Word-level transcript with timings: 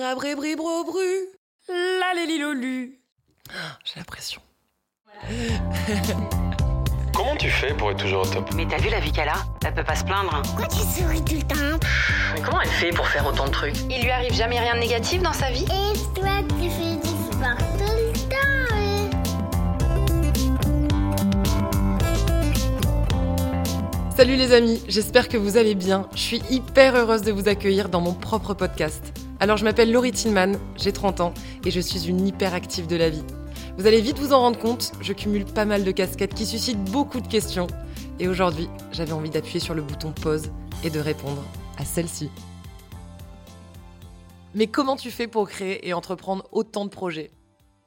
Rabribribro-bru, 0.00 1.28
la 1.68 2.14
lélilolu. 2.14 3.00
J'ai 3.84 3.98
la 3.98 4.04
pression. 4.04 4.40
Comment 7.14 7.36
tu 7.36 7.50
fais 7.50 7.74
pour 7.74 7.90
être 7.90 7.98
toujours 7.98 8.22
au 8.22 8.26
top? 8.26 8.48
Mais 8.54 8.66
t'as 8.66 8.78
vu 8.78 8.88
la 8.88 9.00
vie 9.00 9.12
qu'elle 9.12 9.28
a? 9.28 9.44
Elle 9.62 9.74
peut 9.74 9.84
pas 9.84 9.96
se 9.96 10.04
plaindre. 10.04 10.40
Pourquoi 10.42 10.68
tu 10.68 10.78
souris 10.78 11.22
tout 11.22 11.34
le 11.34 11.42
temps? 11.42 11.78
Mais 12.32 12.40
comment 12.40 12.62
elle 12.62 12.70
fait 12.70 12.90
pour 12.90 13.06
faire 13.08 13.26
autant 13.26 13.44
de 13.44 13.50
trucs? 13.50 13.76
Il 13.90 14.02
lui 14.02 14.10
arrive 14.10 14.32
jamais 14.32 14.58
rien 14.58 14.74
de 14.74 14.80
négatif 14.80 15.20
dans 15.22 15.34
sa 15.34 15.50
vie? 15.50 15.64
Et 15.64 15.92
toi, 16.18 16.38
tu 16.48 16.70
fais 16.70 16.96
du 16.96 17.08
sport 17.30 17.58
tout 17.76 17.92
le 17.94 18.12
temps 18.30 18.36
hein? 18.72 19.10
Salut 24.16 24.36
les 24.36 24.52
amis, 24.52 24.82
j'espère 24.88 25.28
que 25.28 25.36
vous 25.36 25.58
allez 25.58 25.74
bien. 25.74 26.08
Je 26.14 26.20
suis 26.20 26.42
hyper 26.48 26.96
heureuse 26.96 27.20
de 27.20 27.32
vous 27.32 27.48
accueillir 27.48 27.90
dans 27.90 28.00
mon 28.00 28.14
propre 28.14 28.54
podcast. 28.54 29.19
Alors 29.42 29.56
je 29.56 29.64
m'appelle 29.64 29.90
Laurie 29.90 30.12
Tillman, 30.12 30.52
j'ai 30.76 30.92
30 30.92 31.20
ans 31.22 31.32
et 31.64 31.70
je 31.70 31.80
suis 31.80 32.06
une 32.08 32.26
hyperactive 32.26 32.86
de 32.86 32.96
la 32.96 33.08
vie. 33.08 33.24
Vous 33.78 33.86
allez 33.86 34.02
vite 34.02 34.18
vous 34.18 34.34
en 34.34 34.40
rendre 34.40 34.58
compte, 34.58 34.92
je 35.00 35.14
cumule 35.14 35.46
pas 35.46 35.64
mal 35.64 35.82
de 35.82 35.90
casquettes 35.92 36.34
qui 36.34 36.44
suscitent 36.44 36.84
beaucoup 36.90 37.22
de 37.22 37.26
questions. 37.26 37.66
Et 38.18 38.28
aujourd'hui, 38.28 38.68
j'avais 38.92 39.12
envie 39.12 39.30
d'appuyer 39.30 39.58
sur 39.58 39.72
le 39.72 39.80
bouton 39.80 40.12
pause 40.12 40.50
et 40.84 40.90
de 40.90 41.00
répondre 41.00 41.42
à 41.78 41.86
celle-ci. 41.86 42.28
Mais 44.54 44.66
comment 44.66 44.96
tu 44.96 45.10
fais 45.10 45.26
pour 45.26 45.48
créer 45.48 45.88
et 45.88 45.94
entreprendre 45.94 46.46
autant 46.52 46.84
de 46.84 46.90
projets? 46.90 47.30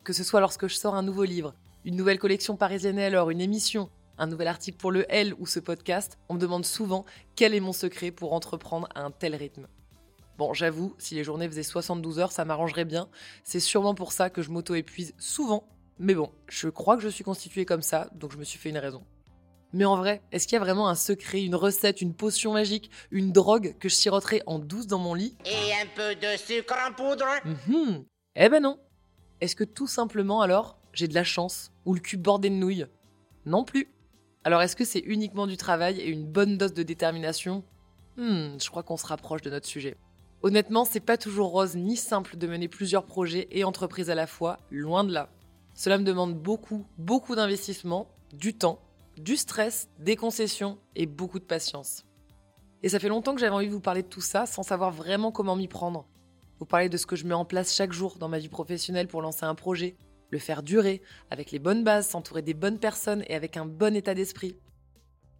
Que 0.03 0.11
ce 0.11 0.23
soit 0.23 0.39
lorsque 0.39 0.67
je 0.67 0.73
sors 0.73 0.95
un 0.95 1.03
nouveau 1.03 1.23
livre, 1.23 1.53
une 1.85 1.95
nouvelle 1.95 2.17
collection 2.17 2.55
parisienne 2.55 2.97
alors, 2.97 3.29
une 3.29 3.41
émission, 3.41 3.91
un 4.17 4.25
nouvel 4.25 4.47
article 4.47 4.77
pour 4.79 4.91
le 4.91 5.05
L 5.07 5.35
ou 5.37 5.45
ce 5.45 5.59
podcast, 5.59 6.17
on 6.29 6.33
me 6.33 6.39
demande 6.39 6.65
souvent 6.65 7.05
quel 7.35 7.53
est 7.53 7.59
mon 7.59 7.73
secret 7.73 8.09
pour 8.09 8.33
entreprendre 8.33 8.89
à 8.95 9.03
un 9.03 9.11
tel 9.11 9.35
rythme. 9.35 9.67
Bon, 10.37 10.53
j'avoue, 10.53 10.95
si 10.97 11.15
les 11.15 11.23
journées 11.23 11.47
faisaient 11.47 11.63
72 11.63 12.19
heures, 12.19 12.31
ça 12.31 12.43
m'arrangerait 12.43 12.85
bien. 12.85 13.07
C'est 13.43 13.59
sûrement 13.59 13.93
pour 13.93 14.11
ça 14.11 14.29
que 14.29 14.41
je 14.41 14.49
m'auto-épuise 14.49 15.13
souvent. 15.19 15.67
Mais 15.99 16.15
bon, 16.15 16.31
je 16.47 16.69
crois 16.69 16.97
que 16.97 17.03
je 17.03 17.09
suis 17.09 17.23
constituée 17.23 17.65
comme 17.65 17.83
ça, 17.83 18.09
donc 18.15 18.31
je 18.31 18.37
me 18.37 18.43
suis 18.43 18.57
fait 18.57 18.69
une 18.69 18.79
raison. 18.79 19.03
Mais 19.73 19.85
en 19.85 19.95
vrai, 19.97 20.21
est-ce 20.31 20.47
qu'il 20.47 20.55
y 20.55 20.61
a 20.61 20.63
vraiment 20.63 20.87
un 20.87 20.95
secret, 20.95 21.43
une 21.43 21.55
recette, 21.55 22.01
une 22.01 22.13
potion 22.13 22.53
magique, 22.53 22.91
une 23.11 23.31
drogue 23.31 23.75
que 23.79 23.89
je 23.89 23.95
siroterai 23.95 24.41
en 24.45 24.59
douce 24.59 24.87
dans 24.87 24.99
mon 24.99 25.13
lit? 25.13 25.35
Et 25.45 25.73
un 25.73 25.87
peu 25.95 26.15
de 26.15 26.37
sucre 26.37 26.75
en 26.87 26.93
poudre? 26.93 27.25
Mhm. 27.45 28.05
Eh 28.35 28.49
ben 28.49 28.61
non. 28.61 28.79
Est-ce 29.41 29.55
que 29.55 29.63
tout 29.63 29.87
simplement 29.87 30.41
alors, 30.41 30.79
j'ai 30.93 31.07
de 31.07 31.15
la 31.15 31.23
chance 31.23 31.71
ou 31.85 31.93
le 31.93 31.99
cul 31.99 32.17
bordé 32.17 32.49
de 32.49 32.55
nouilles? 32.55 32.85
Non 33.45 33.63
plus. 33.63 33.87
Alors 34.43 34.61
est-ce 34.61 34.75
que 34.75 34.85
c'est 34.85 34.99
uniquement 34.99 35.47
du 35.47 35.57
travail 35.57 35.99
et 35.99 36.07
une 36.07 36.25
bonne 36.25 36.57
dose 36.57 36.73
de 36.73 36.83
détermination? 36.83 37.63
Hmm, 38.17 38.57
je 38.61 38.69
crois 38.69 38.83
qu'on 38.83 38.97
se 38.97 39.07
rapproche 39.07 39.41
de 39.41 39.49
notre 39.49 39.67
sujet. 39.67 39.95
Honnêtement, 40.45 40.83
c'est 40.83 40.99
pas 40.99 41.15
toujours 41.15 41.51
rose 41.51 41.77
ni 41.77 41.95
simple 41.95 42.35
de 42.35 42.47
mener 42.47 42.67
plusieurs 42.67 43.05
projets 43.05 43.47
et 43.51 43.63
entreprises 43.63 44.09
à 44.09 44.15
la 44.15 44.27
fois, 44.27 44.57
loin 44.71 45.05
de 45.05 45.13
là. 45.13 45.29
Cela 45.73 45.97
me 45.97 46.03
demande 46.03 46.37
beaucoup, 46.37 46.85
beaucoup 46.97 47.33
d'investissement, 47.33 48.09
du 48.33 48.53
temps, 48.53 48.81
du 49.15 49.37
stress, 49.37 49.87
des 49.99 50.17
concessions 50.17 50.77
et 50.97 51.05
beaucoup 51.05 51.39
de 51.39 51.45
patience. 51.45 52.03
Et 52.83 52.89
ça 52.89 52.99
fait 52.99 53.07
longtemps 53.07 53.33
que 53.33 53.39
j'avais 53.39 53.55
envie 53.55 53.69
de 53.69 53.71
vous 53.71 53.79
parler 53.79 54.03
de 54.03 54.09
tout 54.09 54.19
ça 54.19 54.45
sans 54.45 54.63
savoir 54.63 54.91
vraiment 54.91 55.31
comment 55.31 55.55
m'y 55.55 55.69
prendre. 55.69 56.05
Vous 56.59 56.65
parler 56.65 56.89
de 56.89 56.97
ce 56.97 57.05
que 57.05 57.15
je 57.15 57.25
mets 57.25 57.33
en 57.33 57.45
place 57.45 57.73
chaque 57.73 57.93
jour 57.93 58.17
dans 58.17 58.27
ma 58.27 58.39
vie 58.39 58.49
professionnelle 58.49 59.07
pour 59.07 59.21
lancer 59.21 59.45
un 59.45 59.55
projet, 59.55 59.95
le 60.29 60.39
faire 60.39 60.61
durer, 60.61 61.01
avec 61.31 61.51
les 61.51 61.59
bonnes 61.59 61.85
bases, 61.85 62.09
s'entourer 62.09 62.41
des 62.41 62.53
bonnes 62.53 62.79
personnes 62.79 63.23
et 63.27 63.35
avec 63.35 63.55
un 63.55 63.65
bon 63.65 63.95
état 63.95 64.13
d'esprit. 64.13 64.57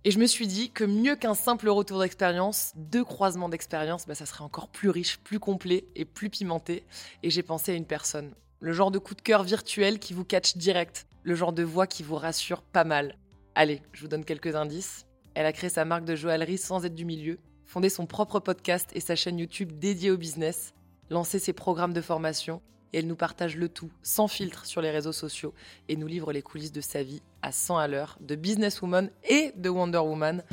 Et 0.06 0.12
je 0.12 0.20
me 0.20 0.26
suis 0.26 0.48
dit 0.48 0.70
que 0.70 0.84
mieux 0.84 1.16
qu'un 1.16 1.34
simple 1.34 1.70
retour 1.70 2.00
d'expérience, 2.00 2.74
deux 2.76 3.06
croisements 3.06 3.48
d'expérience, 3.48 4.06
bah, 4.06 4.16
ça 4.16 4.26
serait 4.26 4.44
encore 4.44 4.68
plus 4.68 4.90
riche, 4.90 5.18
plus 5.20 5.40
complet 5.40 5.86
et 5.96 6.04
plus 6.04 6.30
pimenté. 6.30 6.84
Et 7.24 7.30
j'ai 7.30 7.42
pensé 7.42 7.72
à 7.72 7.76
une 7.76 7.86
personne. 7.86 8.34
Le 8.60 8.74
genre 8.74 8.92
de 8.92 9.00
coup 9.00 9.16
de 9.16 9.22
cœur 9.22 9.44
virtuel 9.44 10.00
qui 10.00 10.14
vous 10.14 10.26
catch 10.26 10.58
direct. 10.58 11.08
Le 11.24 11.36
genre 11.36 11.54
de 11.54 11.64
voix 11.64 11.88
qui 11.88 12.04
vous 12.04 12.18
rassure 12.18 12.64
pas 12.64 12.84
mal. 12.84 13.18
Allez, 13.56 13.82
je 13.94 14.02
vous 14.02 14.10
donne 14.10 14.26
quelques 14.26 14.56
indices. 14.56 15.06
Elle 15.36 15.46
a 15.46 15.54
créé 15.54 15.70
sa 15.70 15.86
marque 15.86 16.04
de 16.04 16.18
joaillerie 16.18 16.58
sans 16.58 16.84
être 16.84 16.96
du 16.96 17.06
milieu, 17.06 17.40
fondé 17.66 17.88
son 17.88 18.06
propre 18.06 18.42
podcast 18.42 18.90
et 18.94 19.00
sa 19.00 19.16
chaîne 19.16 19.40
YouTube 19.40 19.72
dédiée 19.80 20.12
au 20.12 20.18
business, 20.18 20.74
lancé 21.12 21.40
ses 21.40 21.54
programmes 21.54 21.94
de 21.94 22.02
formation 22.02 22.62
et 22.94 23.00
elle 23.00 23.08
nous 23.08 23.16
partage 23.16 23.56
le 23.58 23.68
tout, 23.70 23.90
sans 24.04 24.28
filtre, 24.28 24.66
sur 24.66 24.82
les 24.82 24.92
réseaux 24.92 25.12
sociaux 25.12 25.54
et 25.90 25.96
nous 25.96 26.08
livre 26.08 26.32
les 26.32 26.42
coulisses 26.42 26.72
de 26.72 26.82
sa 26.82 27.04
vie 27.04 27.22
à 27.42 27.52
100 27.52 27.78
à 27.78 27.88
l'heure, 27.88 28.18
de 28.22 28.36
businesswoman 28.36 29.10
et 29.28 29.52
de 29.56 29.70
Wonder 29.70 29.98
Woman. 30.00 30.44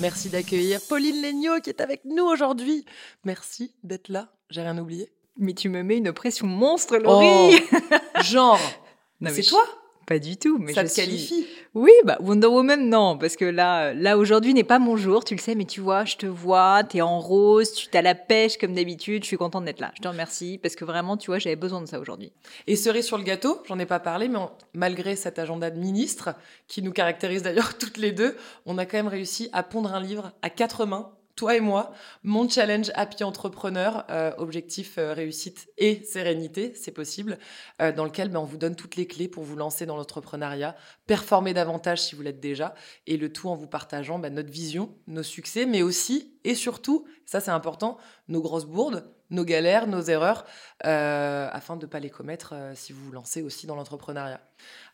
Merci 0.00 0.30
d'accueillir 0.30 0.80
Pauline 0.88 1.20
Legnaud 1.22 1.60
qui 1.60 1.70
est 1.70 1.80
avec 1.80 2.04
nous 2.04 2.24
aujourd'hui. 2.24 2.84
Merci 3.24 3.74
d'être 3.84 4.08
là, 4.08 4.32
j'ai 4.50 4.62
rien 4.62 4.76
oublié. 4.78 5.12
Mais 5.36 5.54
tu 5.54 5.68
me 5.68 5.82
mets 5.82 5.96
une 5.98 6.12
pression 6.12 6.46
monstre, 6.46 6.96
Laurie 6.96 7.60
Oh, 7.72 8.22
genre 8.22 8.58
C'est 9.26 9.42
je- 9.42 9.48
toi 9.50 9.64
Pas 10.12 10.18
du 10.18 10.36
tout. 10.36 10.58
Mais 10.58 10.74
Ça 10.74 10.82
je 10.82 10.88
te 10.88 10.92
suis- 10.92 11.02
qualifie 11.02 11.46
Oui, 11.74 11.90
bah 12.04 12.18
Wonder 12.20 12.48
Woman, 12.48 12.90
non, 12.90 13.16
parce 13.16 13.34
que 13.36 13.46
là, 13.46 13.94
là 13.94 14.18
aujourd'hui 14.18 14.52
n'est 14.52 14.62
pas 14.62 14.78
mon 14.78 14.98
jour, 14.98 15.24
tu 15.24 15.34
le 15.34 15.40
sais, 15.40 15.54
mais 15.54 15.64
tu 15.64 15.80
vois, 15.80 16.04
je 16.04 16.16
te 16.16 16.26
vois, 16.26 16.84
t'es 16.84 17.00
en 17.00 17.18
rose, 17.18 17.72
tu 17.72 17.88
t'as 17.88 18.02
la 18.02 18.14
pêche 18.14 18.58
comme 18.58 18.74
d'habitude, 18.74 19.22
je 19.22 19.28
suis 19.28 19.38
contente 19.38 19.64
d'être 19.64 19.80
là. 19.80 19.90
Je 19.96 20.02
te 20.02 20.08
remercie, 20.08 20.58
parce 20.62 20.76
que 20.76 20.84
vraiment, 20.84 21.16
tu 21.16 21.28
vois, 21.30 21.38
j'avais 21.38 21.56
besoin 21.56 21.80
de 21.80 21.86
ça 21.86 21.98
aujourd'hui. 21.98 22.30
Et 22.66 22.76
cerise 22.76 23.06
sur 23.06 23.16
le 23.16 23.24
gâteau, 23.24 23.62
j'en 23.66 23.78
ai 23.78 23.86
pas 23.86 24.00
parlé, 24.00 24.28
mais 24.28 24.36
on- 24.38 24.50
malgré 24.74 25.16
cet 25.16 25.38
agenda 25.38 25.70
de 25.70 25.78
ministre, 25.78 26.34
qui 26.68 26.82
nous 26.82 26.92
caractérise 26.92 27.42
d'ailleurs 27.42 27.72
toutes 27.78 27.96
les 27.96 28.12
deux, 28.12 28.36
on 28.66 28.76
a 28.76 28.84
quand 28.84 28.98
même 28.98 29.08
réussi 29.08 29.48
à 29.54 29.62
pondre 29.62 29.94
un 29.94 30.00
livre 30.02 30.32
à 30.42 30.50
quatre 30.50 30.84
mains, 30.84 31.08
toi 31.36 31.56
et 31.56 31.60
moi, 31.60 31.92
mon 32.22 32.48
challenge 32.48 32.90
Happy 32.94 33.24
Entrepreneur, 33.24 34.04
euh, 34.10 34.32
objectif 34.38 34.98
euh, 34.98 35.12
réussite 35.12 35.68
et 35.78 36.02
sérénité, 36.04 36.74
c'est 36.74 36.92
possible, 36.92 37.38
euh, 37.80 37.92
dans 37.92 38.04
lequel 38.04 38.28
ben, 38.28 38.40
on 38.40 38.44
vous 38.44 38.58
donne 38.58 38.76
toutes 38.76 38.96
les 38.96 39.06
clés 39.06 39.28
pour 39.28 39.42
vous 39.44 39.56
lancer 39.56 39.86
dans 39.86 39.96
l'entrepreneuriat, 39.96 40.76
performer 41.06 41.54
davantage 41.54 42.00
si 42.00 42.14
vous 42.14 42.22
l'êtes 42.22 42.40
déjà, 42.40 42.74
et 43.06 43.16
le 43.16 43.32
tout 43.32 43.48
en 43.48 43.56
vous 43.56 43.66
partageant 43.66 44.18
ben, 44.18 44.34
notre 44.34 44.50
vision, 44.50 44.94
nos 45.06 45.22
succès, 45.22 45.66
mais 45.66 45.82
aussi 45.82 46.34
et 46.44 46.54
surtout, 46.54 47.06
ça 47.24 47.40
c'est 47.40 47.50
important, 47.50 47.98
nos 48.28 48.42
grosses 48.42 48.66
bourdes, 48.66 49.08
nos 49.30 49.44
galères, 49.44 49.86
nos 49.86 50.02
erreurs, 50.02 50.44
afin 50.80 51.76
de 51.76 51.86
ne 51.86 51.90
pas 51.90 52.00
les 52.00 52.10
commettre 52.10 52.54
si 52.74 52.92
vous 52.92 53.02
vous 53.04 53.12
lancez 53.12 53.42
aussi 53.42 53.66
dans 53.66 53.76
l'entrepreneuriat. 53.76 54.40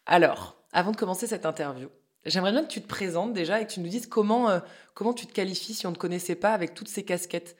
Alors, 0.06 0.62
avant 0.72 0.92
de 0.92 0.96
commencer 0.96 1.26
cette 1.26 1.46
interview, 1.46 1.88
j'aimerais 2.24 2.52
bien 2.52 2.62
que 2.62 2.70
tu 2.70 2.82
te 2.82 2.88
présentes 2.88 3.32
déjà 3.32 3.60
et 3.60 3.66
que 3.66 3.72
tu 3.72 3.80
nous 3.80 3.88
dises 3.88 4.06
comment, 4.06 4.50
euh, 4.50 4.60
comment 4.94 5.12
tu 5.12 5.26
te 5.26 5.32
qualifies 5.32 5.74
si 5.74 5.86
on 5.86 5.90
ne 5.90 5.94
te 5.94 6.00
connaissait 6.00 6.34
pas 6.36 6.52
avec 6.52 6.74
toutes 6.74 6.88
ces 6.88 7.04
casquettes. 7.04 7.56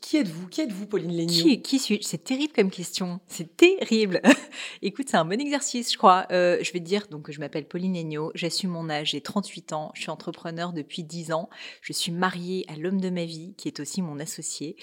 Qui, 0.00 0.18
êtes-vous? 0.18 0.48
Qui 0.48 0.60
êtes-vous, 0.60 0.86
Pauline 0.86 1.12
Léniaud 1.12 1.60
Qui, 1.62 1.78
suis-je? 1.78 2.06
C'est 2.06 2.22
terrible 2.22 2.52
comme 2.52 2.70
question. 2.70 3.20
C'est 3.26 3.56
terrible. 3.56 4.20
Écoute, 4.82 5.06
c'est 5.08 5.16
un 5.16 5.24
bon 5.24 5.40
exercice, 5.40 5.92
je 5.92 5.96
crois. 5.96 6.26
Euh, 6.30 6.58
je 6.60 6.72
vais 6.72 6.80
te 6.80 6.84
dire, 6.84 7.06
donc, 7.10 7.30
je 7.30 7.40
m'appelle 7.40 7.66
Pauline 7.66 7.94
Legnaud, 7.94 8.30
j'assume 8.34 8.70
mon 8.70 8.90
âge, 8.90 9.10
j'ai 9.10 9.20
38 9.20 9.72
ans, 9.72 9.90
je 9.94 10.02
suis 10.02 10.10
entrepreneur 10.10 10.72
depuis 10.72 11.04
10 11.04 11.32
ans, 11.32 11.48
je 11.80 11.92
suis 11.92 12.12
mariée 12.12 12.66
à 12.68 12.76
l'homme 12.76 13.00
de 13.00 13.08
ma 13.08 13.24
vie, 13.24 13.54
qui 13.56 13.68
est 13.68 13.80
aussi 13.80 14.02
mon 14.02 14.18
associé, 14.18 14.76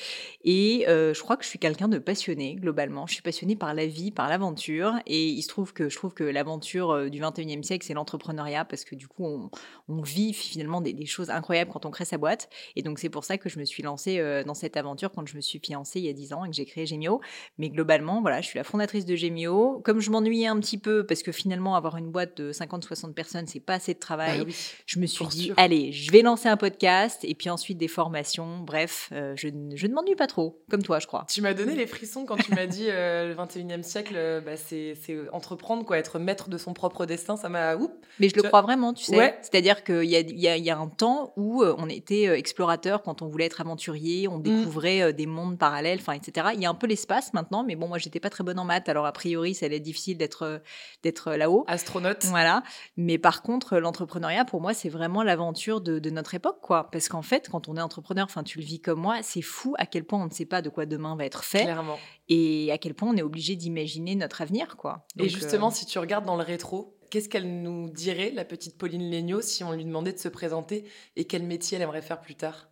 et 0.44 0.86
euh, 0.88 1.14
je 1.14 1.22
crois 1.22 1.38
que 1.38 1.44
je 1.44 1.50
suis 1.50 1.60
quelqu'un 1.60 1.88
de 1.88 2.00
passionné, 2.00 2.56
globalement. 2.56 3.06
Je 3.06 3.14
suis 3.14 3.24
passionnée 3.24 3.56
par 3.56 3.74
la 3.74 3.86
vie, 3.86 4.12
par 4.12 4.30
l'aventure, 4.30 4.94
et 5.06 5.28
il 5.28 5.42
se 5.42 5.48
trouve 5.48 5.74
que 5.74 5.90
je 5.90 5.96
trouve 5.96 6.14
que 6.14 6.24
l'aventure 6.24 6.92
euh, 6.92 7.10
du 7.10 7.22
21e 7.22 7.64
siècle, 7.64 7.86
c'est 7.86 7.94
l'entrepreneuriat, 7.94 8.66
parce 8.66 8.86
que 8.86 8.96
du 8.96 9.08
coup, 9.08 9.50
on, 9.88 10.02
vit 10.02 10.34
finalement 10.34 10.82
des, 10.82 11.06
choses 11.06 11.30
incroyables 11.30 11.72
quand 11.72 11.86
on 11.86 11.92
crée 11.92 12.06
sa 12.06 12.18
boîte, 12.18 12.50
et 12.76 12.82
donc 12.82 13.00
c'est 13.00 13.10
pour 13.10 13.24
ça 13.24 13.38
que 13.38 13.50
je 13.50 13.60
me 13.60 13.66
suis 13.66 13.84
lancée 13.84 14.22
dans 14.46 14.54
cette 14.54 14.78
aventure 14.78 14.95
quand 15.14 15.28
je 15.28 15.36
me 15.36 15.42
suis 15.42 15.60
fiancée 15.60 16.00
il 16.00 16.06
y 16.06 16.10
a 16.10 16.14
10 16.14 16.34
ans 16.34 16.46
et 16.46 16.50
que 16.50 16.56
j'ai 16.56 16.66
créé 16.66 16.86
Gemio. 16.86 17.22
Mais 17.58 17.70
globalement, 17.70 18.22
voilà, 18.22 18.42
je 18.42 18.48
suis 18.48 18.58
la 18.58 18.64
fondatrice 18.64 19.06
de 19.06 19.16
Gemio. 19.16 19.82
Comme 19.84 20.00
je 20.00 20.10
m'ennuyais 20.12 20.48
un 20.48 20.60
petit 20.60 20.78
peu, 20.78 21.06
parce 21.06 21.24
que 21.24 21.32
finalement, 21.32 21.76
avoir 21.76 21.98
une 21.98 22.12
boîte 22.12 22.38
de 22.38 22.52
50-60 22.52 23.14
personnes, 23.14 23.48
c'est 23.48 23.60
pas 23.60 23.76
assez 23.76 23.94
de 23.94 24.00
travail, 24.00 24.40
Bah 24.40 24.44
oui. 24.48 24.56
je 24.86 25.00
me 25.00 25.06
suis 25.06 25.26
dit, 25.28 25.44
sûr. 25.46 25.54
allez, 25.58 25.92
je 25.92 26.12
vais 26.12 26.22
lancer 26.22 26.48
un 26.50 26.58
podcast 26.58 27.20
et 27.24 27.36
puis 27.36 27.50
ensuite 27.50 27.78
des 27.78 27.88
formations. 27.88 28.60
Bref, 28.60 29.10
euh, 29.12 29.34
je, 29.36 29.48
ne- 29.48 29.76
je 29.76 29.88
ne 29.88 29.94
m'ennuie 29.94 30.16
pas 30.16 30.28
trop, 30.28 30.62
comme 30.70 30.84
toi, 30.84 31.00
je 31.00 31.08
crois. 31.08 31.26
Tu 31.30 31.42
m'as 31.42 31.54
donné 31.54 31.76
les 31.76 31.88
frissons 31.88 32.26
quand 32.26 32.38
tu 32.38 32.54
m'as 32.54 32.66
dit 32.68 32.86
euh, 32.90 33.28
le 33.28 33.36
21e 33.36 33.84
siècle, 33.84 34.14
euh, 34.16 34.42
bah, 34.42 34.56
c'est 34.58 34.96
entreprendre, 35.32 35.86
quoi, 35.86 35.98
être 35.98 36.20
maître 36.20 36.50
de 36.50 36.58
son 36.58 36.74
propre 36.74 37.06
destin. 37.06 37.36
Ça 37.38 37.50
m'a. 37.50 37.76
Mais 38.20 38.30
je 38.30 38.36
le 38.36 38.44
crois 38.44 38.62
vraiment, 38.62 38.94
tu 38.94 39.04
sais. 39.06 39.18
Ouais. 39.18 39.38
C'est-à-dire 39.42 39.84
qu'il 39.84 40.04
y 40.06 40.16
a, 40.16 40.20
y, 40.22 40.48
a, 40.48 40.58
y 40.58 40.70
a 40.70 40.78
un 40.78 40.88
temps 40.88 41.34
où 41.36 41.64
euh, 41.64 41.74
on 41.78 41.90
était 41.90 42.24
explorateur 42.38 43.02
quand 43.04 43.22
on 43.22 43.28
voulait 43.28 43.46
être 43.46 43.62
aventurier, 43.62 44.28
on 44.28 44.40
découvrait 44.40 44.75
euh, 44.84 45.12
des 45.12 45.26
mondes 45.26 45.58
parallèles, 45.58 46.00
enfin, 46.00 46.14
etc. 46.14 46.48
Il 46.54 46.62
y 46.62 46.66
a 46.66 46.70
un 46.70 46.76
peu 46.76 46.88
l'espace 46.88 47.34
maintenant, 47.34 47.64
mais 47.64 47.76
bon, 47.76 47.88
moi, 47.88 47.98
j'étais 47.98 48.20
pas 48.20 48.30
très 48.30 48.44
bonne 48.44 48.60
en 48.60 48.66
maths, 48.66 48.90
alors 48.90 49.06
a 49.06 49.12
priori, 49.12 49.54
ça 49.54 49.66
allait 49.66 49.78
être 49.78 49.84
difficile 49.84 50.18
d'être 50.18 50.44
euh, 50.44 50.60
d'être 51.04 51.34
là-haut. 51.34 51.64
Astronaute. 51.68 52.26
Voilà. 52.26 52.64
Mais 52.98 53.18
par 53.18 53.42
contre, 53.42 53.78
l'entrepreneuriat, 53.78 54.46
pour 54.46 54.62
moi, 54.62 54.74
c'est 54.74 54.90
vraiment 54.90 55.24
l'aventure 55.24 55.82
de, 55.82 56.00
de 56.00 56.10
notre 56.10 56.36
époque, 56.36 56.60
quoi. 56.62 56.90
Parce 56.92 57.10
qu'en 57.10 57.22
fait, 57.22 57.50
quand 57.50 57.68
on 57.68 57.78
est 57.78 57.82
entrepreneur, 57.82 58.26
enfin, 58.26 58.44
tu 58.44 58.60
le 58.60 58.66
vis 58.66 58.82
comme 58.82 59.00
moi, 59.00 59.20
c'est 59.22 59.42
fou 59.42 59.76
à 59.78 59.86
quel 59.86 60.04
point 60.04 60.22
on 60.22 60.26
ne 60.26 60.32
sait 60.34 60.46
pas 60.46 60.62
de 60.62 60.70
quoi 60.70 60.86
demain 60.86 61.16
va 61.16 61.26
être 61.26 61.44
fait 61.44 61.64
Clairement. 61.64 61.98
et 62.30 62.72
à 62.72 62.78
quel 62.78 62.94
point 62.94 63.10
on 63.10 63.18
est 63.18 63.22
obligé 63.22 63.56
d'imaginer 63.56 64.16
notre 64.16 64.42
avenir, 64.42 64.78
quoi. 64.78 65.06
Et 65.20 65.30
justement, 65.30 65.68
euh, 65.68 65.74
si 65.74 65.86
tu 65.86 66.00
regardes 66.00 66.26
dans 66.26 66.36
le 66.38 66.44
rétro, 66.44 66.98
qu'est-ce 67.10 67.30
qu'elle 67.30 67.62
nous 67.62 67.90
dirait, 67.90 68.32
la 68.32 68.46
petite 68.46 68.78
Pauline 68.78 69.10
Legnaud, 69.12 69.42
si 69.42 69.64
on 69.64 69.72
lui 69.72 69.86
demandait 69.86 70.14
de 70.14 70.20
se 70.20 70.28
présenter 70.28 70.86
et 71.16 71.26
quel 71.26 71.44
métier 71.44 71.78
elle 71.78 71.82
aimerait 71.84 72.02
faire 72.02 72.20
plus 72.20 72.36
tard? 72.36 72.68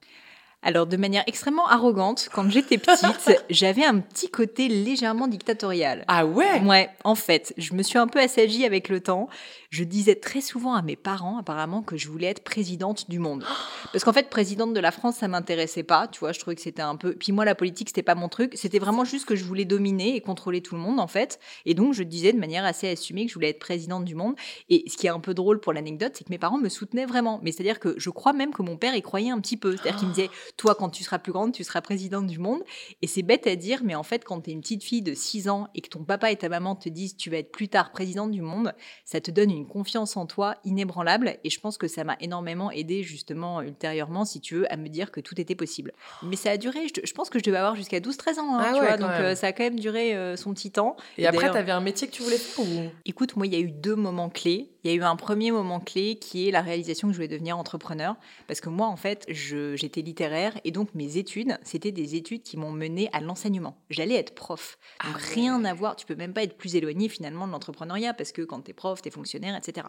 Alors, 0.66 0.88
de 0.88 0.96
manière 0.96 1.24
extrêmement 1.28 1.68
arrogante, 1.68 2.30
quand 2.34 2.50
j'étais 2.50 2.78
petite, 2.78 3.44
j'avais 3.50 3.84
un 3.84 4.00
petit 4.00 4.30
côté 4.30 4.70
légèrement 4.70 5.28
dictatorial. 5.28 6.06
Ah 6.08 6.26
ouais? 6.26 6.62
Ouais, 6.62 6.90
en 7.04 7.16
fait, 7.16 7.54
je 7.58 7.74
me 7.74 7.84
suis 7.84 7.98
un 8.00 8.08
peu 8.08 8.20
assagie 8.20 8.64
avec 8.64 8.88
le 8.88 9.02
temps. 9.02 9.28
Je 9.72 9.84
disais 9.84 10.16
très 10.16 10.40
souvent 10.40 10.74
à 10.74 10.82
mes 10.82 10.96
parents, 10.96 11.38
apparemment, 11.38 11.82
que 11.82 11.98
je 11.98 12.08
voulais 12.08 12.28
être 12.28 12.44
présidente 12.44 13.10
du 13.10 13.20
monde. 13.20 13.44
Parce 13.92 14.06
qu'en 14.06 14.14
fait, 14.14 14.30
présidente 14.30 14.74
de 14.74 14.80
la 14.80 14.92
France, 14.92 15.18
ça 15.18 15.28
m'intéressait 15.28 15.84
pas. 15.84 16.08
Tu 16.08 16.20
vois, 16.20 16.32
je 16.32 16.40
trouvais 16.40 16.56
que 16.56 16.62
c'était 16.62 16.82
un 16.82 16.96
peu. 16.96 17.14
Puis 17.14 17.34
moi, 17.34 17.44
la 17.44 17.56
politique, 17.56 17.90
c'était 17.90 18.02
pas 18.02 18.16
mon 18.16 18.30
truc. 18.30 18.54
C'était 18.56 18.80
vraiment 18.80 19.04
juste 19.04 19.26
que 19.26 19.36
je 19.36 19.44
voulais 19.44 19.66
dominer 19.66 20.16
et 20.16 20.22
contrôler 20.22 20.62
tout 20.62 20.76
le 20.76 20.82
monde, 20.82 21.00
en 21.00 21.08
fait. 21.08 21.40
Et 21.66 21.74
donc, 21.74 21.94
je 21.94 22.04
disais 22.04 22.32
de 22.32 22.40
manière 22.40 22.64
assez 22.64 22.88
assumée 22.88 23.26
que 23.26 23.30
je 23.30 23.36
voulais 23.36 23.50
être 23.50 23.60
présidente 23.60 24.06
du 24.06 24.16
monde. 24.16 24.36
Et 24.70 24.86
ce 24.88 24.96
qui 24.96 25.08
est 25.08 25.12
un 25.12 25.20
peu 25.20 25.34
drôle 25.34 25.60
pour 25.60 25.74
l'anecdote, 25.74 26.14
c'est 26.16 26.24
que 26.24 26.30
mes 26.30 26.38
parents 26.38 26.58
me 26.58 26.70
soutenaient 26.70 27.06
vraiment. 27.06 27.42
Mais 27.44 27.52
c'est-à-dire 27.52 27.80
que 27.80 27.96
je 27.98 28.10
crois 28.10 28.32
même 28.32 28.54
que 28.54 28.62
mon 28.62 28.78
père 28.78 28.96
y 28.96 29.02
croyait 29.02 29.32
un 29.32 29.42
petit 29.42 29.58
peu. 29.58 29.76
C'est-à-dire 29.76 29.98
qu'il 29.98 30.08
me 30.08 30.14
disait 30.14 30.30
toi, 30.58 30.76
quand 30.76 30.90
tu 30.90 31.04
seras 31.04 31.20
plus 31.20 31.32
grande, 31.32 31.52
tu 31.52 31.64
seras 31.64 31.82
présidente 31.82 32.28
du 32.28 32.40
monde. 32.40 32.62
Et 33.02 33.08
c'est 33.08 33.24
bête 33.24 33.48
à 33.48 33.56
dire, 33.56 33.82
mais 33.84 33.96
en 33.96 34.04
fait, 34.04 34.24
quand 34.24 34.42
tu 34.42 34.50
es 34.52 34.54
une 34.54 34.62
petite 34.62 34.84
fille 34.84 35.02
de 35.02 35.14
6 35.14 35.50
ans 35.50 35.68
et 35.76 35.82
que 35.82 35.90
ton 35.90 36.04
papa 36.04 36.32
et 36.32 36.36
ta 36.36 36.48
maman 36.50 36.76
te 36.76 36.90
disent 36.90 37.18
tu 37.18 37.30
vas 37.30 37.38
être 37.38 37.52
plus 37.52 37.68
tard 37.70 37.92
présidente 37.92 38.32
du 38.32 38.42
monde, 38.42 38.74
ça 39.06 39.20
te 39.20 39.32
donne 39.32 39.52
une 39.52 39.68
confiance 39.68 40.16
en 40.16 40.26
toi 40.26 40.56
inébranlable. 40.64 41.38
Et 41.44 41.50
je 41.50 41.60
pense 41.60 41.78
que 41.78 41.88
ça 41.88 42.04
m'a 42.04 42.18
énormément 42.22 42.70
aidé 42.72 43.04
justement 43.04 43.62
ultérieurement, 43.62 44.26
si 44.26 44.42
tu 44.42 44.56
veux, 44.56 44.72
à 44.72 44.78
me 44.78 44.90
dire 44.90 45.12
que 45.12 45.20
tout 45.22 45.40
était 45.42 45.56
possible. 45.56 45.92
Mais 46.22 46.36
ça 46.36 46.52
a 46.52 46.58
duré, 46.58 46.88
je, 46.88 47.02
je 47.04 47.14
pense 47.14 47.30
que 47.30 47.40
je 47.40 47.44
devais 47.44 47.58
avoir 47.58 47.76
jusqu'à 47.76 48.00
12-13 48.00 48.40
ans, 48.40 48.56
hein, 48.58 48.62
Ah 48.64 48.74
tu 48.74 48.80
ouais, 48.82 48.88
vois, 48.88 48.98
donc 48.98 49.10
euh, 49.12 49.36
ça 49.36 49.48
a 49.48 49.52
quand 49.54 49.64
même 49.64 49.80
duré 49.80 50.16
euh, 50.16 50.36
son 50.36 50.54
petit 50.54 50.72
temps. 50.72 50.96
Et 51.18 51.26
après, 51.26 51.40
d'ailleurs- 51.40 51.54
t'avais 51.56 51.72
un 51.72 51.82
métier 51.82 52.08
que 52.08 52.14
tu 52.14 52.22
voulais 52.24 52.38
faire 52.38 52.64
ou? 52.66 52.90
Écoute, 53.06 53.36
moi, 53.36 53.48
il 53.48 53.54
y 53.54 53.56
a 53.56 53.60
eu 53.60 53.72
deux 53.72 53.96
moments 53.96 54.30
clés. 54.30 54.70
Il 54.84 54.92
y 54.92 54.94
a 54.94 54.98
eu 54.98 55.04
un 55.04 55.16
premier 55.16 55.52
moment 55.52 55.80
clé 55.80 56.16
qui 56.18 56.48
est 56.48 56.52
la 56.52 56.62
réalisation 56.62 57.08
que 57.08 57.14
je 57.14 57.18
voulais 57.18 57.30
devenir 57.30 57.58
entrepreneur. 57.58 58.16
Parce 58.48 58.60
que 58.60 58.68
moi, 58.70 58.88
en 58.88 58.98
fait, 58.98 59.26
j'étais 59.30 60.02
littéraire 60.02 60.43
et 60.64 60.72
donc 60.72 60.94
mes 60.94 61.18
études, 61.18 61.58
c'était 61.64 61.92
des 61.92 62.16
études 62.16 62.44
qui 62.44 62.58
m'ont 62.58 62.72
mené 62.72 63.10
à 63.14 63.22
l'enseignement. 63.22 63.78
J'allais 63.90 64.16
être 64.16 64.36
prof. 64.36 64.78
Donc 65.04 65.14
Ah 65.14 65.18
ouais. 65.18 65.34
rien 65.34 65.64
à 65.66 65.74
voir. 65.74 65.96
Tu 65.96 66.06
peux 66.06 66.16
même 66.16 66.34
pas 66.34 66.44
être 66.44 66.58
plus 66.58 66.76
éloigné 66.76 67.10
finalement 67.10 67.48
de 67.48 67.52
l'entrepreneuriat 67.52 68.14
parce 68.14 68.32
que 68.32 68.42
quand 68.42 68.62
tu 68.62 68.72
es 68.72 68.74
prof, 68.74 69.02
tu 69.02 69.08
es 69.08 69.12
fonctionnaire, 69.12 69.56
etc. 69.56 69.88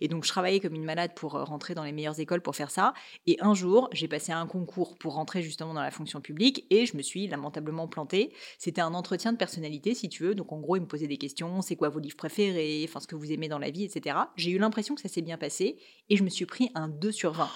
Et 0.00 0.08
donc 0.08 0.24
je 0.24 0.28
travaillais 0.28 0.60
comme 0.60 0.74
une 0.74 0.84
malade 0.84 1.12
pour 1.14 1.36
euh, 1.36 1.44
rentrer 1.44 1.74
dans 1.74 1.84
les 1.84 1.92
meilleures 1.92 2.18
écoles 2.20 2.40
pour 2.40 2.56
faire 2.56 2.70
ça. 2.70 2.94
Et 3.26 3.36
un 3.40 3.54
jour, 3.54 3.88
j'ai 3.92 4.08
passé 4.08 4.32
un 4.32 4.46
concours 4.46 4.96
pour 4.98 5.14
rentrer 5.14 5.42
justement 5.42 5.74
dans 5.74 5.82
la 5.82 5.90
fonction 5.90 6.20
publique 6.20 6.66
et 6.70 6.86
je 6.86 6.96
me 6.96 7.02
suis 7.02 7.26
lamentablement 7.26 7.88
plantée. 7.88 8.32
C'était 8.58 8.80
un 8.80 8.94
entretien 8.94 9.32
de 9.32 9.38
personnalité, 9.38 9.94
si 9.94 10.08
tu 10.08 10.24
veux. 10.24 10.34
Donc, 10.34 10.52
en 10.52 10.60
gros, 10.60 10.76
il 10.76 10.80
me 10.82 10.86
posait 10.86 11.06
des 11.06 11.18
questions. 11.18 11.62
C'est 11.62 11.76
quoi 11.76 11.88
vos 11.88 11.98
livres 12.00 12.16
préférés? 12.16 12.84
Enfin, 12.88 13.00
ce 13.00 13.06
que 13.06 13.16
vous 13.16 13.32
aimez 13.32 13.48
dans 13.48 13.58
la 13.58 13.70
vie, 13.70 13.84
etc. 13.84 14.16
J'ai 14.36 14.50
eu 14.50 14.58
l'impression 14.58 14.94
que 14.94 15.00
ça 15.00 15.08
s'est 15.08 15.22
bien 15.22 15.38
passé 15.38 15.78
et 16.08 16.16
je 16.16 16.24
me 16.24 16.28
suis 16.28 16.46
pris 16.46 16.70
un 16.74 16.88
2 16.88 17.12
sur 17.12 17.32
20. 17.32 17.48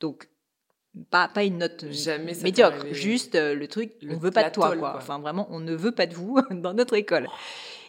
Donc, 0.00 0.28
pas, 1.10 1.28
pas 1.28 1.44
une 1.44 1.58
note 1.58 1.84
Jamais 1.90 2.34
médiocre, 2.42 2.86
juste 2.92 3.34
euh, 3.34 3.54
le 3.54 3.68
truc, 3.68 3.92
Le- 4.02 4.14
on 4.14 4.18
veut 4.18 4.30
pas 4.30 4.48
de 4.48 4.54
toi, 4.54 4.68
tôle, 4.70 4.78
quoi. 4.78 4.90
quoi. 4.92 5.00
Enfin, 5.00 5.18
vraiment, 5.18 5.46
on 5.50 5.60
ne 5.60 5.74
veut 5.74 5.92
pas 5.92 6.06
de 6.06 6.14
vous 6.14 6.38
dans 6.50 6.74
notre 6.74 6.94
école. 6.94 7.26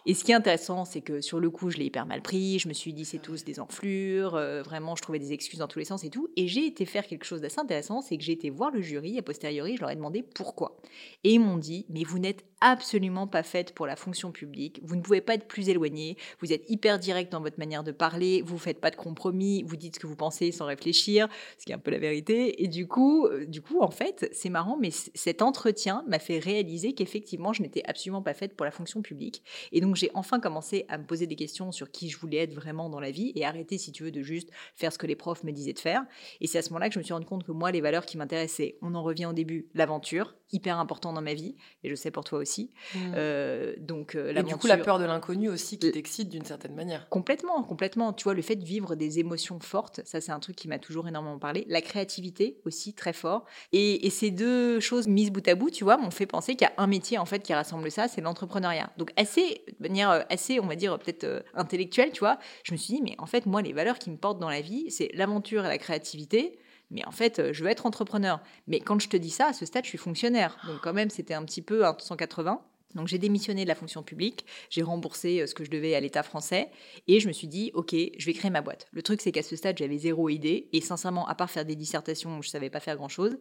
Et 0.06 0.14
ce 0.14 0.24
qui 0.24 0.32
est 0.32 0.34
intéressant, 0.34 0.86
c'est 0.86 1.02
que 1.02 1.20
sur 1.20 1.38
le 1.38 1.50
coup, 1.50 1.70
je 1.70 1.76
l'ai 1.76 1.84
hyper 1.86 2.06
mal 2.06 2.22
pris. 2.22 2.58
Je 2.58 2.68
me 2.68 2.72
suis 2.72 2.94
dit, 2.94 3.04
c'est 3.04 3.18
tous 3.18 3.44
des 3.44 3.60
enflures. 3.60 4.36
euh, 4.36 4.62
vraiment, 4.62 4.96
je 4.96 5.02
trouvais 5.02 5.18
des 5.18 5.32
excuses 5.34 5.58
dans 5.58 5.68
tous 5.68 5.80
les 5.80 5.84
sens 5.84 6.02
et 6.02 6.08
tout. 6.08 6.28
Et 6.36 6.48
j'ai 6.48 6.64
été 6.66 6.86
faire 6.86 7.06
quelque 7.06 7.24
chose 7.24 7.42
d'assez 7.42 7.60
intéressant, 7.60 8.00
c'est 8.00 8.16
que 8.16 8.24
j'ai 8.24 8.32
été 8.32 8.48
voir 8.48 8.70
le 8.70 8.80
jury 8.80 9.18
a 9.18 9.22
posteriori. 9.22 9.76
Je 9.76 9.80
leur 9.82 9.90
ai 9.90 9.96
demandé 9.96 10.22
pourquoi. 10.22 10.78
Et 11.24 11.32
ils 11.34 11.40
m'ont 11.40 11.58
dit, 11.58 11.84
mais 11.90 12.04
vous 12.04 12.18
n'êtes 12.18 12.44
absolument 12.60 13.26
pas 13.26 13.42
faite 13.42 13.74
pour 13.74 13.86
la 13.86 13.96
fonction 13.96 14.32
publique. 14.32 14.80
Vous 14.82 14.96
ne 14.96 15.00
pouvez 15.00 15.20
pas 15.20 15.34
être 15.34 15.46
plus 15.46 15.68
éloignée. 15.68 16.16
Vous 16.40 16.52
êtes 16.52 16.68
hyper 16.68 16.98
direct 16.98 17.30
dans 17.32 17.40
votre 17.40 17.58
manière 17.58 17.84
de 17.84 17.92
parler. 17.92 18.42
Vous 18.44 18.58
faites 18.58 18.80
pas 18.80 18.90
de 18.90 18.96
compromis. 18.96 19.62
Vous 19.62 19.76
dites 19.76 19.96
ce 19.96 20.00
que 20.00 20.06
vous 20.06 20.16
pensez 20.16 20.52
sans 20.52 20.66
réfléchir, 20.66 21.28
ce 21.58 21.64
qui 21.64 21.72
est 21.72 21.74
un 21.74 21.78
peu 21.78 21.90
la 21.90 21.98
vérité. 21.98 22.62
Et 22.62 22.68
du 22.68 22.86
coup, 22.86 23.26
euh, 23.26 23.46
du 23.46 23.62
coup, 23.62 23.80
en 23.80 23.90
fait, 23.90 24.28
c'est 24.32 24.50
marrant, 24.50 24.76
mais 24.80 24.90
cet 24.90 25.42
entretien 25.42 26.04
m'a 26.08 26.18
fait 26.18 26.38
réaliser 26.38 26.92
qu'effectivement, 26.92 27.52
je 27.52 27.62
n'étais 27.62 27.82
absolument 27.86 28.22
pas 28.22 28.34
faite 28.34 28.56
pour 28.56 28.64
la 28.64 28.72
fonction 28.72 29.02
publique. 29.02 29.42
Et 29.72 29.80
donc, 29.80 29.96
j'ai 29.96 30.10
enfin 30.14 30.40
commencé 30.40 30.84
à 30.88 30.98
me 30.98 31.04
poser 31.04 31.26
des 31.26 31.36
questions 31.36 31.72
sur 31.72 31.90
qui 31.90 32.08
je 32.08 32.18
voulais 32.18 32.38
être 32.38 32.54
vraiment 32.54 32.90
dans 32.90 33.00
la 33.00 33.10
vie 33.10 33.32
et 33.34 33.44
arrêter, 33.44 33.78
si 33.78 33.92
tu 33.92 34.04
veux, 34.04 34.10
de 34.10 34.22
juste 34.22 34.50
faire 34.74 34.92
ce 34.92 34.98
que 34.98 35.06
les 35.06 35.16
profs 35.16 35.44
me 35.44 35.52
disaient 35.52 35.72
de 35.72 35.78
faire. 35.78 36.04
Et 36.40 36.46
c'est 36.46 36.58
à 36.58 36.62
ce 36.62 36.70
moment-là 36.70 36.88
que 36.88 36.94
je 36.94 36.98
me 36.98 37.04
suis 37.04 37.12
rendu 37.14 37.26
compte 37.26 37.44
que 37.44 37.52
moi, 37.52 37.70
les 37.70 37.80
valeurs 37.80 38.06
qui 38.06 38.16
m'intéressaient, 38.16 38.78
on 38.82 38.94
en 38.94 39.02
revient 39.02 39.26
au 39.26 39.32
début, 39.32 39.68
l'aventure, 39.74 40.34
hyper 40.52 40.78
important 40.78 41.12
dans 41.12 41.22
ma 41.22 41.34
vie, 41.34 41.56
et 41.84 41.90
je 41.90 41.94
sais 41.94 42.10
pour 42.10 42.24
toi 42.24 42.38
aussi. 42.38 42.70
Euh, 43.14 43.74
donc, 43.78 44.14
euh, 44.14 44.34
Et 44.34 44.42
du 44.42 44.56
coup, 44.56 44.66
la 44.66 44.78
peur 44.78 44.98
de 44.98 45.04
l'inconnu 45.04 45.48
aussi 45.48 45.78
qui 45.78 45.90
t'excite 45.90 46.28
d'une 46.28 46.44
certaine 46.44 46.74
manière. 46.74 47.08
Complètement, 47.08 47.62
complètement. 47.62 48.12
Tu 48.12 48.24
vois, 48.24 48.34
le 48.34 48.42
fait 48.42 48.56
de 48.56 48.64
vivre 48.64 48.94
des 48.94 49.18
émotions 49.18 49.60
fortes, 49.60 50.00
ça 50.04 50.20
c'est 50.20 50.32
un 50.32 50.40
truc 50.40 50.56
qui 50.56 50.68
m'a 50.68 50.78
toujours 50.78 51.08
énormément 51.08 51.38
parlé. 51.38 51.64
La 51.68 51.80
créativité 51.80 52.60
aussi, 52.64 52.94
très 52.94 53.12
fort. 53.12 53.44
Et, 53.72 54.06
et 54.06 54.10
ces 54.10 54.30
deux 54.30 54.80
choses 54.80 55.06
mises 55.06 55.30
bout 55.30 55.46
à 55.48 55.54
bout, 55.54 55.70
tu 55.70 55.84
vois, 55.84 55.96
m'ont 55.96 56.10
fait 56.10 56.26
penser 56.26 56.54
qu'il 56.54 56.66
y 56.66 56.70
a 56.70 56.74
un 56.82 56.86
métier 56.86 57.18
en 57.18 57.24
fait 57.24 57.40
qui 57.40 57.54
rassemble 57.54 57.90
ça, 57.90 58.08
c'est 58.08 58.20
l'entrepreneuriat. 58.20 58.90
Donc 58.96 59.12
assez, 59.16 59.62
de 59.66 59.82
manière 59.82 60.10
euh, 60.10 60.22
assez, 60.30 60.60
on 60.60 60.66
va 60.66 60.76
dire 60.76 60.98
peut-être 60.98 61.24
euh, 61.24 61.40
intellectuelle, 61.54 62.10
tu 62.12 62.20
vois, 62.20 62.38
je 62.62 62.72
me 62.72 62.76
suis 62.76 62.94
dit, 62.94 63.02
mais 63.02 63.14
en 63.18 63.26
fait, 63.26 63.46
moi, 63.46 63.62
les 63.62 63.72
valeurs 63.72 63.98
qui 63.98 64.10
me 64.10 64.16
portent 64.16 64.38
dans 64.38 64.48
la 64.48 64.60
vie, 64.60 64.90
c'est 64.90 65.10
l'aventure 65.14 65.64
et 65.64 65.68
la 65.68 65.78
créativité. 65.78 66.58
Mais 66.90 67.04
en 67.06 67.10
fait, 67.10 67.38
euh, 67.38 67.52
je 67.52 67.62
veux 67.62 67.70
être 67.70 67.86
entrepreneur. 67.86 68.40
Mais 68.66 68.80
quand 68.80 68.98
je 69.00 69.08
te 69.08 69.16
dis 69.16 69.30
ça, 69.30 69.48
à 69.48 69.52
ce 69.52 69.66
stade, 69.66 69.84
je 69.84 69.90
suis 69.90 69.98
fonctionnaire. 69.98 70.56
Donc 70.66 70.80
quand 70.82 70.92
même, 70.92 71.10
c'était 71.10 71.34
un 71.34 71.44
petit 71.44 71.62
peu 71.62 71.86
un 71.86 71.96
180. 71.98 72.60
Donc 72.94 73.06
j'ai 73.06 73.18
démissionné 73.18 73.64
de 73.64 73.68
la 73.68 73.74
fonction 73.74 74.02
publique, 74.02 74.46
j'ai 74.70 74.82
remboursé 74.82 75.40
euh, 75.40 75.46
ce 75.46 75.54
que 75.54 75.62
je 75.62 75.70
devais 75.70 75.94
à 75.94 76.00
l'État 76.00 76.22
français 76.22 76.70
et 77.06 77.20
je 77.20 77.28
me 77.28 77.32
suis 77.32 77.46
dit 77.46 77.70
ok, 77.74 77.94
je 78.16 78.26
vais 78.26 78.32
créer 78.32 78.50
ma 78.50 78.62
boîte. 78.62 78.86
Le 78.92 79.02
truc 79.02 79.20
c'est 79.20 79.30
qu'à 79.30 79.42
ce 79.42 79.56
stade 79.56 79.76
j'avais 79.76 79.98
zéro 79.98 80.30
idée 80.30 80.68
et 80.72 80.80
sincèrement 80.80 81.28
à 81.28 81.34
part 81.34 81.50
faire 81.50 81.66
des 81.66 81.76
dissertations, 81.76 82.40
je 82.40 82.48
savais 82.48 82.70
pas 82.70 82.80
faire 82.80 82.96
grand 82.96 83.08
chose. 83.08 83.36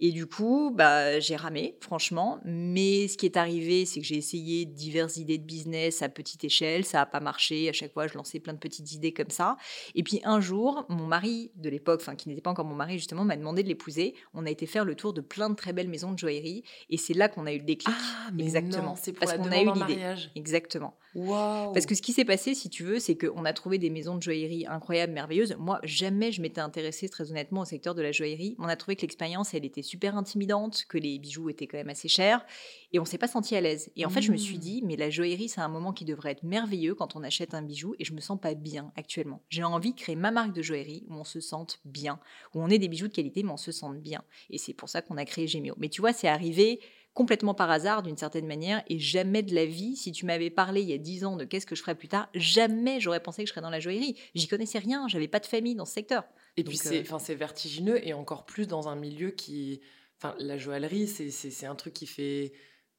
Et 0.00 0.10
du 0.10 0.26
coup 0.26 0.72
bah 0.74 1.20
j'ai 1.20 1.36
ramé 1.36 1.76
franchement. 1.80 2.40
Mais 2.44 3.08
ce 3.08 3.16
qui 3.16 3.24
est 3.24 3.38
arrivé 3.38 3.86
c'est 3.86 4.00
que 4.00 4.06
j'ai 4.06 4.16
essayé 4.16 4.66
diverses 4.66 5.16
idées 5.16 5.38
de 5.38 5.44
business 5.44 6.02
à 6.02 6.10
petite 6.10 6.44
échelle, 6.44 6.84
ça 6.84 7.00
a 7.00 7.06
pas 7.06 7.20
marché. 7.20 7.70
À 7.70 7.72
chaque 7.72 7.94
fois 7.94 8.06
je 8.08 8.14
lançais 8.14 8.40
plein 8.40 8.52
de 8.52 8.58
petites 8.58 8.92
idées 8.92 9.14
comme 9.14 9.30
ça. 9.30 9.56
Et 9.94 10.02
puis 10.02 10.20
un 10.24 10.42
jour 10.42 10.84
mon 10.90 11.06
mari 11.06 11.50
de 11.54 11.70
l'époque, 11.70 12.00
enfin 12.02 12.14
qui 12.14 12.28
n'était 12.28 12.42
pas 12.42 12.50
encore 12.50 12.66
mon 12.66 12.76
mari 12.76 12.98
justement, 12.98 13.24
m'a 13.24 13.36
demandé 13.36 13.62
de 13.62 13.68
l'épouser. 13.68 14.14
On 14.34 14.44
a 14.44 14.50
été 14.50 14.66
faire 14.66 14.84
le 14.84 14.94
tour 14.96 15.14
de 15.14 15.22
plein 15.22 15.48
de 15.48 15.54
très 15.54 15.72
belles 15.72 15.88
maisons 15.88 16.12
de 16.12 16.18
joaillerie 16.18 16.62
et 16.90 16.98
c'est 16.98 17.14
là 17.14 17.30
qu'on 17.30 17.46
a 17.46 17.52
eu 17.54 17.58
le 17.58 17.64
déclic. 17.64 17.96
Ah, 17.98 18.30
mais 18.34 18.42
Exactement. 18.42 18.81
C'est 18.96 19.12
pour 19.12 19.20
Parce 19.26 19.36
qu'on 19.38 19.50
a 19.50 19.60
eu 19.60 19.66
l'idée. 19.66 19.78
mariage. 19.78 20.30
Exactement. 20.34 20.94
Parce 21.14 21.84
que 21.86 21.94
ce 21.94 22.00
qui 22.00 22.12
s'est 22.12 22.24
passé, 22.24 22.54
si 22.54 22.70
tu 22.70 22.84
veux, 22.84 22.98
c'est 22.98 23.16
qu'on 23.16 23.44
a 23.44 23.52
trouvé 23.52 23.76
des 23.78 23.90
maisons 23.90 24.16
de 24.16 24.22
joaillerie 24.22 24.66
incroyables, 24.66 25.12
merveilleuses. 25.12 25.54
Moi, 25.58 25.78
jamais 25.84 26.32
je 26.32 26.40
m'étais 26.40 26.60
intéressée 26.62 27.08
très 27.08 27.30
honnêtement 27.30 27.60
au 27.60 27.64
secteur 27.66 27.94
de 27.94 28.00
la 28.02 28.12
joaillerie. 28.12 28.56
On 28.58 28.64
a 28.64 28.76
trouvé 28.76 28.96
que 28.96 29.02
l'expérience, 29.02 29.52
elle 29.52 29.64
était 29.66 29.82
super 29.82 30.16
intimidante, 30.16 30.84
que 30.88 30.96
les 30.98 31.18
bijoux 31.18 31.50
étaient 31.50 31.66
quand 31.66 31.76
même 31.76 31.90
assez 31.90 32.08
chers, 32.08 32.44
et 32.92 32.98
on 32.98 33.04
s'est 33.04 33.18
pas 33.18 33.28
senti 33.28 33.54
à 33.56 33.60
l'aise. 33.60 33.90
Et 33.96 34.06
en 34.06 34.10
fait, 34.10 34.22
je 34.22 34.32
me 34.32 34.36
suis 34.38 34.56
Mmh. 34.56 34.60
dit, 34.60 34.82
mais 34.84 34.96
la 34.96 35.10
joaillerie, 35.10 35.48
c'est 35.48 35.60
un 35.60 35.68
moment 35.68 35.92
qui 35.92 36.04
devrait 36.04 36.32
être 36.32 36.42
merveilleux 36.44 36.94
quand 36.94 37.14
on 37.16 37.22
achète 37.22 37.52
un 37.54 37.62
bijou, 37.62 37.94
et 37.98 38.04
je 38.04 38.12
me 38.14 38.20
sens 38.20 38.38
pas 38.40 38.54
bien 38.54 38.92
actuellement. 38.96 39.42
J'ai 39.50 39.64
envie 39.64 39.92
de 39.92 39.98
créer 40.00 40.16
ma 40.16 40.30
marque 40.30 40.54
de 40.54 40.62
joaillerie 40.62 41.04
où 41.08 41.14
on 41.14 41.24
se 41.24 41.40
sente 41.40 41.80
bien, 41.84 42.20
où 42.54 42.62
on 42.62 42.68
ait 42.68 42.78
des 42.78 42.88
bijoux 42.88 43.08
de 43.08 43.12
qualité, 43.12 43.42
mais 43.42 43.52
on 43.52 43.56
se 43.58 43.72
sente 43.72 43.98
bien. 43.98 44.22
Et 44.50 44.56
c'est 44.58 44.72
pour 44.74 44.88
ça 44.88 45.02
qu'on 45.02 45.16
a 45.18 45.24
créé 45.26 45.46
Gémeo. 45.46 45.74
Mais 45.78 45.88
tu 45.90 46.00
vois, 46.00 46.12
c'est 46.12 46.28
arrivé 46.28 46.80
complètement 47.14 47.54
par 47.54 47.70
hasard 47.70 48.02
d'une 48.02 48.16
certaine 48.16 48.46
manière 48.46 48.82
et 48.88 48.98
jamais 48.98 49.42
de 49.42 49.54
la 49.54 49.66
vie, 49.66 49.96
si 49.96 50.12
tu 50.12 50.24
m'avais 50.26 50.50
parlé 50.50 50.80
il 50.82 50.88
y 50.88 50.92
a 50.94 50.98
10 50.98 51.24
ans 51.24 51.36
de 51.36 51.44
qu'est-ce 51.44 51.66
que 51.66 51.74
je 51.74 51.82
ferais 51.82 51.94
plus 51.94 52.08
tard, 52.08 52.28
jamais 52.34 53.00
j'aurais 53.00 53.20
pensé 53.22 53.42
que 53.42 53.48
je 53.48 53.52
serais 53.52 53.60
dans 53.60 53.70
la 53.70 53.80
joaillerie. 53.80 54.16
J'y 54.34 54.48
connaissais 54.48 54.78
rien, 54.78 55.08
j'avais 55.08 55.28
pas 55.28 55.40
de 55.40 55.46
famille 55.46 55.74
dans 55.74 55.84
ce 55.84 55.92
secteur. 55.92 56.24
Et 56.56 56.64
puis 56.64 56.76
c'est, 56.78 56.98
euh, 56.98 57.02
enfin, 57.02 57.18
c'est 57.18 57.34
vertigineux 57.34 58.06
et 58.06 58.12
encore 58.14 58.46
plus 58.46 58.66
dans 58.66 58.88
un 58.88 58.96
milieu 58.96 59.30
qui, 59.30 59.80
enfin, 60.18 60.34
la 60.38 60.56
joaillerie, 60.58 61.06
c'est, 61.06 61.30
c'est, 61.30 61.50
c'est 61.50 61.66
un 61.66 61.74
truc 61.74 61.94
qui 61.94 62.06
fait, 62.06 62.52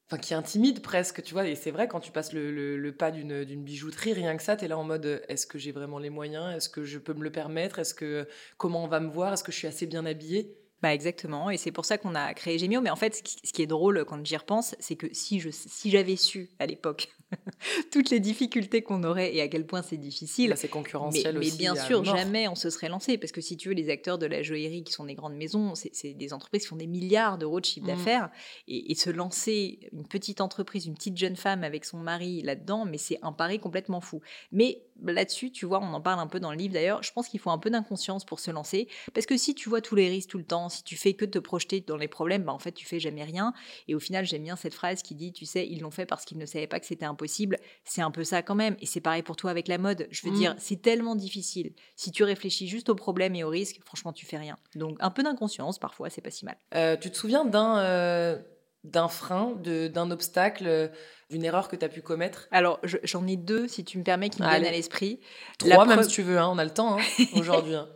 enfin, 0.08 0.18
qui 0.18 0.34
intimide 0.34 0.82
presque, 0.82 1.24
tu 1.24 1.34
vois. 1.34 1.48
Et 1.48 1.56
c'est 1.56 1.72
vrai 1.72 1.88
quand 1.88 2.00
tu 2.00 2.12
passes 2.12 2.34
le, 2.34 2.52
le- 2.52 2.78
le 2.78 2.96
pas 2.96 3.12
d'une, 3.12 3.44
d'une 3.46 3.64
bijouterie, 3.64 4.14
rien 4.14 4.36
que 4.38 4.44
ça, 4.44 4.56
t'es 4.56 4.68
là 4.68 4.78
en 4.78 4.84
mode, 4.84 5.06
euh, 5.06 5.20
est-ce 5.28 5.48
que 5.48 5.58
j'ai 5.58 5.72
vraiment 5.72 6.00
les 6.00 6.10
moyens? 6.10 6.56
Est-ce 6.56 6.70
que 6.70 6.84
je 6.84 7.00
peux 7.00 7.14
me 7.14 7.24
le 7.24 7.32
permettre? 7.32 7.80
Est-ce 7.80 7.94
que 7.94 8.28
comment 8.58 8.84
on 8.84 8.88
va 8.88 9.00
me 9.00 9.10
voir? 9.10 9.34
Est-ce 9.34 9.44
que 9.44 9.52
je 9.52 9.58
suis 9.58 9.68
assez 9.68 9.86
bien 9.88 10.06
habillée? 10.06 10.58
Bah 10.84 10.94
exactement, 10.94 11.50
et 11.50 11.56
c'est 11.56 11.72
pour 11.72 11.86
ça 11.86 11.98
qu'on 11.98 12.14
a 12.14 12.34
créé 12.34 12.60
Gemio. 12.60 12.82
Mais 12.82 12.90
en 12.90 12.98
fait, 12.98 13.16
ce 13.16 13.54
qui, 13.54 13.62
est 13.62 13.68
drôle 13.68 14.04
quand 14.04 14.24
j'y 14.26 14.36
repense, 14.36 14.76
c'est 14.80 14.98
que 14.98 15.08
si 15.14 15.40
je 15.40 15.50
si 15.50 15.90
j'avais 15.90 16.18
su 16.18 16.50
à 16.60 16.66
l'époque 16.66 17.08
toutes 17.92 18.10
les 18.10 18.20
difficultés 18.20 18.82
qu'on 18.82 19.04
aurait 19.06 19.34
et 19.34 19.40
à 19.40 19.48
quel 19.48 19.66
point 19.66 19.82
c'est 19.82 19.96
difficile, 19.96 20.54
c'est 20.58 20.68
Mais, 20.68 20.70
concurrentiel 20.70 21.40
mais 21.40 21.48
aussi. 21.48 21.58
bien 21.58 21.74
à 21.74 21.86
sûr, 21.86 22.04
jamais 22.04 22.50
on 22.50 22.56
se 22.56 22.70
serait 22.70 22.90
lancé. 22.90 23.18
Parce 23.18 23.32
que 23.32 23.40
si 23.40 23.56
tu 23.56 23.70
veux, 23.70 23.74
les 23.76 23.90
acteurs 23.90 24.18
de 24.18 24.26
la 24.26 24.44
joaillerie 24.44 24.84
qui 24.84 24.92
sont 24.92 25.06
des 25.06 25.16
grandes 25.16 25.36
maisons, 25.38 25.74
c'est 25.74 25.92
c'est 25.94 26.14
des 26.14 26.34
entreprises 26.34 26.64
qui 26.64 26.68
font 26.68 26.76
des 26.76 26.86
milliards 26.86 27.38
d'euros 27.38 27.62
de 27.62 27.66
chiffre 27.66 27.86
Mm. 27.86 27.90
d'affaires. 27.96 28.30
Et, 28.68 28.92
et 28.92 28.96
se 28.96 29.10
lancer 29.10 29.88
une 29.94 30.06
petite 30.06 30.42
entreprise, 30.42 30.86
une 30.86 30.96
petite 30.96 31.16
jeune 31.18 31.38
femme 31.38 31.64
avec 31.64 31.86
son 31.86 31.98
mari 31.98 32.42
là-dedans, 32.42 32.84
mais 32.84 32.98
c'est 32.98 33.20
un 33.22 33.32
pari 33.32 33.58
complètement 33.60 34.02
fou. 34.02 34.20
Mais 34.52 34.84
là-dessus, 35.02 35.52
tu 35.52 35.66
vois, 35.66 35.80
on 35.82 35.94
en 35.94 36.02
parle 36.02 36.20
un 36.20 36.28
peu 36.28 36.40
dans 36.40 36.52
le 36.52 36.58
livre 36.58 36.74
d'ailleurs, 36.74 37.02
je 37.04 37.12
pense 37.12 37.28
qu'il 37.28 37.40
faut 37.40 37.50
un 37.50 37.58
peu 37.58 37.70
d'inconscience 37.70 38.26
pour 38.26 38.40
se 38.40 38.52
lancer. 38.52 38.88
Parce 39.14 39.26
que 39.26 39.38
si 39.38 39.56
tu 39.56 39.70
vois 39.70 39.82
tous 39.82 39.96
les 39.96 40.10
risques 40.10 40.30
tout 40.30 40.38
le 40.38 40.44
temps, 40.46 40.70
Si 40.70 40.84
tu 40.84 40.96
fais 40.96 41.14
que 41.14 41.26
te 41.26 41.40
projeter 41.40 41.82
dans 41.82 41.98
les 41.98 42.08
problèmes, 42.08 42.44
bah, 42.44 42.54
en 42.54 42.60
fait, 42.60 42.72
tu 42.72 42.86
fais 42.86 43.00
jamais 43.00 43.24
rien. 43.24 43.54
Et 43.88 43.96
au 43.96 44.00
final, 44.00 44.26
j'aime 44.26 44.44
bien 44.44 44.56
cette 44.56 44.74
phrase 44.74 45.02
qui 45.04 45.16
dit, 45.16 45.32
tu 45.34 45.46
sais, 45.46 45.68
ils 45.68 45.82
l'ont 45.82 45.92
fait 45.92 46.06
parce 46.06 46.26
qu'ils 46.26 46.38
ne 46.38 46.46
savaient 46.46 46.68
pas 46.68 46.80
que 46.80 46.86
c'était 46.86 47.06
impossible. 47.06 47.58
C'est 47.84 48.02
un 48.02 48.12
peu 48.12 48.24
ça 48.24 48.42
quand 48.42 48.56
même. 48.56 48.76
Et 48.80 48.86
c'est 48.86 49.02
pareil 49.02 49.24
pour 49.24 49.36
toi 49.36 49.52
avec 49.52 49.68
la 49.68 49.78
mode. 49.78 50.08
Je 50.12 50.26
veux 50.26 50.32
Mm. 50.32 50.36
dire, 50.36 50.56
c'est 50.58 50.82
tellement 50.82 51.16
difficile. 51.16 51.74
Si 51.96 52.12
tu 52.12 52.24
réfléchis 52.24 52.68
juste 52.68 52.90
aux 52.90 52.96
problèmes 52.96 53.36
et 53.36 53.44
aux 53.44 53.50
risques, 53.50 53.80
franchement, 53.86 54.14
tu 54.14 54.26
fais 54.26 54.38
rien. 54.38 54.58
Donc, 54.76 54.98
un 55.00 55.10
peu 55.12 55.24
d'inconscience, 55.24 55.80
parfois, 55.80 56.10
c'est 56.10 56.22
pas 56.22 56.32
si 56.32 56.46
mal. 56.46 56.58
Euh, 56.76 56.96
tu 56.98 57.12
te 57.12 57.18
souviens 57.18 57.46
d'un 57.46 57.80
euh, 57.80 58.40
d'un 58.84 59.08
frein, 59.08 59.54
d'un 59.64 60.12
obstacle, 60.12 60.66
euh, 60.68 60.88
d'une 61.30 61.46
erreur 61.46 61.68
que 61.70 61.76
tu 61.76 61.84
as 61.86 61.90
pu 61.90 62.02
commettre 62.02 62.48
Alors, 62.52 62.80
je- 62.84 62.98
j'en 63.04 63.26
ai 63.28 63.38
deux, 63.38 63.68
si 63.68 63.84
tu 63.86 63.98
me 63.98 64.04
permets, 64.04 64.30
qui 64.30 64.42
me 64.42 64.48
viennent 64.50 64.66
à 64.66 64.72
l'esprit. 64.72 65.20
Trois, 65.58 65.86
même 65.86 66.04
si 66.04 66.10
tu 66.10 66.22
veux, 66.22 66.38
hein, 66.38 66.50
on 66.52 66.58
a 66.58 66.64
le 66.66 66.70
temps 66.74 66.98
hein, 67.00 67.02
aujourd'hui. 67.36 67.76
hein. 67.76 67.88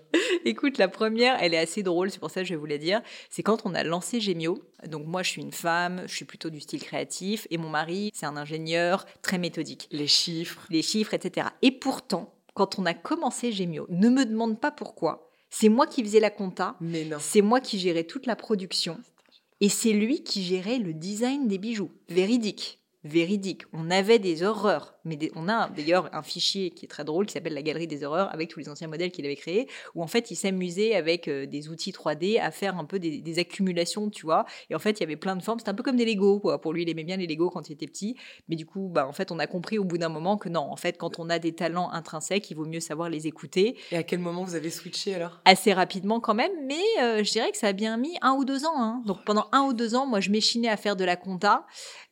Écoute, 0.46 0.78
la 0.78 0.88
première, 0.88 1.38
elle 1.42 1.54
est 1.54 1.58
assez 1.58 1.84
drôle, 1.84 2.10
c'est 2.10 2.20
pour 2.20 2.32
ça 2.32 2.42
que 2.42 2.48
je 2.48 2.54
vais 2.54 2.60
vous 2.60 2.66
la 2.66 2.78
dire. 2.78 3.02
C'est 3.30 3.44
quand 3.44 3.66
on 3.66 3.76
a 3.76 3.84
lancé 3.84 4.22
Gemio. 4.22 4.58
Donc 4.88 5.06
moi, 5.06 5.24
je 5.24 5.30
suis 5.32 5.42
une 5.42 5.52
femme, 5.52 6.04
je 6.08 6.16
suis 6.16 6.26
plutôt 6.26 6.50
du 6.50 6.62
style 6.62 6.82
créatif, 6.82 7.48
et 7.50 7.58
mon 7.58 7.70
mari, 7.70 8.12
c'est 8.16 8.26
un 8.26 8.38
ingénieur 8.38 9.06
très 9.22 9.38
méthodique. 9.38 9.88
Les 9.92 10.08
chiffres. 10.08 10.66
Les 10.70 10.82
chiffres, 10.82 11.14
etc. 11.14 11.48
Et 11.62 11.72
pourtant, 11.72 12.34
quand 12.54 12.80
on 12.80 12.86
a 12.86 12.94
commencé 12.94 13.52
Gemio, 13.52 13.86
ne 13.90 14.10
me 14.10 14.26
demande 14.26 14.60
pas 14.60 14.72
pourquoi. 14.72 15.30
C'est 15.50 15.70
moi 15.70 15.86
qui 15.86 16.02
faisais 16.04 16.20
la 16.20 16.30
compta, 16.30 16.76
Mais 16.82 17.04
non. 17.06 17.18
c'est 17.20 17.42
moi 17.42 17.60
qui 17.60 17.78
gérais 17.78 18.04
toute 18.06 18.26
la 18.26 18.36
production, 18.36 18.98
et 19.62 19.70
c'est 19.70 19.94
lui 19.94 20.24
qui 20.24 20.44
gérait 20.44 20.80
le 20.80 20.94
design 20.94 21.48
des 21.48 21.58
bijoux. 21.58 21.92
Véridique. 22.10 22.82
Véridique. 23.04 23.64
On 23.74 23.90
avait 23.90 24.20
des 24.20 24.44
horreurs. 24.44 24.97
Mais 25.08 25.16
des- 25.16 25.32
on 25.36 25.48
a 25.50 25.70
d'ailleurs 25.70 26.10
un 26.14 26.22
fichier 26.22 26.70
qui 26.72 26.86
est 26.86 26.88
très 26.90 27.04
drôle 27.04 27.26
qui 27.26 27.34
s'appelle 27.34 27.54
la 27.54 27.62
galerie 27.64 27.88
des 27.88 28.04
horreurs 28.04 28.32
avec 28.34 28.50
tous 28.50 28.60
les 28.60 28.70
anciens 28.70 28.88
modèles 28.88 29.12
qu'il 29.12 29.26
avait 29.26 29.36
créés 29.36 29.68
où 29.96 30.04
en 30.04 30.08
fait 30.08 30.30
il 30.32 30.36
s'amusait 30.36 30.94
avec 30.96 31.28
euh, 31.28 31.46
des 31.48 31.70
outils 31.70 31.92
3D 31.92 32.40
à 32.40 32.52
faire 32.52 32.78
un 32.78 32.86
peu 32.86 33.00
des, 33.00 33.22
des 33.22 33.40
accumulations, 33.40 34.10
tu 34.10 34.26
vois. 34.26 34.46
Et 34.70 34.76
en 34.76 34.80
fait 34.80 35.00
il 35.00 35.02
y 35.02 35.04
avait 35.04 35.16
plein 35.16 35.36
de 35.36 35.42
formes. 35.42 35.60
C'était 35.60 35.72
un 35.72 35.76
peu 35.76 35.84
comme 35.84 35.96
des 35.98 36.06
Lego. 36.06 36.40
Quoi. 36.40 36.60
Pour 36.62 36.74
lui, 36.74 36.84
il 36.84 36.90
aimait 36.90 37.04
bien 37.04 37.18
les 37.18 37.26
Lego 37.28 37.50
quand 37.50 37.70
il 37.70 37.74
était 37.74 37.88
petit. 37.88 38.16
Mais 38.50 38.56
du 38.56 38.66
coup, 38.66 38.90
bah, 38.92 39.08
en 39.08 39.14
fait, 39.14 39.32
on 39.32 39.40
a 39.40 39.48
compris 39.48 39.78
au 39.80 39.84
bout 39.84 39.98
d'un 39.98 40.10
moment 40.10 40.38
que 40.38 40.50
non, 40.50 40.62
en 40.62 40.76
fait, 40.76 40.98
quand 40.98 41.20
on 41.20 41.30
a 41.30 41.40
des 41.40 41.54
talents 41.54 41.90
intrinsèques, 41.92 42.50
il 42.52 42.56
vaut 42.56 42.66
mieux 42.66 42.80
savoir 42.80 43.10
les 43.10 43.28
écouter 43.28 43.78
Et 43.92 43.98
à 43.98 44.04
quel 44.04 44.20
moment 44.20 44.44
vous 44.44 44.56
avez 44.56 44.70
switché 44.70 45.16
alors? 45.16 45.40
Assez 45.46 45.74
rapidement 45.74 46.20
quand 46.20 46.34
même, 46.36 46.52
mais 46.66 46.76
euh, 47.02 47.24
je 47.24 47.32
dirais 47.32 47.52
que 47.52 47.58
ça 47.58 47.68
a 47.68 47.74
bien 47.74 47.96
mis 47.98 48.16
un 48.22 48.34
ou 48.34 48.44
deux 48.46 48.66
ans. 48.66 48.74
hein. 48.76 49.02
Donc 49.06 49.24
pendant 49.26 49.48
un 49.52 49.62
ou 49.64 49.74
deux 49.74 49.96
ans, 49.96 50.06
moi 50.06 50.20
je 50.20 50.30
m'échinais 50.32 50.68
à 50.70 50.78
faire 50.78 50.96
de 50.96 51.04
la 51.06 51.16
compta 51.16 51.66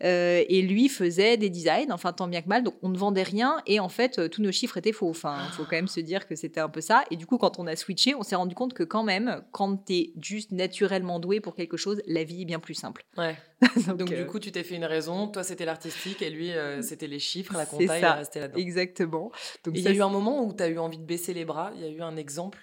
euh, 0.04 0.44
et 0.48 0.62
lui 0.62 0.90
faisait 0.90 1.38
des 1.38 1.50
designs, 1.50 1.92
enfin 1.92 2.14
tant 2.14 2.28
bien 2.28 2.42
que 2.42 2.48
mal. 2.50 2.64
Donc 2.64 2.76
on 2.86 2.90
ne 2.90 2.98
vendait 2.98 3.24
rien 3.24 3.62
et 3.66 3.80
en 3.80 3.90
fait 3.90 4.20
euh, 4.20 4.30
tous 4.30 4.44
nos 4.44 4.52
chiffres 4.52 4.78
étaient 4.78 4.92
faux. 4.92 5.10
Enfin, 5.10 5.40
il 5.48 5.52
faut 5.54 5.64
quand 5.64 5.76
même 5.76 5.88
se 5.88 6.00
dire 6.00 6.28
que 6.28 6.36
c'était 6.36 6.60
un 6.60 6.70
peu 6.70 6.82
ça. 6.82 7.04
Et 7.10 7.16
du 7.16 7.26
coup, 7.26 7.40
quand 7.40 7.58
on 7.58 7.66
a 7.66 7.76
switché, 7.76 8.14
on 8.14 8.22
s'est 8.22 8.36
rendu 8.36 8.54
compte 8.54 8.76
que 8.76 8.84
quand 8.84 9.04
même, 9.04 9.42
quand 9.52 9.76
t'es 9.78 10.14
juste 10.22 10.52
naturellement 10.52 11.20
doué 11.20 11.40
pour 11.40 11.56
quelque 11.56 11.78
chose, 11.78 12.02
la 12.06 12.24
vie 12.24 12.44
est 12.44 12.46
bien 12.46 12.60
plus 12.60 12.76
simple. 12.76 13.04
Ouais. 13.18 13.36
Donc, 13.88 14.12
euh, 14.12 14.24
du 14.24 14.28
coup, 14.28 14.40
tu 14.40 14.52
t'es 14.52 14.64
fait 14.64 14.76
une 14.76 14.86
raison. 14.86 15.28
Toi, 15.28 15.44
c'était 15.44 15.66
l'artistique 15.66 16.22
et 16.22 16.30
lui, 16.30 16.52
euh, 16.52 16.84
c'était 16.84 17.08
les 17.08 17.20
chiffres, 17.20 17.54
la 17.58 17.66
compta, 17.66 17.98
il 17.98 18.04
est 18.04 18.12
resté 18.12 18.40
là-dedans. 18.40 18.60
Exactement. 18.60 19.32
Donc 19.64 19.74
il 19.76 19.82
y 19.82 19.88
a 19.88 19.92
eu 19.92 20.02
un 20.04 20.10
moment 20.10 20.46
où 20.46 20.54
tu 20.54 20.62
as 20.62 20.68
eu 20.68 20.78
envie 20.78 21.00
de 21.00 21.06
baisser 21.06 21.34
les 21.34 21.46
bras. 21.46 21.72
Il 21.76 21.82
y 21.82 21.86
a 21.86 21.90
eu 21.90 22.02
un 22.02 22.18
exemple. 22.18 22.60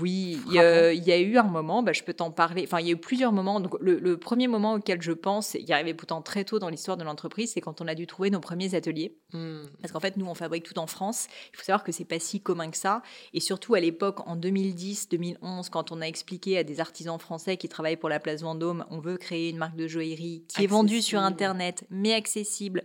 Oui, 0.00 0.40
il 0.46 0.54
y, 0.54 0.58
a, 0.58 0.92
il 0.92 1.04
y 1.04 1.12
a 1.12 1.18
eu 1.18 1.36
un 1.36 1.42
moment, 1.42 1.82
bah, 1.82 1.92
je 1.92 2.02
peux 2.02 2.14
t'en 2.14 2.30
parler, 2.30 2.62
enfin 2.64 2.80
il 2.80 2.86
y 2.86 2.90
a 2.90 2.92
eu 2.92 2.96
plusieurs 2.96 3.32
moments. 3.32 3.60
Donc, 3.60 3.74
le, 3.80 3.98
le 3.98 4.16
premier 4.16 4.48
moment 4.48 4.74
auquel 4.74 5.02
je 5.02 5.12
pense, 5.12 5.54
il 5.54 5.70
arrivait 5.72 5.94
pourtant 5.94 6.22
très 6.22 6.44
tôt 6.44 6.58
dans 6.58 6.68
l'histoire 6.68 6.96
de 6.96 7.04
l'entreprise, 7.04 7.52
c'est 7.52 7.60
quand 7.60 7.80
on 7.80 7.88
a 7.88 7.94
dû 7.94 8.06
trouver 8.06 8.30
nos 8.30 8.40
premiers 8.40 8.74
ateliers. 8.74 9.18
Hmm. 9.32 9.62
Parce 9.80 9.92
qu'en 9.92 10.00
fait, 10.00 10.16
nous, 10.16 10.26
on 10.26 10.34
fabrique 10.34 10.64
tout 10.64 10.78
en 10.78 10.86
France. 10.86 11.28
Il 11.52 11.56
faut 11.56 11.64
savoir 11.64 11.84
que 11.84 11.92
c'est 11.92 12.04
pas 12.04 12.18
si 12.18 12.40
commun 12.40 12.70
que 12.70 12.76
ça. 12.76 13.02
Et 13.34 13.40
surtout, 13.40 13.74
à 13.74 13.80
l'époque, 13.80 14.26
en 14.26 14.36
2010-2011, 14.36 15.68
quand 15.70 15.92
on 15.92 16.00
a 16.00 16.06
expliqué 16.06 16.58
à 16.58 16.64
des 16.64 16.80
artisans 16.80 17.18
français 17.18 17.56
qui 17.56 17.68
travaillent 17.68 17.96
pour 17.96 18.08
la 18.08 18.20
place 18.20 18.42
Vendôme, 18.42 18.84
on 18.90 18.98
veut 18.98 19.18
créer 19.18 19.50
une 19.50 19.58
marque 19.58 19.76
de 19.76 19.86
joaillerie 19.86 20.44
qui 20.48 20.64
est 20.64 20.66
vendue 20.66 21.02
sur. 21.02 21.22
Internet, 21.22 21.84
mais 21.90 22.12
accessible. 22.12 22.82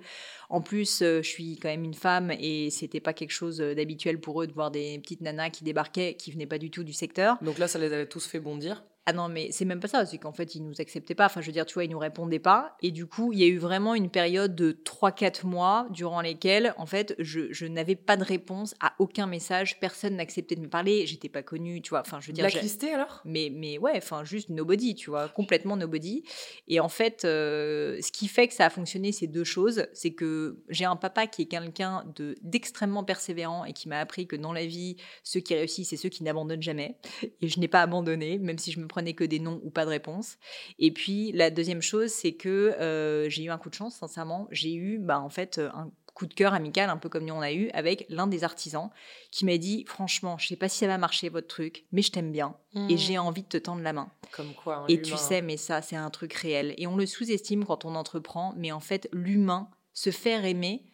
En 0.49 0.61
plus, 0.61 1.01
euh, 1.01 1.21
je 1.21 1.27
suis 1.27 1.57
quand 1.57 1.67
même 1.67 1.83
une 1.83 1.93
femme 1.93 2.31
et 2.31 2.69
c'était 2.69 3.01
pas 3.01 3.13
quelque 3.13 3.31
chose 3.31 3.59
euh, 3.59 3.75
d'habituel 3.75 4.19
pour 4.19 4.41
eux 4.41 4.47
de 4.47 4.53
voir 4.53 4.71
des 4.71 4.97
petites 4.99 5.21
nanas 5.21 5.49
qui 5.49 5.63
débarquaient, 5.63 6.15
qui 6.15 6.31
venaient 6.31 6.47
pas 6.47 6.57
du 6.57 6.71
tout 6.71 6.83
du 6.83 6.93
secteur. 6.93 7.37
Donc 7.41 7.57
là, 7.57 7.67
ça 7.67 7.79
les 7.79 7.91
avait 7.91 8.07
tous 8.07 8.25
fait 8.25 8.39
bondir. 8.39 8.83
Ah 9.09 9.13
non, 9.13 9.29
mais 9.29 9.51
c'est 9.53 9.63
même 9.63 9.79
pas 9.79 9.87
ça, 9.87 10.05
c'est 10.05 10.17
qu'en 10.17 10.33
fait, 10.33 10.53
ils 10.55 10.61
nous 10.61 10.81
acceptaient 10.81 11.15
pas. 11.15 11.27
Enfin, 11.27 11.39
je 11.39 11.45
veux 11.47 11.53
dire, 11.53 11.65
tu 11.65 11.75
vois, 11.75 11.85
ils 11.85 11.89
nous 11.89 11.97
répondaient 11.97 12.39
pas. 12.39 12.75
Et 12.81 12.91
du 12.91 13.05
coup, 13.05 13.31
il 13.31 13.39
y 13.39 13.43
a 13.45 13.47
eu 13.47 13.57
vraiment 13.57 13.95
une 13.95 14.09
période 14.09 14.53
de 14.53 14.73
3-4 14.73 15.45
mois 15.47 15.87
durant 15.91 16.19
lesquels, 16.19 16.73
en 16.77 16.85
fait, 16.85 17.15
je, 17.17 17.53
je 17.53 17.65
n'avais 17.65 17.95
pas 17.95 18.17
de 18.17 18.25
réponse 18.25 18.75
à 18.81 18.95
aucun 18.99 19.25
message. 19.25 19.79
Personne 19.79 20.17
n'acceptait 20.17 20.55
de 20.55 20.59
me 20.59 20.67
parler. 20.67 21.05
J'étais 21.07 21.29
pas 21.29 21.41
connue, 21.41 21.81
tu 21.81 21.91
vois. 21.91 22.01
Enfin, 22.01 22.19
je 22.19 22.27
veux 22.27 22.33
dire. 22.33 22.43
Blacklisté 22.43 22.93
alors? 22.93 23.21
Mais, 23.23 23.49
mais 23.49 23.77
ouais, 23.77 23.93
enfin, 23.95 24.25
juste 24.25 24.49
nobody, 24.49 24.93
tu 24.93 25.09
vois, 25.09 25.29
complètement 25.29 25.77
nobody. 25.77 26.23
Et 26.67 26.81
en 26.81 26.89
fait, 26.89 27.23
euh, 27.23 27.97
ce 28.01 28.11
qui 28.11 28.27
fait 28.27 28.49
que 28.49 28.53
ça 28.53 28.65
a 28.65 28.69
fonctionné, 28.69 29.13
c'est 29.13 29.27
deux 29.27 29.45
choses. 29.45 29.85
C'est 29.93 30.11
que 30.11 30.57
j'ai 30.67 30.83
un 30.83 30.97
papa 30.97 31.27
qui 31.27 31.43
est 31.43 31.45
quelqu'un 31.45 32.03
de- 32.17 32.35
d'extrêmement 32.41 33.05
persévérant 33.05 33.63
et 33.63 33.71
qui 33.71 33.87
m'a 33.87 33.99
appris 34.01 34.27
que 34.27 34.35
dans 34.35 34.51
la 34.51 34.65
vie, 34.65 34.97
ceux 35.23 35.39
qui 35.39 35.55
réussissent, 35.55 35.91
c'est 35.91 35.95
ceux 35.95 36.09
qui 36.09 36.23
n'abandonnent 36.23 36.61
jamais. 36.61 36.97
Et 37.41 37.47
je 37.47 37.57
n'ai 37.61 37.69
pas 37.69 37.81
abandonné, 37.81 38.37
même 38.37 38.57
si 38.57 38.73
je 38.73 38.81
me 38.81 38.87
prenais 38.97 39.13
que 39.13 39.23
des 39.23 39.39
noms 39.39 39.61
ou 39.63 39.69
pas 39.69 39.85
de 39.85 39.89
réponse. 39.91 40.37
Et 40.79 40.91
puis, 40.91 41.31
la 41.33 41.51
deuxième 41.51 41.81
chose, 41.81 42.09
c'est 42.11 42.33
que 42.33 42.49
euh, 42.79 43.29
j'ai 43.29 43.43
eu 43.43 43.49
un 43.51 43.57
coup 43.59 43.69
de 43.69 43.75
chance, 43.75 43.95
sincèrement. 43.95 44.47
J'ai 44.51 44.73
eu, 44.73 44.97
bah, 44.97 45.19
en 45.19 45.29
fait, 45.29 45.59
un 45.59 45.91
coup 46.15 46.25
de 46.25 46.33
cœur 46.33 46.55
amical, 46.55 46.89
un 46.89 46.97
peu 46.97 47.09
comme 47.09 47.25
nous 47.25 47.33
on 47.35 47.41
a 47.41 47.51
eu, 47.53 47.69
avec 47.73 48.07
l'un 48.09 48.25
des 48.25 48.43
artisans 48.43 48.89
qui 49.31 49.45
m'a 49.45 49.57
dit 49.59 49.85
Franchement, 49.87 50.39
je 50.39 50.47
sais 50.47 50.55
pas 50.55 50.67
si 50.67 50.79
ça 50.79 50.87
va 50.87 50.97
marcher 50.97 51.29
votre 51.29 51.45
truc, 51.47 51.85
mais 51.91 52.01
je 52.01 52.11
t'aime 52.11 52.31
bien 52.31 52.55
et 52.89 52.93
Hmm. 52.95 52.97
j'ai 52.97 53.17
envie 53.19 53.43
de 53.43 53.47
te 53.47 53.57
tendre 53.57 53.81
la 53.83 53.93
main. 53.93 54.09
Comme 54.31 54.53
quoi. 54.55 54.77
hein, 54.77 54.85
Et 54.89 54.99
tu 55.01 55.11
sais, 55.17 55.41
mais 55.43 55.57
ça, 55.57 55.81
c'est 55.83 55.95
un 55.95 56.09
truc 56.09 56.33
réel. 56.33 56.73
Et 56.77 56.87
on 56.87 56.95
le 56.95 57.05
sous-estime 57.05 57.65
quand 57.65 57.85
on 57.85 57.93
entreprend, 57.95 58.53
mais 58.57 58.71
en 58.71 58.79
fait, 58.79 59.07
l'humain, 59.13 59.69
se 59.93 60.09
faire 60.11 60.43
aimer, 60.45 60.81
euh, 60.85 60.89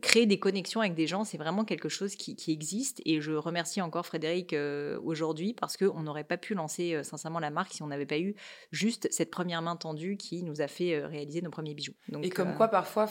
créer 0.00 0.26
des 0.26 0.38
connexions 0.38 0.80
avec 0.80 0.94
des 0.94 1.06
gens, 1.06 1.24
c'est 1.24 1.38
vraiment 1.38 1.64
quelque 1.64 1.88
chose 1.88 2.16
qui, 2.16 2.36
qui 2.36 2.52
existe. 2.52 3.02
Et 3.04 3.20
je 3.20 3.32
remercie 3.32 3.80
encore 3.80 4.06
Frédéric 4.06 4.52
euh, 4.52 4.98
aujourd'hui 5.04 5.54
parce 5.54 5.76
qu'on 5.76 6.02
n'aurait 6.02 6.24
pas 6.24 6.36
pu 6.36 6.54
lancer 6.54 6.94
euh, 6.94 7.02
sincèrement 7.02 7.40
la 7.40 7.50
marque 7.50 7.72
si 7.72 7.82
on 7.82 7.88
n'avait 7.88 8.06
pas 8.06 8.18
eu 8.18 8.34
juste 8.70 9.08
cette 9.10 9.30
première 9.30 9.62
main 9.62 9.76
tendue 9.76 10.16
qui 10.16 10.42
nous 10.42 10.60
a 10.60 10.68
fait 10.68 10.94
euh, 10.94 11.06
réaliser 11.06 11.42
nos 11.42 11.50
premiers 11.50 11.74
bijoux. 11.74 11.94
Donc, 12.08 12.24
Et 12.24 12.30
comme 12.30 12.54
quoi, 12.54 12.68
parfois, 12.68 13.08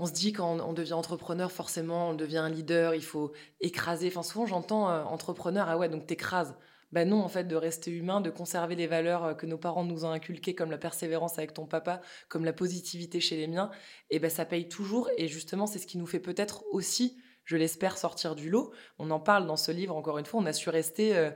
on 0.00 0.06
se 0.06 0.12
dit 0.12 0.32
quand 0.32 0.60
on 0.60 0.72
devient 0.72 0.92
entrepreneur, 0.94 1.50
forcément, 1.50 2.10
on 2.10 2.14
devient 2.14 2.38
un 2.38 2.50
leader, 2.50 2.94
il 2.94 3.04
faut 3.04 3.32
écraser. 3.60 4.08
Enfin, 4.08 4.22
souvent, 4.22 4.46
j'entends 4.46 4.88
entrepreneur, 4.88 5.66
ah 5.68 5.78
ouais, 5.78 5.88
donc 5.88 6.06
t'écrases. 6.06 6.54
Ben 6.92 7.08
non, 7.08 7.20
en 7.22 7.28
fait, 7.28 7.44
de 7.44 7.56
rester 7.56 7.90
humain, 7.90 8.20
de 8.22 8.30
conserver 8.30 8.74
les 8.74 8.86
valeurs 8.86 9.24
euh, 9.24 9.34
que 9.34 9.44
nos 9.46 9.58
parents 9.58 9.84
nous 9.84 10.04
ont 10.04 10.10
inculquées, 10.10 10.54
comme 10.54 10.70
la 10.70 10.78
persévérance 10.78 11.36
avec 11.38 11.52
ton 11.52 11.66
papa, 11.66 12.00
comme 12.28 12.44
la 12.44 12.52
positivité 12.54 13.20
chez 13.20 13.36
les 13.36 13.46
miens, 13.46 13.70
et 14.10 14.18
ben 14.18 14.30
ça 14.30 14.44
paye 14.46 14.68
toujours. 14.68 15.10
Et 15.18 15.28
justement, 15.28 15.66
c'est 15.66 15.78
ce 15.78 15.86
qui 15.86 15.98
nous 15.98 16.06
fait 16.06 16.20
peut-être 16.20 16.64
aussi, 16.70 17.18
je 17.44 17.56
l'espère, 17.56 17.98
sortir 17.98 18.34
du 18.34 18.48
lot. 18.50 18.72
On 18.98 19.10
en 19.10 19.20
parle 19.20 19.46
dans 19.46 19.56
ce 19.56 19.70
livre, 19.70 19.94
encore 19.96 20.18
une 20.18 20.24
fois, 20.26 20.40
on 20.40 20.46
a 20.46 20.52
su 20.54 20.70
rester 20.70 21.14
euh, 21.16 21.30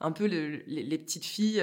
un 0.00 0.12
peu 0.12 0.26
le- 0.26 0.62
les, 0.66 0.98
petites 0.98 1.24
filles, 1.24 1.62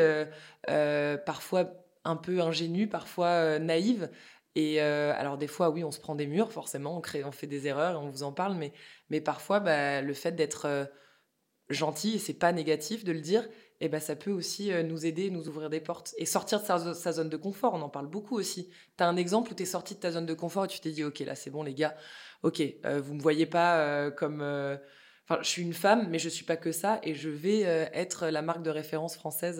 euh, 0.70 1.18
parfois 1.18 1.72
un 2.04 2.16
peu 2.16 2.42
ingénues, 2.42 2.88
parfois 2.90 3.60
naïves. 3.60 4.10
Et 4.56 4.80
alors 4.80 5.38
des 5.38 5.48
fois, 5.48 5.70
oui, 5.70 5.84
on 5.84 5.92
se 5.92 6.00
prend 6.00 6.16
des 6.16 6.28
murs, 6.28 6.52
forcément, 6.54 6.98
on, 6.98 7.02
crée, 7.02 7.24
on 7.26 7.32
fait 7.32 7.48
des 7.48 7.68
erreurs 7.68 7.94
et 7.94 7.98
on 7.98 8.10
vous 8.10 8.24
en 8.24 8.32
parle, 8.32 8.56
mais, 8.56 8.72
mais 9.10 9.20
parfois, 9.22 9.60
bah, 9.60 10.02
le 10.02 10.14
fait 10.14 10.32
d'être 10.32 10.90
gentil, 11.70 12.16
et 12.16 12.20
c'est 12.20 12.34
pas 12.34 12.52
négatif 12.52 13.04
de 13.04 13.12
le 13.12 13.22
dire, 13.22 13.48
et 13.82 13.90
ben 13.90 14.00
ça 14.00 14.16
peut 14.16 14.32
aussi 14.32 14.72
euh, 14.72 14.84
nous 14.84 15.06
aider, 15.06 15.30
nous 15.30 15.48
ouvrir 15.48 15.70
des 15.70 15.80
portes. 15.80 16.14
Et 16.18 16.26
sortir 16.26 16.62
de 16.62 16.94
sa, 16.94 17.12
zone 17.12 17.30
de 17.30 17.38
confort, 17.38 17.74
on 17.74 17.82
en 17.82 17.90
parle 17.90 18.08
beaucoup 18.08 18.36
aussi. 18.38 18.70
Tu 18.98 19.04
as 19.04 19.08
un 19.08 19.18
exemple 19.18 19.52
où 19.52 19.56
tu 19.56 19.64
es 19.64 19.66
sorti 19.66 19.96
de 19.96 20.00
ta 20.00 20.12
zone 20.12 20.26
de 20.26 20.34
confort 20.34 20.66
et 20.66 20.68
tu 20.68 20.80
t'es 20.80 20.92
dit, 20.92 21.04
ok, 21.04 21.20
là 21.20 21.36
c'est 21.36 21.50
bon 21.50 21.64
les 21.64 21.74
gars, 21.74 21.96
ok, 22.44 22.62
euh, 22.86 23.02
vous 23.02 23.14
me 23.14 23.22
voyez 23.22 23.46
pas 23.46 23.80
euh, 23.80 24.12
comme... 24.12 24.42
euh, 24.42 24.78
Enfin, 25.28 25.42
je 25.42 25.50
suis 25.50 25.64
une 25.64 25.74
femme, 25.74 26.08
mais 26.12 26.20
je 26.20 26.30
suis 26.30 26.46
pas 26.46 26.56
que 26.56 26.72
ça, 26.72 27.00
et 27.02 27.16
je 27.16 27.30
vais 27.30 27.62
être 27.62 28.28
la 28.28 28.44
marque 28.44 28.62
de 28.62 28.70
référence 28.70 29.16
française 29.16 29.60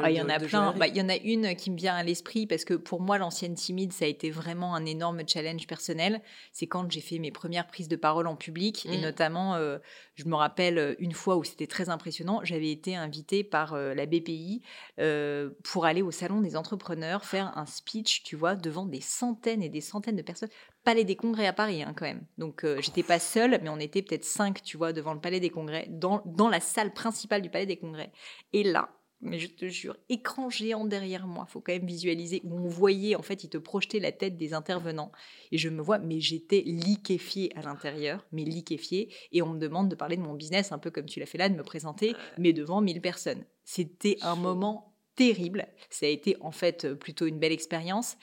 Ah, 0.00 0.10
il 0.10 0.16
y 0.16 0.20
en 0.20 0.28
a 0.28 0.38
plein. 0.40 0.72
Bah, 0.72 0.88
Il 0.88 0.96
y 0.96 1.00
en 1.00 1.08
a 1.08 1.16
une 1.16 1.54
qui 1.54 1.70
me 1.70 1.76
vient 1.76 1.94
à 1.94 2.02
l'esprit 2.02 2.46
parce 2.46 2.64
que 2.64 2.74
pour 2.74 3.00
moi, 3.00 3.18
l'ancienne 3.18 3.54
timide, 3.54 3.92
ça 3.92 4.04
a 4.04 4.08
été 4.08 4.30
vraiment 4.30 4.74
un 4.74 4.84
énorme 4.84 5.22
challenge 5.26 5.66
personnel. 5.66 6.22
C'est 6.52 6.66
quand 6.66 6.90
j'ai 6.90 7.00
fait 7.00 7.18
mes 7.18 7.30
premières 7.30 7.66
prises 7.66 7.88
de 7.88 7.96
parole 7.96 8.26
en 8.26 8.36
public 8.36 8.86
et 8.86 8.98
Mm. 8.98 9.00
notamment, 9.02 9.54
euh, 9.54 9.78
je 10.14 10.24
me 10.24 10.34
rappelle 10.34 10.78
euh, 10.78 10.94
une 10.98 11.12
fois 11.12 11.36
où 11.36 11.44
c'était 11.44 11.66
très 11.66 11.88
impressionnant, 11.88 12.40
j'avais 12.42 12.70
été 12.70 12.96
invitée 12.96 13.44
par 13.44 13.74
euh, 13.74 13.94
la 13.94 14.06
BPI 14.06 14.62
euh, 14.98 15.50
pour 15.62 15.84
aller 15.84 16.02
au 16.02 16.10
salon 16.10 16.40
des 16.40 16.56
entrepreneurs 16.56 17.24
faire 17.24 17.56
un 17.56 17.66
speech, 17.66 18.22
tu 18.24 18.34
vois, 18.34 18.56
devant 18.56 18.86
des 18.86 19.00
centaines 19.00 19.62
et 19.62 19.68
des 19.68 19.80
centaines 19.80 20.16
de 20.16 20.22
personnes. 20.22 20.50
Palais 20.82 21.04
des 21.04 21.16
Congrès 21.16 21.46
à 21.46 21.52
Paris, 21.52 21.82
hein, 21.82 21.94
quand 21.96 22.04
même. 22.06 22.24
Donc, 22.38 22.64
j'étais 22.78 23.02
pas 23.02 23.18
seule, 23.18 23.58
mais 23.60 23.68
on 23.68 23.78
était 23.80 24.02
peut-être 24.02 24.24
cinq, 24.24 24.62
tu 24.62 24.76
vois, 24.76 24.92
devant 24.92 25.14
le 25.14 25.20
Palais 25.20 25.40
des 25.40 25.50
Congrès, 25.50 25.88
dans, 25.90 26.22
dans 26.26 26.48
la 26.48 26.60
salle 26.60 26.92
principale 26.92 27.42
du 27.42 27.50
Palais 27.50 27.66
des 27.66 27.76
Congrès. 27.76 28.12
Et 28.52 28.62
là, 28.62 28.88
mais 29.20 29.38
je 29.38 29.48
te 29.48 29.66
jure, 29.66 29.96
écran 30.08 30.50
géant 30.50 30.84
derrière 30.84 31.26
moi, 31.26 31.46
faut 31.46 31.60
quand 31.60 31.72
même 31.72 31.86
visualiser, 31.86 32.40
où 32.44 32.58
on 32.58 32.68
voyait, 32.68 33.16
en 33.16 33.22
fait, 33.22 33.44
il 33.44 33.48
te 33.48 33.58
projetait 33.58 34.00
la 34.00 34.12
tête 34.12 34.36
des 34.36 34.54
intervenants. 34.54 35.12
Et 35.52 35.58
je 35.58 35.68
me 35.68 35.82
vois, 35.82 35.98
mais 35.98 36.20
j'étais 36.20 36.62
liquéfiée 36.62 37.50
à 37.56 37.62
l'intérieur, 37.62 38.26
mais 38.32 38.44
liquéfiée. 38.44 39.12
Et 39.32 39.42
on 39.42 39.54
me 39.54 39.58
demande 39.58 39.88
de 39.88 39.94
parler 39.94 40.16
de 40.16 40.22
mon 40.22 40.34
business, 40.34 40.72
un 40.72 40.78
peu 40.78 40.90
comme 40.90 41.06
tu 41.06 41.20
l'as 41.20 41.26
fait 41.26 41.38
là, 41.38 41.48
de 41.48 41.56
me 41.56 41.62
présenter, 41.62 42.14
mais 42.38 42.52
devant 42.52 42.80
1000 42.80 43.00
personnes. 43.00 43.44
C'était 43.64 44.16
un 44.22 44.36
moment 44.36 44.95
terrible. 45.16 45.66
Ça 45.90 46.06
a 46.06 46.08
été 46.08 46.36
en 46.40 46.52
fait 46.52 46.94
plutôt 46.94 47.26
une 47.26 47.38
belle 47.38 47.52
expérience. 47.52 48.16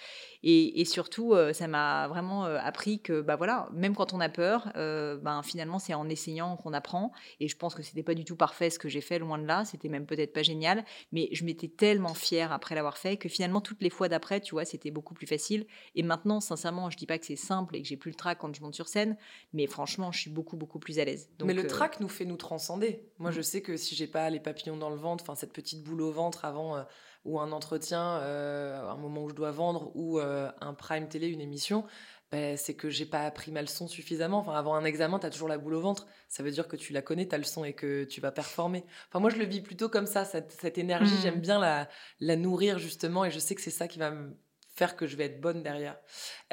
Et, 0.45 0.83
surtout, 0.83 1.33
euh, 1.33 1.53
ça 1.53 1.67
m'a 1.67 2.09
vraiment 2.09 2.45
euh, 2.45 2.57
appris 2.61 2.99
que, 3.01 3.21
bah 3.21 3.37
voilà, 3.37 3.69
même 3.71 3.95
quand 3.95 4.11
on 4.11 4.19
a 4.19 4.27
peur, 4.27 4.69
euh, 4.75 5.15
ben 5.17 5.41
finalement, 5.41 5.79
c'est 5.79 5.93
en 5.93 6.09
essayant 6.09 6.57
qu'on 6.57 6.73
apprend. 6.73 7.13
Et 7.39 7.47
je 7.47 7.55
pense 7.55 7.73
que 7.73 7.81
c'était 7.81 8.03
pas 8.03 8.13
du 8.13 8.25
tout 8.25 8.35
parfait 8.35 8.69
ce 8.69 8.77
que 8.77 8.89
j'ai 8.89 8.99
fait, 8.99 9.19
loin 9.19 9.37
de 9.37 9.45
là. 9.45 9.63
C'était 9.63 9.87
même 9.87 10.05
peut-être 10.05 10.33
pas 10.33 10.43
génial. 10.43 10.83
Mais 11.13 11.29
je 11.31 11.45
m'étais 11.45 11.69
tellement 11.69 12.13
fière 12.13 12.51
après 12.51 12.75
l'avoir 12.75 12.97
fait 12.97 13.15
que 13.15 13.29
finalement, 13.29 13.61
toutes 13.61 13.81
les 13.81 13.89
fois 13.89 14.09
d'après, 14.09 14.41
tu 14.41 14.53
vois, 14.53 14.65
c'était 14.65 14.91
beaucoup 14.91 15.13
plus 15.13 15.27
facile. 15.27 15.65
Et 15.95 16.03
maintenant, 16.03 16.41
sincèrement, 16.41 16.89
je 16.89 16.97
dis 16.97 17.05
pas 17.05 17.17
que 17.17 17.25
c'est 17.25 17.37
simple 17.37 17.77
et 17.77 17.81
que 17.81 17.87
j'ai 17.87 17.97
plus 17.97 18.11
le 18.11 18.17
trac 18.17 18.37
quand 18.37 18.53
je 18.53 18.61
monte 18.61 18.75
sur 18.75 18.89
scène. 18.89 19.15
Mais 19.53 19.65
franchement, 19.65 20.11
je 20.11 20.19
suis 20.19 20.29
beaucoup, 20.29 20.57
beaucoup 20.57 20.79
plus 20.79 20.99
à 20.99 21.05
l'aise. 21.05 21.29
Mais 21.45 21.53
le 21.53 21.67
trac 21.67 22.01
nous 22.01 22.09
fait 22.09 22.25
nous 22.25 22.37
transcender. 22.37 23.05
Moi, 23.17 23.31
je 23.31 23.39
mm. 23.39 23.43
sais 23.43 23.61
que 23.61 23.77
si 23.77 23.95
j'ai 23.95 24.07
pas 24.07 24.29
les 24.29 24.41
papillons 24.41 24.75
dans 24.75 24.89
le 24.89 24.97
ventre, 24.97 25.23
enfin, 25.23 25.35
cette 25.35 25.53
petite 25.53 25.83
boule 25.83 26.01
au 26.01 26.11
ventre 26.11 26.43
avant 26.43 26.82
ou 27.25 27.39
un 27.39 27.51
entretien, 27.51 28.17
euh, 28.21 28.89
un 28.89 28.97
moment 28.97 29.23
où 29.23 29.29
je 29.29 29.35
dois 29.35 29.51
vendre, 29.51 29.91
ou 29.95 30.19
euh, 30.19 30.51
un 30.61 30.73
prime 30.73 31.07
télé, 31.07 31.27
une 31.27 31.41
émission, 31.41 31.85
ben, 32.31 32.57
c'est 32.57 32.73
que 32.73 32.89
j'ai 32.89 33.05
pas 33.05 33.25
appris 33.25 33.51
ma 33.51 33.61
leçon 33.61 33.87
suffisamment. 33.87 34.39
Enfin, 34.39 34.53
avant 34.53 34.75
un 34.75 34.85
examen, 34.85 35.19
tu 35.19 35.25
as 35.25 35.29
toujours 35.29 35.47
la 35.47 35.57
boule 35.57 35.75
au 35.75 35.81
ventre. 35.81 36.07
Ça 36.27 36.43
veut 36.43 36.51
dire 36.51 36.67
que 36.67 36.75
tu 36.75 36.91
la 36.91 37.01
connais, 37.01 37.27
ta 37.27 37.37
leçon, 37.37 37.63
et 37.63 37.73
que 37.73 38.03
tu 38.05 38.21
vas 38.21 38.31
performer. 38.31 38.83
Enfin, 39.09 39.19
moi, 39.19 39.29
je 39.29 39.37
le 39.37 39.45
vis 39.45 39.61
plutôt 39.61 39.87
comme 39.87 40.07
ça, 40.07 40.25
cette, 40.25 40.77
énergie. 40.77 41.13
Mmh. 41.13 41.21
J'aime 41.21 41.39
bien 41.39 41.59
la, 41.59 41.87
la 42.19 42.35
nourrir, 42.35 42.79
justement, 42.79 43.23
et 43.23 43.31
je 43.31 43.39
sais 43.39 43.55
que 43.55 43.61
c'est 43.61 43.71
ça 43.71 43.87
qui 43.87 43.99
va 43.99 44.11
me 44.11 44.35
faire 44.73 44.95
que 44.95 45.05
je 45.05 45.15
vais 45.15 45.25
être 45.25 45.39
bonne 45.39 45.61
derrière. 45.61 45.97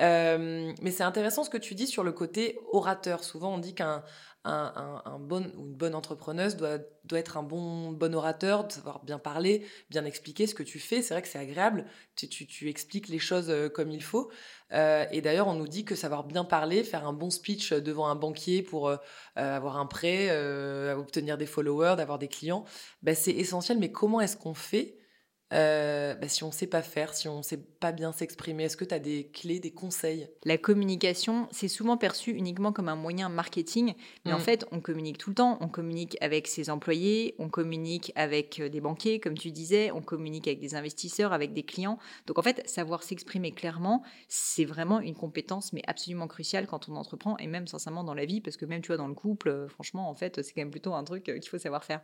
Euh, 0.01 0.73
mais 0.83 0.91
c'est 0.91 1.03
intéressant 1.03 1.43
ce 1.45 1.51
que 1.51 1.57
tu 1.57 1.75
dis 1.75 1.87
sur 1.87 2.05
le 2.05 2.13
côté 2.13 2.59
orateur. 2.73 3.25
Souvent, 3.25 3.55
on 3.55 3.59
dit 3.59 3.75
qu'un 3.75 4.05
un, 4.45 5.19
bon 5.21 5.53
ou 5.57 5.67
une 5.67 5.75
bonne 5.75 5.95
entrepreneuse 5.95 6.57
doit, 6.57 6.79
doit 7.05 7.19
être 7.19 7.37
un 7.37 7.43
bon, 7.43 7.93
bon 7.93 8.15
orateur, 8.15 8.67
de 8.67 8.73
savoir 8.73 9.05
bien 9.05 9.19
parler, 9.19 9.67
bien 9.91 10.05
expliquer 10.05 10.47
ce 10.47 10.55
que 10.55 10.63
tu 10.63 10.79
fais. 10.79 11.03
C'est 11.03 11.15
vrai 11.15 11.23
que 11.23 11.29
c'est 11.29 11.39
agréable, 11.39 11.85
tu, 12.17 12.29
tu, 12.29 12.69
expliques 12.69 13.09
les 13.09 13.19
choses 13.19 13.51
euh, 13.51 13.69
comme 13.69 13.91
il 13.91 14.03
faut. 14.03 14.31
Euh, 14.73 15.05
et 15.11 15.21
d'ailleurs, 15.21 15.49
on 15.49 15.55
nous 15.55 15.69
dit 15.69 15.85
que 15.85 15.95
savoir 15.95 16.25
bien 16.25 16.45
parler, 16.45 16.85
faire 16.85 17.07
un 17.07 17.13
bon 17.13 17.31
speech 17.31 17.73
devant 17.73 18.09
un 18.09 18.15
banquier 18.15 18.63
pour 18.63 18.89
euh, 18.89 18.97
avoir 19.35 19.77
un 19.77 19.87
prêt, 19.87 20.31
obtenir 20.95 21.37
des 21.37 21.47
followers, 21.47 21.95
d'avoir 21.97 22.19
des 22.19 22.29
clients, 22.29 22.65
ben, 23.03 23.15
c'est 23.15 23.33
essentiel. 23.33 23.79
Mais 23.79 23.93
comment 23.93 24.21
est-ce 24.21 24.37
qu'on 24.37 24.55
fait 24.55 25.00
euh, 25.53 26.15
bah, 26.15 26.29
si 26.29 26.45
on 26.45 26.49
ne 26.49 26.53
sait 26.53 26.67
pas 26.67 26.83
faire, 26.83 27.15
si 27.15 27.29
on 27.29 27.39
ne 27.39 27.43
sait 27.43 27.57
pas 27.59 27.93
bien 27.93 28.13
s'exprimer, 28.13 28.65
est-ce 28.65 28.77
que 28.77 28.85
tu 28.85 28.95
as 28.95 28.99
des 28.99 29.29
clés, 29.33 29.59
des 29.59 29.73
conseils? 29.73 30.29
La 30.45 30.59
communication, 30.59 31.49
c'est 31.51 31.69
souvent 31.69 31.97
perçu 31.97 32.31
uniquement 32.33 32.73
comme 32.73 32.89
un 32.89 32.97
moyen 32.97 33.29
marketing, 33.29 33.95
mais 34.25 34.33
en 34.33 34.39
mm. 34.39 34.43
fait, 34.43 34.67
on 34.71 34.81
communique 34.81 35.19
tout 35.19 35.31
le 35.31 35.35
temps. 35.35 35.59
On 35.61 35.69
communique 35.69 36.17
avec 36.21 36.47
ses 36.47 36.71
employés, 36.71 37.35
on 37.39 37.49
communique 37.49 38.13
avec 38.15 38.61
euh, 38.61 38.69
des 38.69 38.81
banquiers, 38.81 39.19
comme 39.19 39.37
tu 39.37 39.51
disais, 39.51 39.91
on 39.91 40.03
communique 40.03 40.47
avec 40.47 40.61
des 40.61 40.75
investisseurs, 40.75 41.33
avec 41.33 41.53
des 41.53 41.65
clients. 41.65 41.99
Donc 42.27 42.39
en 42.39 42.43
fait, 42.43 42.69
savoir 42.69 43.03
s'exprimer 43.03 43.53
clairement, 43.53 44.03
c'est 44.29 44.65
vraiment 44.65 45.01
une 45.01 45.15
compétence, 45.15 45.73
mais 45.73 45.83
absolument 45.87 46.29
cruciale 46.29 46.67
quand 46.67 46.89
on 46.89 46.97
entreprend, 46.97 47.37
et 47.39 47.47
même 47.47 47.67
sincèrement 47.67 48.05
dans 48.05 48.15
la 48.15 48.25
vie, 48.25 48.41
parce 48.41 48.57
que 48.57 48.67
même 48.67 48.83
tu 48.83 48.89
vois, 48.89 48.97
dans 48.97 49.09
le 49.09 49.15
couple, 49.15 49.49
euh, 49.49 49.69
franchement, 49.69 50.09
en 50.09 50.15
fait, 50.15 50.43
c'est 50.43 50.53
quand 50.53 50.61
même 50.61 50.71
plutôt 50.71 50.95
un 50.95 51.05
truc 51.05 51.25
qu'il 51.25 51.49
faut 51.49 51.59
savoir 51.59 51.85
faire. 51.85 52.03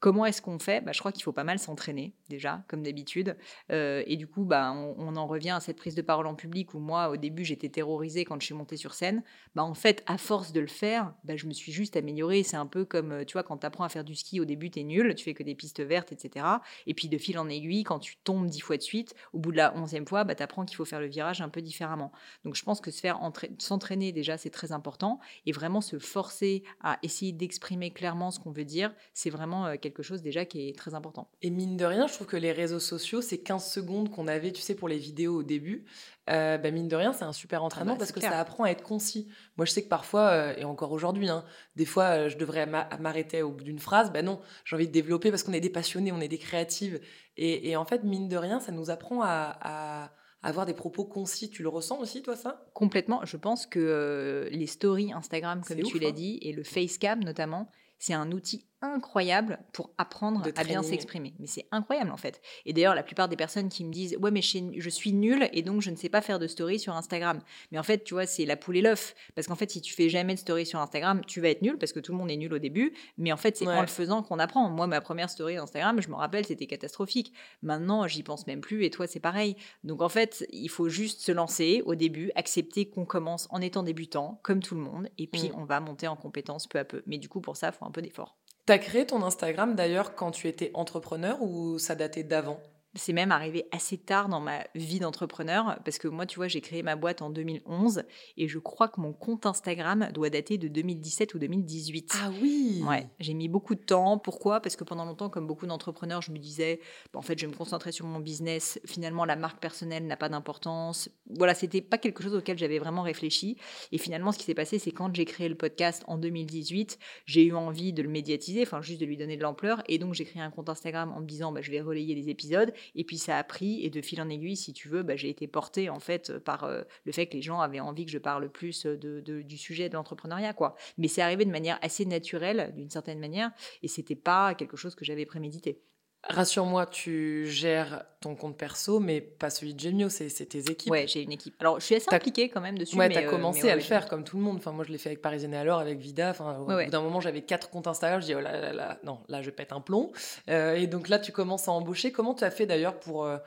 Comment 0.00 0.26
est-ce 0.26 0.42
qu'on 0.42 0.58
fait? 0.58 0.80
Bah, 0.84 0.92
Je 0.92 0.98
crois 0.98 1.12
qu'il 1.12 1.22
faut 1.22 1.32
pas 1.32 1.44
mal 1.44 1.58
s'entraîner 1.58 2.14
déjà, 2.28 2.64
comme 2.68 2.82
d'habitude. 2.88 3.36
Euh, 3.70 4.02
et 4.06 4.16
du 4.16 4.26
coup, 4.26 4.44
bah, 4.44 4.72
on, 4.72 5.16
en 5.16 5.26
revient 5.26 5.50
à 5.50 5.60
cette 5.60 5.76
prise 5.76 5.94
de 5.94 6.02
parole 6.02 6.26
en 6.26 6.34
public 6.34 6.74
où 6.74 6.78
moi, 6.78 7.10
au 7.10 7.16
début, 7.16 7.44
j'étais 7.44 7.68
terrorisée 7.68 8.24
quand 8.24 8.40
je 8.40 8.46
suis 8.46 8.54
montée 8.54 8.76
sur 8.76 8.94
scène. 8.94 9.22
Bah, 9.54 9.62
en 9.62 9.74
fait, 9.74 10.02
à 10.06 10.18
force 10.18 10.52
de 10.52 10.60
le 10.60 10.66
faire, 10.66 11.12
bah, 11.24 11.36
je 11.36 11.46
me 11.46 11.52
suis 11.52 11.72
juste 11.72 11.96
améliorée. 11.96 12.42
C'est 12.42 12.56
un 12.56 12.66
peu 12.66 12.84
comme, 12.84 13.12
euh, 13.12 13.24
tu 13.24 13.34
vois, 13.34 13.42
quand 13.42 13.58
tu 13.58 13.66
apprends 13.66 13.84
à 13.84 13.88
faire 13.88 14.04
du 14.04 14.14
ski, 14.14 14.40
au 14.40 14.44
début, 14.44 14.70
tu 14.70 14.80
es 14.80 14.84
nul, 14.84 15.14
tu 15.14 15.24
fais 15.24 15.34
que 15.34 15.42
des 15.42 15.54
pistes 15.54 15.80
vertes, 15.80 16.12
etc. 16.12 16.46
Et 16.86 16.94
puis, 16.94 17.08
de 17.08 17.18
fil 17.18 17.38
en 17.38 17.48
aiguille, 17.48 17.84
quand 17.84 17.98
tu 17.98 18.16
tombes 18.24 18.46
dix 18.48 18.60
fois 18.60 18.76
de 18.76 18.82
suite, 18.82 19.14
au 19.32 19.38
bout 19.38 19.52
de 19.52 19.56
la 19.56 19.76
onzième 19.76 20.06
fois, 20.06 20.24
bah, 20.24 20.34
tu 20.34 20.42
apprends 20.42 20.64
qu'il 20.64 20.76
faut 20.76 20.84
faire 20.84 21.00
le 21.00 21.08
virage 21.08 21.40
un 21.40 21.48
peu 21.48 21.60
différemment. 21.60 22.12
Donc, 22.44 22.54
je 22.54 22.64
pense 22.64 22.80
que 22.80 22.90
se 22.90 23.00
faire 23.00 23.20
s'entraîner 23.58 24.12
déjà, 24.12 24.36
c'est 24.38 24.50
très 24.50 24.72
important. 24.72 25.20
Et 25.46 25.52
vraiment 25.52 25.80
se 25.80 25.98
forcer 25.98 26.62
à 26.80 26.98
essayer 27.02 27.32
d'exprimer 27.32 27.90
clairement 27.90 28.30
ce 28.30 28.40
qu'on 28.40 28.50
veut 28.50 28.64
dire, 28.64 28.94
c'est 29.14 29.30
vraiment 29.30 29.66
euh, 29.66 29.76
quelque 29.76 30.02
chose 30.02 30.22
déjà 30.22 30.44
qui 30.44 30.68
est 30.68 30.76
très 30.76 30.94
important. 30.94 31.28
Et 31.42 31.50
mine 31.50 31.76
de 31.76 31.84
rien, 31.84 32.06
je 32.06 32.14
trouve 32.14 32.26
que 32.26 32.36
les 32.36 32.52
réseaux 32.52 32.77
sociaux, 32.78 33.20
ces 33.20 33.38
15 33.38 33.64
secondes 33.64 34.10
qu'on 34.10 34.28
avait, 34.28 34.52
tu 34.52 34.60
sais, 34.60 34.74
pour 34.74 34.88
les 34.88 34.98
vidéos 34.98 35.38
au 35.38 35.42
début, 35.42 35.84
euh, 36.28 36.58
bah, 36.58 36.70
mine 36.70 36.88
de 36.88 36.96
rien, 36.96 37.12
c'est 37.12 37.24
un 37.24 37.32
super 37.32 37.64
entraînement 37.64 37.92
ah 37.92 37.94
bah, 37.94 38.00
parce 38.00 38.12
que 38.12 38.20
ça 38.20 38.38
apprend 38.38 38.64
à 38.64 38.70
être 38.70 38.82
concis. 38.82 39.28
Moi, 39.56 39.64
je 39.64 39.72
sais 39.72 39.82
que 39.82 39.88
parfois, 39.88 40.28
euh, 40.28 40.54
et 40.56 40.64
encore 40.64 40.92
aujourd'hui, 40.92 41.28
hein, 41.28 41.44
des 41.76 41.84
fois, 41.84 42.04
euh, 42.04 42.28
je 42.28 42.36
devrais 42.36 42.66
m'arrêter 42.66 43.42
au 43.42 43.50
bout 43.50 43.64
d'une 43.64 43.78
phrase. 43.78 44.12
Ben 44.12 44.24
non, 44.24 44.40
j'ai 44.64 44.76
envie 44.76 44.86
de 44.86 44.92
développer 44.92 45.30
parce 45.30 45.42
qu'on 45.42 45.52
est 45.52 45.60
des 45.60 45.70
passionnés, 45.70 46.12
on 46.12 46.20
est 46.20 46.28
des 46.28 46.38
créatives. 46.38 47.00
Et, 47.40 47.76
en 47.76 47.84
fait, 47.84 48.02
mine 48.02 48.28
de 48.28 48.36
rien, 48.36 48.58
ça 48.58 48.72
nous 48.72 48.90
apprend 48.90 49.22
à, 49.22 50.10
avoir 50.42 50.66
des 50.66 50.74
propos 50.74 51.04
concis. 51.04 51.50
Tu 51.50 51.62
le 51.62 51.68
ressens 51.68 52.00
aussi, 52.00 52.20
toi, 52.20 52.34
ça? 52.34 52.66
Complètement. 52.74 53.24
Je 53.24 53.36
pense 53.36 53.64
que 53.64 54.48
les 54.50 54.66
stories 54.66 55.12
Instagram, 55.12 55.62
comme 55.66 55.82
tu 55.82 56.00
l'as 56.00 56.08
hein. 56.08 56.12
dit, 56.12 56.40
et 56.42 56.52
le 56.52 56.64
facecam 56.64 57.22
notamment, 57.22 57.70
c'est 58.00 58.14
un 58.14 58.32
outil 58.32 58.67
incroyable 58.80 59.58
pour 59.72 59.90
apprendre 59.98 60.42
à 60.56 60.64
bien 60.64 60.82
s'exprimer. 60.82 61.34
Mais 61.38 61.46
c'est 61.46 61.66
incroyable 61.70 62.10
en 62.10 62.16
fait. 62.16 62.40
Et 62.64 62.72
d'ailleurs, 62.72 62.94
la 62.94 63.02
plupart 63.02 63.28
des 63.28 63.36
personnes 63.36 63.68
qui 63.68 63.84
me 63.84 63.92
disent 63.92 64.16
Ouais, 64.20 64.30
mais 64.30 64.42
je 64.42 64.88
suis 64.90 65.12
nulle 65.12 65.48
et 65.52 65.62
donc 65.62 65.82
je 65.82 65.90
ne 65.90 65.96
sais 65.96 66.08
pas 66.08 66.20
faire 66.20 66.38
de 66.38 66.46
story 66.46 66.78
sur 66.78 66.94
Instagram. 66.94 67.40
Mais 67.72 67.78
en 67.78 67.82
fait, 67.82 68.04
tu 68.04 68.14
vois, 68.14 68.26
c'est 68.26 68.44
la 68.44 68.56
poule 68.56 68.76
et 68.76 68.82
l'œuf. 68.82 69.14
Parce 69.34 69.46
qu'en 69.46 69.56
fait, 69.56 69.70
si 69.70 69.80
tu 69.80 69.94
fais 69.94 70.08
jamais 70.08 70.34
de 70.34 70.38
story 70.38 70.66
sur 70.66 70.80
Instagram, 70.80 71.22
tu 71.26 71.40
vas 71.40 71.48
être 71.48 71.62
nul 71.62 71.78
parce 71.78 71.92
que 71.92 72.00
tout 72.00 72.12
le 72.12 72.18
monde 72.18 72.30
est 72.30 72.36
nul 72.36 72.52
au 72.52 72.58
début. 72.58 72.94
Mais 73.16 73.32
en 73.32 73.36
fait, 73.36 73.56
c'est 73.56 73.66
en 73.66 73.80
le 73.80 73.86
faisant 73.86 74.22
qu'on 74.22 74.38
apprend. 74.38 74.68
Moi, 74.68 74.86
ma 74.86 75.00
première 75.00 75.30
story 75.30 75.56
Instagram, 75.56 76.00
je 76.00 76.08
me 76.08 76.14
rappelle, 76.14 76.44
c'était 76.46 76.66
catastrophique. 76.66 77.32
Maintenant, 77.62 78.06
j'y 78.06 78.22
pense 78.22 78.46
même 78.46 78.60
plus 78.60 78.84
et 78.84 78.90
toi, 78.90 79.06
c'est 79.06 79.20
pareil. 79.20 79.56
Donc 79.84 80.02
en 80.02 80.08
fait, 80.08 80.46
il 80.50 80.68
faut 80.68 80.88
juste 80.88 81.20
se 81.20 81.32
lancer 81.32 81.82
au 81.84 81.94
début, 81.94 82.30
accepter 82.34 82.88
qu'on 82.88 83.04
commence 83.04 83.48
en 83.50 83.60
étant 83.60 83.82
débutant, 83.82 84.40
comme 84.42 84.62
tout 84.62 84.74
le 84.74 84.80
monde, 84.80 85.08
et 85.18 85.26
puis 85.26 85.48
mm. 85.48 85.54
on 85.56 85.64
va 85.64 85.80
monter 85.80 86.08
en 86.08 86.16
compétences 86.16 86.66
peu 86.66 86.78
à 86.78 86.84
peu. 86.84 87.02
Mais 87.06 87.18
du 87.18 87.28
coup, 87.28 87.40
pour 87.40 87.56
ça, 87.56 87.68
il 87.68 87.72
faut 87.72 87.84
un 87.84 87.90
peu 87.90 88.02
d'effort. 88.02 88.37
T'as 88.68 88.76
créé 88.76 89.06
ton 89.06 89.22
Instagram 89.22 89.74
d'ailleurs 89.76 90.14
quand 90.14 90.30
tu 90.30 90.46
étais 90.46 90.70
entrepreneur 90.74 91.40
ou 91.40 91.78
ça 91.78 91.94
datait 91.94 92.22
d'avant? 92.22 92.60
C'est 92.98 93.12
même 93.12 93.32
arrivé 93.32 93.66
assez 93.70 93.96
tard 93.96 94.28
dans 94.28 94.40
ma 94.40 94.64
vie 94.74 94.98
d'entrepreneur 94.98 95.78
parce 95.84 95.98
que 95.98 96.08
moi, 96.08 96.26
tu 96.26 96.36
vois, 96.36 96.48
j'ai 96.48 96.60
créé 96.60 96.82
ma 96.82 96.96
boîte 96.96 97.22
en 97.22 97.30
2011 97.30 98.02
et 98.36 98.48
je 98.48 98.58
crois 98.58 98.88
que 98.88 99.00
mon 99.00 99.12
compte 99.12 99.46
Instagram 99.46 100.10
doit 100.12 100.30
dater 100.30 100.58
de 100.58 100.68
2017 100.68 101.34
ou 101.34 101.38
2018. 101.38 102.18
Ah 102.22 102.30
oui 102.42 102.82
Ouais, 102.86 103.08
j'ai 103.20 103.34
mis 103.34 103.48
beaucoup 103.48 103.74
de 103.74 103.80
temps. 103.80 104.18
Pourquoi? 104.18 104.60
Parce 104.60 104.76
que 104.76 104.84
pendant 104.84 105.04
longtemps, 105.04 105.30
comme 105.30 105.46
beaucoup 105.46 105.66
d'entrepreneurs, 105.66 106.22
je 106.22 106.32
me 106.32 106.38
disais, 106.38 106.80
bah, 107.12 107.18
en 107.18 107.22
fait, 107.22 107.38
je 107.38 107.46
vais 107.46 107.52
me 107.52 107.56
concentrer 107.56 107.92
sur 107.92 108.06
mon 108.06 108.18
business. 108.18 108.80
Finalement, 108.84 109.24
la 109.24 109.36
marque 109.36 109.60
personnelle 109.60 110.06
n'a 110.06 110.16
pas 110.16 110.28
d'importance. 110.28 111.08
Voilà, 111.30 111.54
c'était 111.54 111.80
pas 111.80 111.98
quelque 111.98 112.22
chose 112.22 112.34
auquel 112.34 112.58
j'avais 112.58 112.78
vraiment 112.78 113.02
réfléchi. 113.02 113.56
Et 113.92 113.98
finalement, 113.98 114.32
ce 114.32 114.38
qui 114.38 114.44
s'est 114.44 114.54
passé, 114.54 114.78
c'est 114.78 114.90
quand 114.90 115.14
j'ai 115.14 115.24
créé 115.24 115.48
le 115.48 115.54
podcast 115.54 116.02
en 116.08 116.18
2018, 116.18 116.98
j'ai 117.26 117.44
eu 117.44 117.54
envie 117.54 117.92
de 117.92 118.02
le 118.02 118.08
médiatiser, 118.08 118.62
enfin, 118.62 118.82
juste 118.82 119.00
de 119.00 119.06
lui 119.06 119.16
donner 119.16 119.36
de 119.36 119.42
l'ampleur. 119.42 119.82
Et 119.88 119.98
donc, 119.98 120.14
j'ai 120.14 120.24
créé 120.24 120.42
un 120.42 120.50
compte 120.50 120.68
Instagram 120.68 121.12
en 121.14 121.20
me 121.20 121.26
disant, 121.26 121.52
bah, 121.52 121.60
je 121.62 121.70
vais 121.70 121.80
relayer 121.80 122.14
les 122.14 122.28
épisodes. 122.28 122.72
Et 122.94 123.04
puis 123.04 123.18
ça 123.18 123.38
a 123.38 123.44
pris, 123.44 123.84
et 123.84 123.90
de 123.90 124.00
fil 124.00 124.20
en 124.20 124.28
aiguille, 124.28 124.56
si 124.56 124.72
tu 124.72 124.88
veux, 124.88 125.02
bah, 125.02 125.16
j'ai 125.16 125.28
été 125.28 125.46
portée 125.46 125.88
en 125.88 126.00
fait 126.00 126.38
par 126.38 126.64
euh, 126.64 126.82
le 127.04 127.12
fait 127.12 127.26
que 127.26 127.34
les 127.34 127.42
gens 127.42 127.60
avaient 127.60 127.80
envie 127.80 128.04
que 128.04 128.12
je 128.12 128.18
parle 128.18 128.50
plus 128.50 128.86
de, 128.86 129.20
du 129.20 129.58
sujet 129.58 129.88
de 129.88 129.94
l'entrepreneuriat. 129.94 130.52
quoi. 130.52 130.74
Mais 130.96 131.08
c'est 131.08 131.22
arrivé 131.22 131.44
de 131.44 131.50
manière 131.50 131.78
assez 131.82 132.04
naturelle, 132.04 132.72
d'une 132.76 132.90
certaine 132.90 133.18
manière, 133.18 133.50
et 133.82 133.88
c'était 133.88 134.16
pas 134.16 134.54
quelque 134.54 134.76
chose 134.76 134.94
que 134.94 135.04
j'avais 135.04 135.26
prémédité. 135.26 135.80
Rassure-moi, 136.28 136.86
tu 136.86 137.46
gères 137.46 138.04
ton 138.20 138.34
compte 138.34 138.56
perso, 138.56 139.00
mais 139.00 139.20
pas 139.20 139.50
celui 139.50 139.74
de 139.74 139.80
Gemio, 139.80 140.08
c'est 140.08 140.28
tes 140.28 140.70
équipes. 140.70 140.90
Ouais, 140.90 141.06
j'ai 141.06 141.22
une 141.22 141.32
équipe. 141.32 141.54
Alors, 141.60 141.80
je 141.80 141.86
suis 141.86 141.94
assez 141.94 142.12
impliquée 142.12 142.48
quand 142.48 142.60
même 142.60 142.76
dessus. 142.76 142.96
Ouais, 142.96 143.08
t'as 143.08 143.22
euh, 143.22 143.30
commencé 143.30 143.70
à 143.70 143.74
le 143.74 143.80
faire 143.80 144.08
comme 144.08 144.24
tout 144.24 144.36
le 144.36 144.42
monde. 144.42 144.56
Enfin, 144.58 144.72
moi, 144.72 144.84
je 144.84 144.92
l'ai 144.92 144.98
fait 144.98 145.08
avec 145.10 145.22
Parisienne 145.22 145.54
et 145.54 145.56
alors, 145.56 145.78
avec 145.78 145.98
Vida. 145.98 146.30
Enfin, 146.30 146.58
au 146.58 146.66
bout 146.66 146.90
d'un 146.90 147.00
moment, 147.00 147.20
j'avais 147.20 147.42
quatre 147.42 147.70
comptes 147.70 147.86
Instagram. 147.86 148.20
Je 148.20 148.26
dis, 148.26 148.34
oh 148.34 148.40
là 148.40 148.60
là 148.60 148.72
là, 148.72 148.98
non, 149.04 149.20
là, 149.28 149.42
je 149.42 149.50
pète 149.50 149.72
un 149.72 149.80
plomb. 149.80 150.12
Euh, 150.50 150.74
et 150.74 150.86
donc 150.86 151.08
là, 151.08 151.18
tu 151.18 151.32
commences 151.32 151.68
à 151.68 151.72
embaucher. 151.72 152.12
Comment 152.12 152.34
tu 152.34 152.44
as 152.44 152.50
fait 152.50 152.66
d'ailleurs 152.66 152.98
pour, 152.98 153.24
euh, 153.24 153.38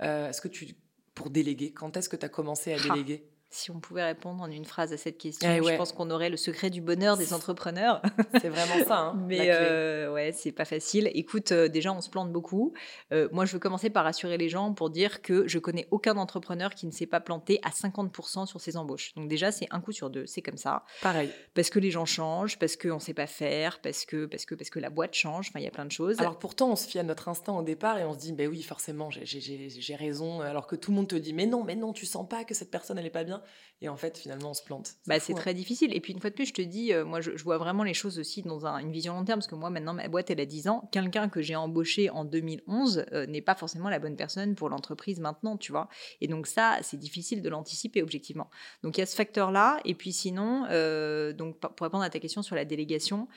est-ce 0.00 0.40
que 0.40 0.48
tu, 0.48 0.68
pour 1.14 1.30
déléguer? 1.30 1.72
Quand 1.72 1.96
est-ce 1.96 2.08
que 2.08 2.16
tu 2.16 2.24
as 2.24 2.30
commencé 2.30 2.72
à 2.72 2.76
ah. 2.76 2.94
Si 3.50 3.70
on 3.70 3.80
pouvait 3.80 4.04
répondre 4.04 4.42
en 4.42 4.50
une 4.50 4.66
phrase 4.66 4.92
à 4.92 4.98
cette 4.98 5.16
question, 5.16 5.48
eh 5.50 5.66
je 5.66 5.76
pense 5.76 5.92
qu'on 5.92 6.10
aurait 6.10 6.28
le 6.28 6.36
secret 6.36 6.68
du 6.68 6.82
bonheur 6.82 7.16
des 7.16 7.32
entrepreneurs. 7.32 8.02
C'est 8.40 8.50
vraiment 8.50 8.84
ça. 8.86 8.98
Hein, 8.98 9.24
Mais 9.26 9.48
euh, 9.50 10.12
ouais, 10.12 10.32
c'est 10.32 10.52
pas 10.52 10.66
facile. 10.66 11.10
Écoute, 11.14 11.52
euh, 11.52 11.68
déjà, 11.68 11.92
on 11.92 12.00
se 12.00 12.10
plante 12.10 12.30
beaucoup. 12.30 12.74
Euh, 13.12 13.28
moi, 13.32 13.46
je 13.46 13.52
veux 13.52 13.58
commencer 13.58 13.88
par 13.88 14.04
rassurer 14.04 14.36
les 14.36 14.48
gens 14.48 14.74
pour 14.74 14.90
dire 14.90 15.22
que 15.22 15.48
je 15.48 15.58
connais 15.58 15.88
aucun 15.90 16.16
entrepreneur 16.18 16.74
qui 16.74 16.86
ne 16.86 16.90
s'est 16.90 17.06
pas 17.06 17.20
planté 17.20 17.58
à 17.62 17.70
50% 17.70 18.46
sur 18.46 18.60
ses 18.60 18.76
embauches. 18.76 19.14
Donc 19.14 19.28
déjà, 19.28 19.50
c'est 19.50 19.66
un 19.70 19.80
coup 19.80 19.92
sur 19.92 20.10
deux. 20.10 20.26
C'est 20.26 20.42
comme 20.42 20.58
ça. 20.58 20.84
Pareil. 21.00 21.30
Parce 21.54 21.70
que 21.70 21.78
les 21.78 21.90
gens 21.90 22.04
changent, 22.04 22.58
parce 22.58 22.76
qu'on 22.76 22.94
ne 22.94 23.00
sait 23.00 23.14
pas 23.14 23.26
faire, 23.26 23.80
parce 23.80 24.04
que, 24.04 24.26
parce, 24.26 24.44
que, 24.44 24.54
parce 24.54 24.68
que 24.68 24.78
la 24.78 24.90
boîte 24.90 25.14
change. 25.14 25.48
Enfin, 25.48 25.60
il 25.60 25.64
y 25.64 25.68
a 25.68 25.72
plein 25.72 25.86
de 25.86 25.92
choses. 25.92 26.20
Alors 26.20 26.38
pourtant, 26.38 26.70
on 26.72 26.76
se 26.76 26.86
fie 26.86 26.98
à 26.98 27.02
notre 27.02 27.28
instinct 27.28 27.54
au 27.54 27.62
départ 27.62 27.98
et 27.98 28.04
on 28.04 28.12
se 28.12 28.18
dit, 28.18 28.32
ben 28.32 28.48
oui, 28.48 28.62
forcément, 28.62 29.08
j'ai 29.10 29.96
raison. 29.96 30.42
Alors 30.42 30.66
que 30.66 30.76
tout 30.76 30.90
le 30.90 30.96
monde 30.96 31.08
te 31.08 31.16
dit, 31.16 31.32
mais 31.32 31.46
non, 31.46 31.64
mais 31.64 31.76
non, 31.76 31.92
tu 31.94 32.04
sens 32.04 32.28
pas 32.28 32.44
que 32.44 32.54
cette 32.54 32.70
personne, 32.70 32.98
elle 32.98 33.06
est 33.06 33.10
pas 33.10 33.24
bien. 33.24 33.37
Bien. 33.38 33.46
Et 33.80 33.88
en 33.88 33.96
fait, 33.96 34.18
finalement, 34.18 34.50
on 34.50 34.54
se 34.54 34.62
plante. 34.62 34.94
Bah, 35.06 35.20
c'est 35.20 35.32
hein. 35.32 35.36
très 35.36 35.54
difficile. 35.54 35.94
Et 35.94 36.00
puis, 36.00 36.12
une 36.12 36.20
fois 36.20 36.30
de 36.30 36.34
plus, 36.34 36.46
je 36.46 36.52
te 36.52 36.62
dis, 36.62 36.92
euh, 36.92 37.04
moi, 37.04 37.20
je, 37.20 37.36
je 37.36 37.44
vois 37.44 37.58
vraiment 37.58 37.84
les 37.84 37.94
choses 37.94 38.18
aussi 38.18 38.42
dans 38.42 38.66
un- 38.66 38.78
une 38.78 38.90
vision 38.90 39.14
long 39.14 39.24
terme, 39.24 39.38
parce 39.38 39.46
que 39.46 39.54
moi, 39.54 39.70
maintenant, 39.70 39.94
ma 39.94 40.08
boîte, 40.08 40.30
elle 40.30 40.40
a 40.40 40.46
10 40.46 40.66
ans. 40.68 40.88
Quelqu'un 40.90 41.28
que 41.28 41.40
j'ai 41.42 41.54
embauché 41.54 42.10
en 42.10 42.24
2011 42.24 43.04
euh, 43.12 43.26
n'est 43.26 43.40
pas 43.40 43.54
forcément 43.54 43.88
la 43.88 44.00
bonne 44.00 44.16
personne 44.16 44.56
pour 44.56 44.68
l'entreprise 44.68 45.20
maintenant, 45.20 45.56
tu 45.56 45.70
vois. 45.70 45.88
Et 46.20 46.26
donc, 46.26 46.48
ça, 46.48 46.78
c'est 46.82 46.96
difficile 46.96 47.40
de 47.40 47.48
l'anticiper, 47.48 48.02
objectivement. 48.02 48.50
Donc, 48.82 48.96
il 48.96 49.00
y 49.00 49.02
a 49.02 49.06
ce 49.06 49.14
facteur-là. 49.14 49.78
Et 49.84 49.94
puis, 49.94 50.12
sinon, 50.12 50.66
euh, 50.70 51.32
donc, 51.32 51.58
pour 51.60 51.84
répondre 51.84 52.02
à 52.02 52.10
ta 52.10 52.18
question 52.18 52.42
sur 52.42 52.56
la 52.56 52.64
délégation, 52.64 53.28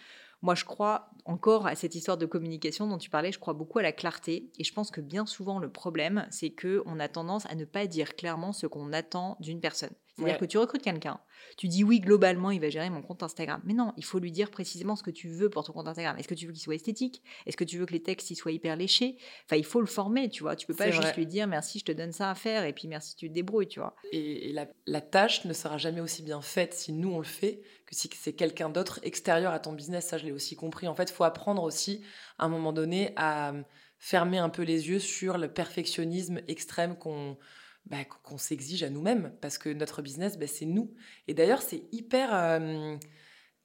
moi, 0.41 0.55
je 0.55 0.65
crois 0.65 1.11
encore 1.25 1.67
à 1.67 1.75
cette 1.75 1.93
histoire 1.93 2.17
de 2.17 2.25
communication 2.25 2.87
dont 2.87 2.97
tu 2.97 3.09
parlais. 3.09 3.31
Je 3.31 3.39
crois 3.39 3.53
beaucoup 3.53 3.79
à 3.79 3.83
la 3.83 3.91
clarté. 3.91 4.51
Et 4.57 4.63
je 4.63 4.73
pense 4.73 4.89
que 4.89 5.01
bien 5.01 5.25
souvent, 5.25 5.59
le 5.59 5.71
problème, 5.71 6.27
c'est 6.31 6.49
que 6.49 6.81
on 6.85 6.99
a 6.99 7.07
tendance 7.07 7.45
à 7.45 7.55
ne 7.55 7.65
pas 7.65 7.85
dire 7.85 8.15
clairement 8.15 8.51
ce 8.51 8.65
qu'on 8.65 8.91
attend 8.91 9.37
d'une 9.39 9.59
personne. 9.59 9.93
C'est-à-dire 10.15 10.33
Ouais. 10.35 10.39
que 10.39 10.45
tu 10.45 10.57
recrutes 10.57 10.81
quelqu'un, 10.81 11.19
tu 11.57 11.67
dis 11.67 11.83
oui, 11.83 11.99
globalement, 12.01 12.51
il 12.51 12.59
va 12.59 12.69
gérer 12.69 12.89
mon 12.89 13.01
compte 13.01 13.23
Instagram. 13.23 13.61
Mais 13.63 13.73
non, 13.73 13.93
il 13.97 14.03
faut 14.03 14.19
lui 14.19 14.31
dire 14.31 14.51
précisément 14.51 14.95
ce 14.95 15.03
que 15.03 15.11
tu 15.11 15.29
veux 15.29 15.49
pour 15.49 15.63
ton 15.63 15.71
compte 15.73 15.87
Instagram. 15.87 16.17
Est-ce 16.17 16.27
que 16.27 16.33
tu 16.33 16.45
veux 16.47 16.51
qu'il 16.51 16.61
soit 16.61 16.75
esthétique? 16.75 17.23
Est-ce 17.45 17.55
que 17.55 17.63
tu 17.63 17.77
veux 17.77 17.85
que 17.85 17.93
les 17.93 18.03
textes 18.03 18.29
ils 18.29 18.35
soient 18.35 18.51
hyper 18.51 18.75
léchés? 18.75 19.17
Enfin, 19.45 19.55
il 19.55 19.63
faut 19.65 19.79
le 19.79 19.87
former, 19.87 20.29
tu 20.29 20.43
vois. 20.43 20.55
Tu 20.55 20.67
peux 20.67 20.73
pas 20.75 20.91
juste 20.91 21.01
vrai. 21.01 21.13
lui 21.15 21.25
dire 21.25 21.47
merci, 21.47 21.79
je 21.79 21.85
te 21.85 21.91
donne 21.93 22.11
ça 22.11 22.29
à 22.29 22.35
faire 22.35 22.65
et 22.65 22.73
puis 22.73 22.87
merci, 22.87 23.15
tu 23.15 23.29
te 23.29 23.33
débrouilles, 23.33 23.67
tu 23.67 23.79
vois. 23.79 23.95
Et, 24.11 24.49
et 24.49 24.53
la, 24.53 24.67
la 24.85 25.01
tâche 25.01 25.45
ne 25.45 25.53
sera 25.53 25.77
jamais 25.77 26.01
aussi 26.01 26.23
bien 26.23 26.41
faite 26.41 26.73
si 26.73 26.91
nous 26.93 27.09
on 27.11 27.17
le 27.19 27.23
fait 27.23 27.61
que 27.85 27.95
si 27.95 28.09
c'est 28.13 28.33
quelqu'un 28.33 28.69
d'autre 28.69 28.99
extérieur 29.03 29.53
à 29.53 29.59
ton 29.59 29.73
business. 29.73 30.07
Ça, 30.07 30.17
je 30.17 30.25
l'ai 30.25 30.31
aussi 30.33 30.55
compris. 30.55 30.87
En 30.87 30.93
fait, 30.95 31.09
il 31.09 31.13
faut 31.13 31.23
apprendre 31.23 31.63
aussi 31.63 32.03
à 32.37 32.45
un 32.45 32.49
moment 32.49 32.73
donné 32.73 33.13
à 33.15 33.53
fermer 33.97 34.39
un 34.39 34.49
peu 34.49 34.63
les 34.63 34.89
yeux 34.89 34.99
sur 34.99 35.37
le 35.37 35.47
perfectionnisme 35.53 36.41
extrême 36.47 36.97
qu'on 36.97 37.37
bah, 37.85 38.05
qu'on 38.05 38.37
s'exige 38.37 38.83
à 38.83 38.89
nous-mêmes 38.89 39.35
parce 39.41 39.57
que 39.57 39.69
notre 39.69 40.01
business, 40.01 40.37
bah, 40.37 40.47
c'est 40.47 40.65
nous. 40.65 40.93
Et 41.27 41.33
d'ailleurs, 41.33 41.61
c'est 41.61 41.83
hyper. 41.91 42.33
euh, 42.33 42.97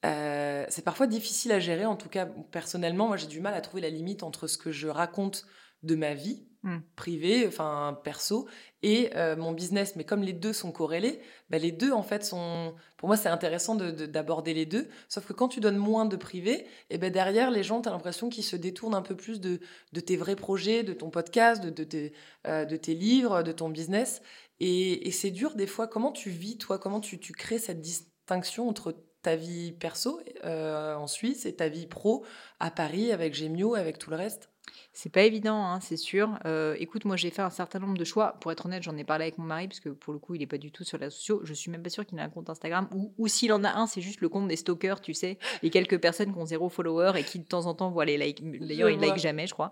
euh, 0.05 0.65
c'est 0.69 0.83
parfois 0.83 1.07
difficile 1.07 1.51
à 1.51 1.59
gérer. 1.59 1.85
En 1.85 1.95
tout 1.95 2.09
cas, 2.09 2.25
personnellement, 2.51 3.07
moi, 3.07 3.17
j'ai 3.17 3.27
du 3.27 3.41
mal 3.41 3.53
à 3.53 3.61
trouver 3.61 3.81
la 3.81 3.89
limite 3.89 4.23
entre 4.23 4.47
ce 4.47 4.57
que 4.57 4.71
je 4.71 4.87
raconte 4.87 5.45
de 5.83 5.95
ma 5.95 6.13
vie 6.13 6.47
Mm. 6.67 6.79
privée, 6.97 7.47
enfin 7.47 7.97
perso, 8.03 8.45
et 8.83 9.11
euh, 9.15 9.37
mon 9.37 9.53
business. 9.53 9.95
Mais 9.95 10.03
comme 10.03 10.21
les 10.21 10.33
deux 10.33 10.51
sont 10.51 10.71
corrélés, 10.73 11.21
bah, 11.49 11.57
les 11.57 11.71
deux, 11.71 11.91
en 11.93 12.03
fait, 12.03 12.25
sont. 12.25 12.75
Pour 12.97 13.07
moi, 13.07 13.15
c'est 13.15 13.29
intéressant 13.29 13.75
de- 13.75 13.91
de- 13.91 14.05
d'aborder 14.05 14.53
les 14.53 14.65
deux. 14.65 14.89
Sauf 15.07 15.25
que 15.25 15.31
quand 15.33 15.47
tu 15.47 15.61
donnes 15.61 15.77
moins 15.77 16.05
de 16.05 16.17
privé, 16.17 16.67
et 16.89 16.97
ben 16.97 17.09
derrière, 17.11 17.51
les 17.51 17.63
gens, 17.63 17.81
tu 17.81 17.87
as 17.87 17.91
l'impression 17.93 18.27
qu'ils 18.29 18.43
se 18.43 18.57
détournent 18.57 18.95
un 18.95 19.01
peu 19.01 19.15
plus 19.15 19.39
de, 19.39 19.61
de 19.93 19.99
tes 20.01 20.17
vrais 20.17 20.35
projets, 20.35 20.83
de 20.83 20.93
ton 20.93 21.09
podcast, 21.09 21.63
de, 21.63 21.83
tes, 21.83 22.11
euh, 22.47 22.65
de 22.65 22.75
tes 22.75 22.93
livres, 22.95 23.43
de 23.43 23.51
ton 23.53 23.69
business. 23.69 24.21
Et, 24.59 25.09
c'est 25.11 25.31
dur 25.31 25.55
des 25.55 25.67
fois. 25.67 25.87
Comment 25.87 26.11
tu 26.11 26.29
vis, 26.29 26.57
toi? 26.57 26.79
Comment 26.79 26.99
tu, 26.99 27.17
tu 27.19 27.31
crées 27.33 27.59
cette 27.59 27.79
distinction 27.81 28.67
entre 28.67 28.93
ta 29.21 29.35
vie 29.37 29.71
perso 29.71 30.19
euh, 30.43 30.95
en 30.95 31.07
Suisse 31.07 31.45
et 31.45 31.55
ta 31.55 31.69
vie 31.69 31.87
pro 31.87 32.25
à 32.59 32.71
Paris 32.71 33.11
avec 33.13 33.33
Gemio, 33.35 33.75
avec 33.75 33.99
tout 33.99 34.09
le 34.09 34.17
reste? 34.17 34.49
C'est 34.93 35.11
pas 35.11 35.21
évident, 35.23 35.63
hein, 35.65 35.79
c'est 35.79 35.97
sûr. 35.97 36.39
Euh, 36.45 36.75
écoute, 36.79 37.05
moi 37.05 37.15
j'ai 37.15 37.29
fait 37.29 37.41
un 37.41 37.49
certain 37.49 37.79
nombre 37.79 37.97
de 37.97 38.03
choix. 38.03 38.37
Pour 38.41 38.51
être 38.51 38.65
honnête, 38.65 38.83
j'en 38.83 38.97
ai 38.97 39.03
parlé 39.03 39.23
avec 39.25 39.37
mon 39.37 39.45
mari, 39.45 39.67
parce 39.67 39.79
que 39.79 39.89
pour 39.89 40.11
le 40.13 40.19
coup, 40.19 40.35
il 40.35 40.41
est 40.41 40.47
pas 40.47 40.57
du 40.57 40.71
tout 40.71 40.83
sur 40.83 40.97
les 40.97 41.05
réseaux 41.05 41.15
sociaux. 41.15 41.41
Je 41.43 41.53
suis 41.53 41.69
même 41.71 41.83
pas 41.83 41.89
sûre 41.89 42.05
qu'il 42.05 42.17
ait 42.17 42.21
un 42.21 42.29
compte 42.29 42.49
Instagram. 42.49 42.87
Ou, 42.93 43.13
ou 43.17 43.27
s'il 43.27 43.53
en 43.53 43.63
a 43.63 43.71
un, 43.73 43.85
c'est 43.87 44.01
juste 44.01 44.21
le 44.21 44.29
compte 44.29 44.47
des 44.47 44.55
stalkers, 44.55 44.99
tu 45.01 45.13
sais. 45.13 45.37
Les 45.61 45.69
quelques 45.69 45.99
personnes 45.99 46.33
qui 46.33 46.39
ont 46.39 46.45
zéro 46.45 46.69
follower 46.69 47.13
et 47.17 47.23
qui 47.23 47.39
de 47.39 47.45
temps 47.45 47.65
en 47.67 47.73
temps 47.75 47.89
voient 47.91 48.05
les 48.05 48.17
likes. 48.17 48.41
D'ailleurs, 48.59 48.89
Je 48.89 48.93
il 48.93 48.97
vois. 48.99 49.07
like 49.07 49.17
jamais, 49.19 49.45
je 49.47 49.53
crois. 49.53 49.71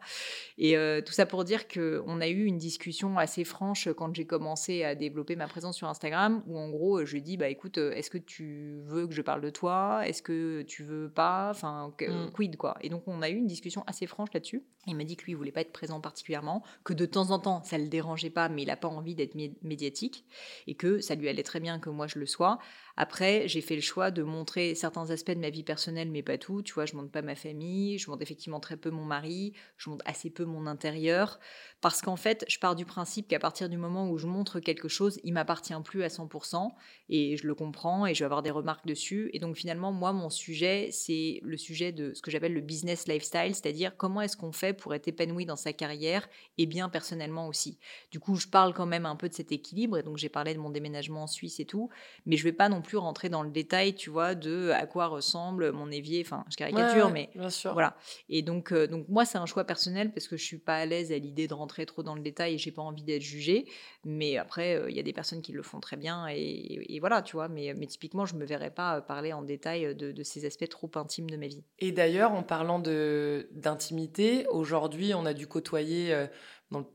Et 0.57 0.77
euh, 0.77 1.01
tout 1.01 1.13
ça 1.13 1.25
pour 1.25 1.43
dire 1.43 1.67
qu'on 1.67 2.21
a 2.21 2.27
eu 2.27 2.45
une 2.45 2.57
discussion 2.57 3.17
assez 3.17 3.43
franche 3.43 3.89
quand 3.97 4.13
j'ai 4.15 4.25
commencé 4.25 4.83
à 4.83 4.95
développer 4.95 5.35
ma 5.35 5.47
présence 5.47 5.75
sur 5.75 5.87
Instagram, 5.87 6.43
où 6.47 6.57
en 6.57 6.69
gros, 6.69 7.03
je 7.05 7.13
lui 7.13 7.21
dis 7.21 7.37
bah 7.37 7.49
écoute, 7.49 7.77
euh, 7.77 7.91
est-ce 7.93 8.09
que 8.09 8.17
tu 8.17 8.79
veux 8.85 9.07
que 9.07 9.13
je 9.13 9.21
parle 9.21 9.41
de 9.41 9.49
toi? 9.49 10.01
Est-ce 10.07 10.21
que 10.21 10.61
tu 10.63 10.83
veux 10.83 11.09
pas? 11.09 11.49
Enfin, 11.51 11.93
que- 11.97 12.05
Mm. 12.05 12.31
quid 12.31 12.55
quoi? 12.57 12.77
Et 12.81 12.89
donc 12.89 13.03
on 13.07 13.21
a 13.21 13.29
eu 13.29 13.35
une 13.35 13.47
discussion 13.47 13.83
assez 13.87 14.05
franche 14.07 14.29
là-dessus. 14.33 14.63
Il 14.87 14.95
m'a 14.95 15.03
dit 15.03 15.15
que 15.15 15.25
lui, 15.25 15.31
il 15.31 15.35
voulait 15.35 15.51
pas 15.51 15.61
être 15.61 15.71
présent 15.73 15.99
particulièrement, 15.99 16.63
que 16.83 16.93
de 16.93 17.05
temps 17.05 17.31
en 17.31 17.39
temps, 17.39 17.63
ça 17.63 17.77
le 17.77 17.87
dérangeait 17.87 18.29
pas, 18.29 18.49
mais 18.49 18.63
il 18.63 18.67
n'a 18.67 18.77
pas 18.77 18.87
envie 18.87 19.15
d'être 19.15 19.35
mé- 19.35 19.55
médiatique, 19.61 20.25
et 20.67 20.75
que 20.75 20.99
ça 20.99 21.15
lui 21.15 21.27
allait 21.27 21.43
très 21.43 21.59
bien 21.59 21.79
que 21.79 21.89
moi 21.89 22.07
je 22.07 22.19
le 22.19 22.25
sois. 22.25 22.59
Après, 22.97 23.47
j'ai 23.47 23.61
fait 23.61 23.75
le 23.75 23.81
choix 23.81 24.09
de 24.11 24.23
montrer 24.23 24.73
certains 24.73 25.09
aspects 25.09 25.31
de 25.31 25.39
ma 25.39 25.49
vie 25.49 25.63
personnelle, 25.63 26.09
mais 26.09 26.23
pas 26.23 26.37
tout. 26.37 26.61
Tu 26.61 26.73
vois, 26.73 26.85
je 26.85 26.95
montre 26.95 27.11
pas 27.11 27.21
ma 27.21 27.35
famille, 27.35 27.97
je 27.97 28.09
montre 28.09 28.21
effectivement 28.21 28.59
très 28.59 28.77
peu 28.77 28.89
mon 28.89 29.03
mari, 29.03 29.53
je 29.77 29.89
montre 29.89 30.05
assez 30.07 30.29
peu 30.29 30.45
mon 30.45 30.65
intérieur, 30.65 31.39
parce 31.81 32.01
qu'en 32.01 32.15
fait, 32.15 32.45
je 32.47 32.57
pars 32.59 32.75
du 32.75 32.85
principe 32.85 33.27
qu'à 33.27 33.39
partir 33.39 33.69
du 33.69 33.77
moment 33.77 34.09
où 34.09 34.17
je 34.17 34.27
montre 34.27 34.59
quelque 34.59 34.87
chose, 34.87 35.19
il 35.23 35.33
m'appartient 35.33 35.73
plus 35.83 36.03
à 36.03 36.09
100%, 36.09 36.73
et 37.09 37.37
je 37.37 37.47
le 37.47 37.55
comprends, 37.55 38.05
et 38.05 38.13
je 38.13 38.19
vais 38.19 38.25
avoir 38.25 38.43
des 38.43 38.51
remarques 38.51 38.85
dessus. 38.85 39.29
Et 39.33 39.39
donc 39.39 39.55
finalement, 39.57 39.91
moi, 39.91 40.13
mon 40.13 40.29
sujet, 40.29 40.89
c'est 40.91 41.39
le 41.43 41.57
sujet 41.57 41.91
de 41.91 42.13
ce 42.13 42.21
que 42.21 42.31
j'appelle 42.31 42.53
le 42.53 42.61
business 42.61 43.07
lifestyle, 43.07 43.53
c'est-à-dire 43.55 43.97
comment 43.97 44.21
est-ce 44.21 44.37
qu'on 44.37 44.51
fait 44.51 44.73
pour 44.75 44.93
être 44.93 45.07
épanoui 45.07 45.45
dans 45.45 45.55
sa 45.55 45.73
carrière 45.73 46.27
et 46.57 46.65
bien 46.65 46.89
personnellement 46.89 47.47
aussi. 47.47 47.79
Du 48.11 48.19
coup, 48.19 48.35
je 48.35 48.47
parle 48.47 48.73
quand 48.73 48.85
même 48.85 49.05
un 49.05 49.15
peu 49.15 49.29
de 49.29 49.33
cet 49.33 49.51
équilibre, 49.51 49.97
et 49.97 50.03
donc 50.03 50.17
j'ai 50.17 50.29
parlé 50.29 50.53
de 50.53 50.59
mon 50.59 50.69
déménagement 50.69 51.23
en 51.23 51.27
Suisse 51.27 51.59
et 51.59 51.65
tout, 51.65 51.89
mais 52.25 52.37
je 52.37 52.43
vais 52.43 52.53
pas 52.53 52.69
non 52.69 52.81
plus 52.81 52.97
rentrer 52.97 53.29
dans 53.29 53.43
le 53.43 53.49
détail, 53.49 53.95
tu 53.95 54.09
vois, 54.09 54.35
de 54.35 54.69
à 54.71 54.85
quoi 54.85 55.07
ressemble 55.07 55.71
mon 55.71 55.89
évier, 55.91 56.21
enfin, 56.25 56.45
je 56.49 56.55
caricature, 56.57 57.07
Ouais, 57.07 57.11
mais 57.11 57.29
bien 57.35 57.49
sûr. 57.49 57.73
voilà. 57.73 57.95
Et 58.29 58.41
donc, 58.41 58.71
euh, 58.71 58.87
donc 58.87 59.07
moi, 59.09 59.25
c'est 59.25 59.37
un 59.37 59.45
choix 59.45 59.63
personnel 59.63 60.11
parce 60.13 60.27
que 60.27 60.37
je 60.37 60.43
suis 60.43 60.57
pas 60.57 60.75
à 60.77 60.85
l'aise 60.85 61.11
à 61.11 61.17
l'idée 61.17 61.47
de 61.47 61.53
rentrer 61.53 61.85
trop 61.85 62.03
dans 62.03 62.15
le 62.15 62.21
détail 62.21 62.55
et 62.55 62.57
j'ai 62.57 62.71
pas 62.71 62.81
envie 62.81 63.03
d'être 63.03 63.21
jugée. 63.21 63.65
Mais 64.03 64.37
après, 64.37 64.75
euh, 64.75 64.89
il 64.89 64.95
y 64.95 64.99
a 64.99 65.03
des 65.03 65.13
personnes 65.13 65.41
qui 65.41 65.51
le 65.51 65.63
font 65.63 65.79
très 65.79 65.97
bien 65.97 66.27
et, 66.29 66.95
et 66.95 66.99
voilà, 66.99 67.21
tu 67.21 67.35
vois. 67.35 67.47
Mais, 67.47 67.73
mais 67.73 67.87
typiquement, 67.87 68.25
je 68.25 68.35
me 68.35 68.45
verrais 68.45 68.71
pas 68.71 68.97
euh, 68.97 69.01
parler 69.01 69.33
en 69.33 69.41
détail 69.41 69.95
de, 69.95 70.11
de 70.11 70.23
ces 70.23 70.45
aspects 70.45 70.67
trop 70.69 70.91
intimes 70.95 71.29
de 71.29 71.37
ma 71.37 71.47
vie. 71.47 71.63
Et 71.79 71.91
d'ailleurs, 71.91 72.33
en 72.33 72.43
parlant 72.43 72.79
de 72.79 73.47
d'intimité, 73.51 74.45
aujourd'hui, 74.47 74.64
on 74.73 75.25
a 75.25 75.33
dû 75.33 75.47
côtoyer, 75.47 76.13
euh, 76.13 76.27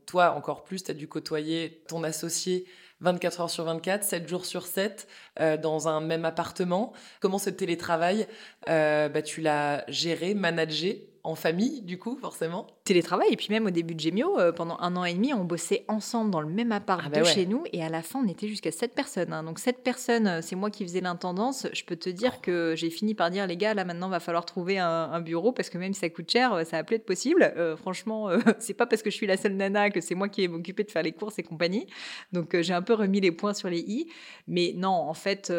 toi 0.05 0.33
encore 0.35 0.63
plus, 0.63 0.83
tu 0.83 0.91
as 0.91 0.93
dû 0.93 1.07
côtoyer 1.07 1.83
ton 1.87 2.03
associé 2.03 2.65
24 3.01 3.41
heures 3.41 3.49
sur 3.49 3.63
24, 3.65 4.03
7 4.03 4.27
jours 4.27 4.45
sur 4.45 4.65
7, 4.65 5.07
euh, 5.39 5.57
dans 5.57 5.87
un 5.87 6.01
même 6.01 6.23
appartement. 6.23 6.93
Comment 7.19 7.39
ce 7.39 7.49
télétravail, 7.49 8.27
euh, 8.69 9.09
bah, 9.09 9.21
tu 9.21 9.41
l'as 9.41 9.83
géré, 9.87 10.33
managé? 10.33 11.10
En 11.23 11.35
famille, 11.35 11.81
du 11.81 11.99
coup, 11.99 12.17
forcément 12.19 12.67
Télétravail, 12.83 13.27
et 13.31 13.37
puis 13.37 13.47
même 13.51 13.65
au 13.67 13.69
début 13.69 13.93
de 13.95 13.99
Gemio, 13.99 14.39
euh, 14.39 14.51
pendant 14.51 14.77
un 14.79 14.95
an 14.95 15.05
et 15.05 15.13
demi, 15.13 15.33
on 15.33 15.43
bossait 15.45 15.85
ensemble 15.87 16.31
dans 16.31 16.41
le 16.41 16.49
même 16.49 16.71
appart 16.71 17.01
Ah 17.05 17.09
bah 17.09 17.19
de 17.19 17.23
ouais. 17.25 17.31
chez 17.31 17.45
nous, 17.45 17.63
et 17.71 17.83
à 17.83 17.89
la 17.89 18.01
fin, 18.01 18.19
on 18.25 18.27
était 18.27 18.47
jusqu'à 18.47 18.71
7 18.71 18.93
personnes. 18.95 19.31
hein. 19.33 19.43
Donc 19.43 19.59
7 19.59 19.83
personnes, 19.83 20.27
euh, 20.27 20.39
c'est 20.41 20.55
moi 20.55 20.69
qui 20.71 20.83
faisais 20.83 21.01
l'intendance. 21.01 21.67
Je 21.73 21.83
peux 21.83 21.95
te 21.95 22.09
dire 22.09 22.41
que 22.41 22.73
j'ai 22.75 22.89
fini 22.89 23.13
par 23.13 23.29
dire, 23.29 23.45
les 23.47 23.55
gars, 23.57 23.73
là 23.73 23.85
maintenant, 23.85 24.09
va 24.09 24.19
falloir 24.19 24.45
trouver 24.45 24.79
un, 24.79 24.87
un 24.87 25.21
bureau, 25.21 25.51
parce 25.51 25.69
que 25.69 25.77
même 25.77 25.93
si 25.93 25.99
ça 25.99 26.09
coûte 26.09 26.29
cher, 26.31 26.53
euh, 26.53 26.63
ça 26.63 26.77
va 26.77 26.83
plus 26.83 26.95
être 26.95 27.05
possible. 27.05 27.53
Euh, 27.55 27.77
franchement, 27.77 28.29
euh, 28.29 28.39
c'est 28.59 28.73
pas 28.73 28.87
parce 28.87 29.01
que 29.03 29.09
je 29.11 29.15
suis 29.15 29.27
la 29.27 29.37
seule 29.37 29.53
nana 29.53 29.89
que 29.91 30.01
c'est 30.01 30.15
moi 30.15 30.27
qui 30.27 30.41
vais 30.41 30.47
m'occuper 30.47 30.83
de 30.83 30.91
faire 30.91 31.03
les 31.03 31.11
courses 31.11 31.37
et 31.39 31.43
compagnie. 31.43 31.85
Donc 32.33 32.59
j'ai 32.59 32.73
un 32.73 32.81
peu 32.81 32.93
remis 32.93 33.21
les 33.21 33.31
points 33.31 33.53
sur 33.53 33.69
les 33.69 33.79
i. 33.79 34.07
Mais 34.47 34.73
non, 34.75 34.89
en 34.89 35.13
fait, 35.13 35.51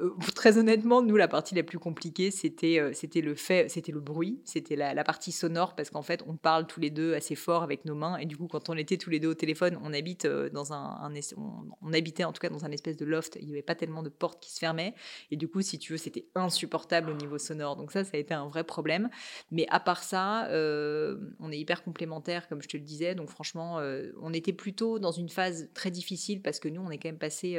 euh, 0.00 0.14
très 0.34 0.58
honnêtement, 0.58 1.02
nous, 1.02 1.16
la 1.16 1.28
partie 1.28 1.54
la 1.54 1.62
plus 1.62 1.78
compliquée, 1.78 2.30
c'était 2.30 2.78
euh, 2.78 2.92
c'était 2.92 3.20
le 3.20 3.34
fait, 3.34 3.70
c'était 3.70 3.92
le 3.92 4.00
bruit, 4.00 4.40
c'était 4.44 4.76
la, 4.76 5.04
partie 5.04 5.32
sonore, 5.32 5.74
parce 5.74 5.90
qu'en 5.90 6.02
fait, 6.02 6.22
on 6.26 6.36
parle 6.36 6.66
tous 6.66 6.80
les 6.80 6.90
deux 6.90 7.14
assez 7.14 7.34
fort 7.34 7.62
avec 7.62 7.84
nos 7.84 7.94
mains, 7.94 8.16
et 8.18 8.26
du 8.26 8.36
coup, 8.36 8.48
quand 8.48 8.68
on 8.68 8.76
était 8.76 8.96
tous 8.96 9.10
les 9.10 9.20
deux 9.20 9.28
au 9.28 9.34
téléphone, 9.34 9.78
on 9.82 9.92
habite 9.92 10.24
euh, 10.24 10.50
dans 10.50 10.72
un, 10.72 11.10
on, 11.36 11.42
on 11.82 11.92
habitait 11.92 12.24
en 12.24 12.32
tout 12.32 12.40
cas 12.40 12.48
dans 12.48 12.64
un 12.64 12.70
espèce 12.70 12.96
de 12.96 13.04
loft, 13.04 13.38
il 13.40 13.46
n'y 13.46 13.52
avait 13.52 13.62
pas 13.62 13.74
tellement 13.74 14.02
de 14.02 14.08
portes 14.08 14.42
qui 14.42 14.52
se 14.52 14.58
fermaient, 14.58 14.94
et 15.30 15.36
du 15.36 15.48
coup, 15.48 15.62
si 15.62 15.78
tu 15.78 15.92
veux, 15.92 15.98
c'était 15.98 16.26
insupportable 16.34 17.10
au 17.10 17.14
niveau 17.14 17.38
sonore. 17.38 17.76
Donc 17.76 17.92
ça, 17.92 18.04
ça 18.04 18.10
a 18.14 18.18
été 18.18 18.34
un 18.34 18.48
vrai 18.48 18.64
problème. 18.64 19.08
Mais 19.50 19.66
à 19.70 19.80
part 19.80 20.02
ça, 20.02 20.48
on 20.50 21.52
est 21.52 21.58
hyper 21.58 21.82
complémentaires, 21.82 22.48
comme 22.48 22.62
je 22.62 22.68
te 22.68 22.76
le 22.76 22.82
disais. 22.82 23.14
Donc 23.14 23.28
franchement, 23.28 23.80
on 24.20 24.32
était 24.32 24.52
plutôt 24.52 24.98
dans 24.98 25.12
une 25.12 25.28
phase 25.28 25.68
très 25.74 25.90
difficile 25.90 26.42
parce 26.42 26.60
que 26.60 26.68
nous, 26.68 26.80
on 26.80 26.90
est 26.90 26.98
quand 26.98 27.08
même 27.08 27.18
passé 27.18 27.58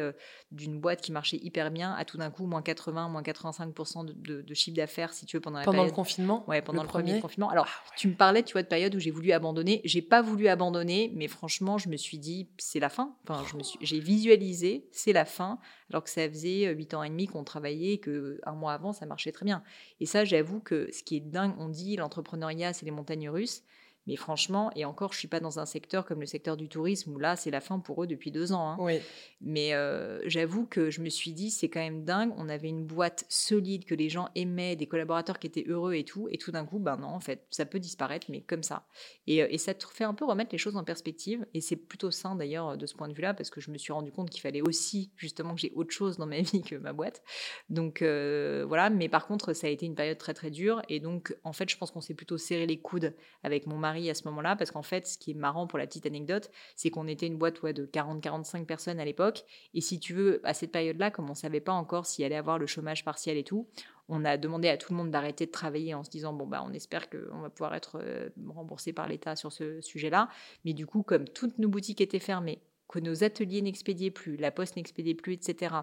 d'une 0.51 0.79
boîte 0.79 1.01
qui 1.01 1.11
marchait 1.11 1.37
hyper 1.37 1.71
bien 1.71 1.93
à 1.93 2.05
tout 2.05 2.17
d'un 2.17 2.26
coup 2.31 2.45
moins 2.45 2.61
80, 2.61 3.09
moins 3.09 3.21
85% 3.21 4.05
de, 4.05 4.13
de- 4.13 4.41
de 4.41 4.53
chiffre 4.53 4.75
d'affaires, 4.77 5.13
si 5.13 5.25
tu 5.25 5.37
veux, 5.37 5.41
pendant 5.41 5.59
la 5.59 5.65
Pendant 5.65 5.83
le 5.85 5.91
confinement 5.91 6.43
Ouais, 6.47 6.61
pendant 6.61 6.81
le, 6.83 6.87
premier 6.87 7.09
premier 7.11 7.21
confinement. 7.21 7.49
Alors, 7.49 7.67
tu 7.95 8.07
me 8.07 8.13
parlais, 8.15 8.43
tu 8.43 8.53
vois, 8.53 8.63
de 8.63 8.67
période 8.67 8.93
où 8.95 8.99
j'ai 8.99 9.11
voulu 9.11 9.31
abandonner. 9.31 9.81
J'ai 9.83 10.01
pas 10.01 10.21
voulu 10.21 10.47
abandonner, 10.47 11.11
mais 11.15 11.27
franchement, 11.27 11.77
je 11.77 11.89
me 11.89 11.97
suis 11.97 12.17
dit, 12.19 12.49
c'est 12.57 12.79
la 12.79 12.89
fin. 12.89 13.15
Enfin, 13.27 13.43
je 13.49 13.55
me 13.57 13.63
suis, 13.63 13.77
j'ai 13.81 13.99
visualisé, 13.99 14.87
c'est 14.91 15.13
la 15.13 15.25
fin, 15.25 15.59
alors 15.89 16.03
que 16.03 16.09
ça 16.09 16.27
faisait 16.29 16.73
8 16.73 16.93
ans 16.93 17.03
et 17.03 17.09
demi 17.09 17.27
qu'on 17.27 17.43
travaillait, 17.43 17.93
et 17.93 17.99
que 17.99 18.39
un 18.45 18.53
mois 18.53 18.73
avant, 18.73 18.93
ça 18.93 19.05
marchait 19.05 19.31
très 19.31 19.45
bien. 19.45 19.63
Et 19.99 20.05
ça, 20.05 20.25
j'avoue 20.25 20.59
que 20.59 20.89
ce 20.91 21.03
qui 21.03 21.15
est 21.17 21.19
dingue, 21.21 21.53
on 21.59 21.69
dit 21.69 21.95
l'entrepreneuriat, 21.95 22.73
c'est 22.73 22.85
les 22.85 22.91
montagnes 22.91 23.29
russes. 23.29 23.63
Mais 24.07 24.15
franchement, 24.15 24.71
et 24.75 24.85
encore, 24.85 25.13
je 25.13 25.19
suis 25.19 25.27
pas 25.27 25.39
dans 25.39 25.59
un 25.59 25.65
secteur 25.65 26.05
comme 26.05 26.21
le 26.21 26.25
secteur 26.25 26.57
du 26.57 26.69
tourisme 26.69 27.13
où 27.13 27.19
là, 27.19 27.35
c'est 27.35 27.51
la 27.51 27.61
fin 27.61 27.79
pour 27.79 28.03
eux 28.03 28.07
depuis 28.07 28.31
deux 28.31 28.53
ans. 28.53 28.71
hein. 28.71 28.77
Oui. 28.79 28.99
Mais 29.41 29.73
euh, 29.73 30.21
j'avoue 30.27 30.65
que 30.65 30.89
je 30.89 31.01
me 31.01 31.09
suis 31.09 31.33
dit, 31.33 31.51
c'est 31.51 31.69
quand 31.69 31.79
même 31.79 32.03
dingue. 32.05 32.33
On 32.37 32.49
avait 32.49 32.69
une 32.69 32.85
boîte 32.85 33.25
solide 33.29 33.85
que 33.85 33.93
les 33.93 34.09
gens 34.09 34.29
aimaient, 34.35 34.75
des 34.75 34.87
collaborateurs 34.87 35.37
qui 35.39 35.47
étaient 35.47 35.65
heureux 35.67 35.93
et 35.93 36.03
tout. 36.03 36.27
Et 36.31 36.37
tout 36.37 36.51
d'un 36.51 36.65
coup, 36.65 36.79
ben 36.79 36.97
non, 36.97 37.09
en 37.09 37.19
fait, 37.19 37.45
ça 37.51 37.65
peut 37.65 37.79
disparaître, 37.79 38.27
mais 38.29 38.41
comme 38.41 38.63
ça. 38.63 38.87
Et, 39.27 39.43
euh, 39.43 39.47
et 39.49 39.57
ça 39.57 39.73
te 39.73 39.85
fait 39.85 40.05
un 40.05 40.13
peu 40.13 40.25
remettre 40.25 40.49
les 40.53 40.57
choses 40.57 40.77
en 40.77 40.83
perspective. 40.83 41.45
Et 41.53 41.61
c'est 41.61 41.75
plutôt 41.75 42.09
sain 42.09 42.35
d'ailleurs 42.35 42.77
de 42.77 42.85
ce 42.85 42.95
point 42.95 43.09
de 43.09 43.13
vue-là, 43.13 43.33
parce 43.33 43.49
que 43.49 43.61
je 43.61 43.69
me 43.71 43.77
suis 43.77 43.93
rendu 43.93 44.11
compte 44.11 44.29
qu'il 44.29 44.41
fallait 44.41 44.61
aussi, 44.61 45.11
justement, 45.17 45.53
que 45.53 45.61
j'ai 45.61 45.71
autre 45.75 45.91
chose 45.91 46.17
dans 46.17 46.25
ma 46.27 46.39
vie 46.41 46.61
que 46.61 46.75
ma 46.75 46.93
boîte. 46.93 47.21
Donc 47.69 48.01
euh, 48.01 48.63
voilà. 48.67 48.89
Mais 48.89 49.09
par 49.09 49.27
contre, 49.27 49.53
ça 49.53 49.67
a 49.67 49.69
été 49.69 49.85
une 49.85 49.95
période 49.95 50.17
très 50.17 50.33
très 50.33 50.49
dure. 50.49 50.81
Et 50.87 50.99
donc, 50.99 51.35
en 51.43 51.53
fait, 51.53 51.69
je 51.69 51.77
pense 51.77 51.91
qu'on 51.91 52.01
s'est 52.01 52.13
plutôt 52.13 52.37
serré 52.37 52.65
les 52.65 52.79
coudes 52.79 53.13
avec 53.43 53.67
mon 53.67 53.77
mari 53.77 53.96
à 54.09 54.13
ce 54.13 54.27
moment-là, 54.27 54.55
parce 54.55 54.71
qu'en 54.71 54.83
fait, 54.83 55.07
ce 55.07 55.17
qui 55.17 55.31
est 55.31 55.35
marrant 55.35 55.67
pour 55.67 55.79
la 55.79 55.87
petite 55.87 56.05
anecdote, 56.05 56.49
c'est 56.75 56.89
qu'on 56.89 57.07
était 57.07 57.27
une 57.27 57.37
boîte 57.37 57.63
de 57.65 57.85
40-45 57.85 58.65
personnes 58.65 58.99
à 58.99 59.05
l'époque. 59.05 59.43
Et 59.73 59.81
si 59.81 59.99
tu 59.99 60.13
veux, 60.13 60.41
à 60.43 60.53
cette 60.53 60.71
période-là, 60.71 61.11
comme 61.11 61.25
on 61.25 61.29
ne 61.29 61.35
savait 61.35 61.59
pas 61.59 61.73
encore 61.73 62.05
s'il 62.05 62.25
allait 62.25 62.35
avoir 62.35 62.59
le 62.59 62.67
chômage 62.67 63.03
partiel 63.03 63.37
et 63.37 63.43
tout, 63.43 63.67
on 64.09 64.23
a 64.23 64.37
demandé 64.37 64.69
à 64.69 64.77
tout 64.77 64.93
le 64.93 64.97
monde 64.97 65.11
d'arrêter 65.11 65.45
de 65.45 65.51
travailler 65.51 65.93
en 65.93 66.03
se 66.03 66.09
disant 66.09 66.31
bon 66.31 66.47
bah 66.47 66.63
on 66.65 66.71
espère 66.71 67.09
qu'on 67.09 67.41
va 67.41 67.49
pouvoir 67.49 67.75
être 67.75 67.99
euh, 68.01 68.29
remboursé 68.47 68.93
par 68.93 69.07
l'État 69.07 69.35
sur 69.35 69.51
ce 69.51 69.81
sujet-là. 69.81 70.29
Mais 70.63 70.73
du 70.73 70.85
coup, 70.85 71.03
comme 71.03 71.27
toutes 71.27 71.57
nos 71.59 71.67
boutiques 71.67 71.99
étaient 71.99 72.19
fermées, 72.19 72.61
que 72.87 72.99
nos 72.99 73.23
ateliers 73.23 73.61
n'expédiaient 73.61 74.11
plus, 74.11 74.37
la 74.37 74.51
poste 74.51 74.77
n'expédiait 74.77 75.13
plus, 75.13 75.33
etc. 75.33 75.75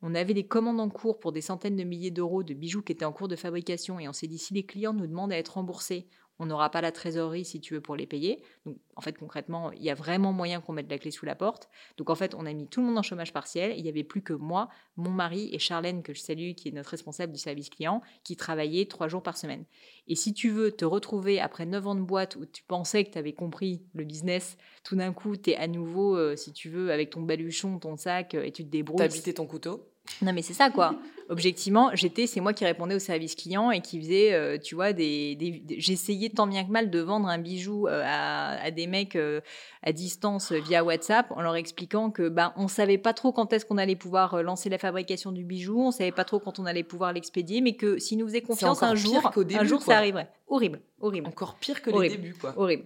On 0.00 0.14
avait 0.14 0.34
des 0.34 0.46
commandes 0.46 0.80
en 0.80 0.88
cours 0.88 1.18
pour 1.18 1.32
des 1.32 1.40
centaines 1.40 1.76
de 1.76 1.82
milliers 1.82 2.10
d'euros 2.10 2.42
de 2.42 2.54
bijoux 2.54 2.82
qui 2.82 2.92
étaient 2.92 3.04
en 3.04 3.12
cours 3.12 3.28
de 3.28 3.36
fabrication 3.36 3.98
et 3.98 4.08
on 4.08 4.12
s'est 4.12 4.28
dit 4.28 4.38
si 4.38 4.54
les 4.54 4.64
clients 4.64 4.92
nous 4.92 5.06
demandent 5.06 5.32
à 5.32 5.38
être 5.38 5.54
remboursés, 5.54 6.06
on 6.38 6.46
n'aura 6.46 6.70
pas 6.70 6.80
la 6.80 6.92
trésorerie 6.92 7.44
si 7.44 7.60
tu 7.60 7.74
veux 7.74 7.80
pour 7.80 7.96
les 7.96 8.06
payer. 8.06 8.42
Donc 8.66 8.76
en 8.96 9.00
fait 9.00 9.16
concrètement, 9.16 9.72
il 9.72 9.82
y 9.82 9.90
a 9.90 9.94
vraiment 9.94 10.32
moyen 10.32 10.60
qu'on 10.60 10.72
mette 10.72 10.90
la 10.90 10.98
clé 10.98 11.10
sous 11.10 11.26
la 11.26 11.34
porte. 11.34 11.68
Donc 11.96 12.10
en 12.10 12.14
fait, 12.14 12.34
on 12.34 12.46
a 12.46 12.52
mis 12.52 12.68
tout 12.68 12.80
le 12.80 12.86
monde 12.86 12.98
en 12.98 13.02
chômage 13.02 13.32
partiel. 13.32 13.74
Il 13.76 13.82
n'y 13.82 13.88
avait 13.88 14.04
plus 14.04 14.22
que 14.22 14.32
moi, 14.32 14.68
mon 14.96 15.10
mari 15.10 15.50
et 15.52 15.58
Charlène 15.58 16.02
que 16.02 16.14
je 16.14 16.20
salue, 16.20 16.52
qui 16.56 16.68
est 16.68 16.72
notre 16.72 16.90
responsable 16.90 17.32
du 17.32 17.38
service 17.38 17.70
client, 17.70 18.02
qui 18.24 18.36
travaillaient 18.36 18.86
trois 18.86 19.08
jours 19.08 19.22
par 19.22 19.36
semaine. 19.36 19.64
Et 20.08 20.14
si 20.14 20.34
tu 20.34 20.50
veux 20.50 20.72
te 20.72 20.84
retrouver 20.84 21.40
après 21.40 21.66
9 21.66 21.86
ans 21.86 21.94
de 21.94 22.02
boîte 22.02 22.36
où 22.36 22.44
tu 22.46 22.62
pensais 22.64 23.04
que 23.04 23.10
tu 23.10 23.18
avais 23.18 23.32
compris 23.32 23.82
le 23.94 24.04
business, 24.04 24.56
tout 24.84 24.96
d'un 24.96 25.12
coup, 25.12 25.36
tu 25.36 25.50
es 25.50 25.56
à 25.56 25.68
nouveau, 25.68 26.16
euh, 26.16 26.36
si 26.36 26.52
tu 26.52 26.68
veux, 26.68 26.90
avec 26.90 27.10
ton 27.10 27.22
baluchon, 27.22 27.78
ton 27.78 27.96
sac 27.96 28.34
euh, 28.34 28.42
et 28.42 28.52
tu 28.52 28.64
te 28.64 28.70
débrouilles. 28.70 28.98
T'as 28.98 29.32
ton 29.32 29.46
couteau 29.46 29.91
Non, 30.20 30.32
mais 30.32 30.42
c'est 30.42 30.52
ça, 30.54 30.70
quoi. 30.70 30.94
Objectivement, 31.28 31.90
j'étais, 31.94 32.26
c'est 32.26 32.40
moi 32.40 32.52
qui 32.52 32.64
répondais 32.64 32.94
au 32.94 32.98
service 32.98 33.34
client 33.36 33.70
et 33.70 33.80
qui 33.80 33.98
faisait, 33.98 34.34
euh, 34.34 34.58
tu 34.58 34.74
vois, 34.74 34.92
des, 34.92 35.34
des- 35.36 35.60
des- 35.60 35.80
j'essayais 35.80 36.28
tant 36.28 36.46
bien 36.46 36.62
que 36.64 36.70
mal 36.70 36.90
de 36.90 36.98
vendre 36.98 37.26
un 37.28 37.38
bijou 37.38 37.86
euh, 37.86 38.02
à, 38.04 38.60
à 38.62 38.70
des 38.70 38.86
mecs 38.86 39.16
euh, 39.16 39.40
à 39.82 39.92
distance 39.92 40.52
via 40.52 40.84
WhatsApp 40.84 41.30
en 41.30 41.40
leur 41.40 41.54
expliquant 41.56 42.10
que, 42.10 42.28
ben, 42.28 42.52
on 42.56 42.68
savait 42.68 42.98
pas 42.98 43.14
trop 43.14 43.32
quand 43.32 43.52
est-ce 43.52 43.64
qu'on 43.64 43.78
allait 43.78 43.96
pouvoir 43.96 44.42
lancer 44.42 44.68
la 44.68 44.78
fabrication 44.78 45.32
du 45.32 45.44
bijou, 45.44 45.80
on 45.80 45.90
savait 45.90 46.12
pas 46.12 46.24
trop 46.24 46.38
quand 46.38 46.58
on 46.58 46.66
allait 46.66 46.82
pouvoir 46.82 47.12
l'expédier, 47.14 47.60
mais 47.62 47.76
que 47.76 47.98
s'ils 47.98 48.18
nous 48.18 48.26
faisaient 48.26 48.42
confiance 48.42 48.82
un 48.82 48.94
jour, 48.94 49.30
début, 49.36 49.54
un 49.54 49.64
jour 49.64 49.78
quoi. 49.82 49.94
ça 49.94 49.98
arriverait. 49.98 50.28
Horrible, 50.48 50.80
horrible. 51.00 51.28
Encore 51.28 51.54
pire 51.54 51.80
que 51.80 51.90
Horrible. 51.90 52.14
les 52.16 52.20
débuts, 52.20 52.34
quoi. 52.38 52.52
Horrible. 52.56 52.84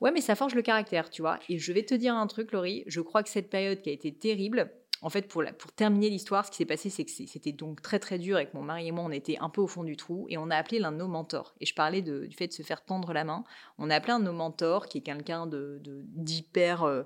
Ouais, 0.00 0.12
mais 0.12 0.20
ça 0.20 0.34
forge 0.34 0.54
le 0.54 0.62
caractère, 0.62 1.10
tu 1.10 1.22
vois. 1.22 1.38
Et 1.48 1.58
je 1.58 1.72
vais 1.72 1.82
te 1.82 1.94
dire 1.94 2.14
un 2.14 2.26
truc, 2.26 2.52
Laurie. 2.52 2.84
Je 2.86 3.00
crois 3.00 3.22
que 3.22 3.28
cette 3.30 3.48
période 3.50 3.80
qui 3.80 3.88
a 3.88 3.92
été 3.92 4.12
terrible, 4.12 4.70
en 5.02 5.10
fait, 5.10 5.28
pour, 5.28 5.42
terminer 5.74 6.08
l'histoire, 6.08 6.46
ce 6.46 6.50
qui 6.50 6.56
s'est 6.56 6.64
passé, 6.64 6.88
c'est 6.90 7.04
que 7.04 7.10
c'était 7.10 7.52
donc 7.52 7.82
très 7.82 7.98
très 7.98 8.18
dur 8.18 8.38
et 8.38 8.46
que 8.46 8.56
mon 8.56 8.62
mari 8.62 8.88
et 8.88 8.92
moi, 8.92 9.04
on 9.04 9.10
était 9.10 9.36
un 9.38 9.50
peu 9.50 9.60
au 9.60 9.66
fond 9.66 9.84
du 9.84 9.96
trou 9.96 10.26
et 10.30 10.38
on 10.38 10.50
a 10.50 10.56
appelé 10.56 10.78
l'un 10.78 10.92
de 10.92 10.96
nos 10.96 11.08
mentors. 11.08 11.54
Et 11.60 11.66
je 11.66 11.74
parlais 11.74 12.02
du 12.02 12.30
fait 12.36 12.48
de 12.48 12.52
se 12.52 12.62
faire 12.62 12.84
tendre 12.84 13.12
la 13.12 13.24
main. 13.24 13.44
On 13.78 13.90
a 13.90 13.96
appelé 13.96 14.12
un 14.12 14.20
de 14.20 14.24
nos 14.24 14.32
mentors 14.32 14.86
qui 14.86 14.98
est 14.98 15.02
quelqu'un 15.02 15.46
de- 15.46 15.80
d'hyper 15.84 16.84
euh, 16.84 17.02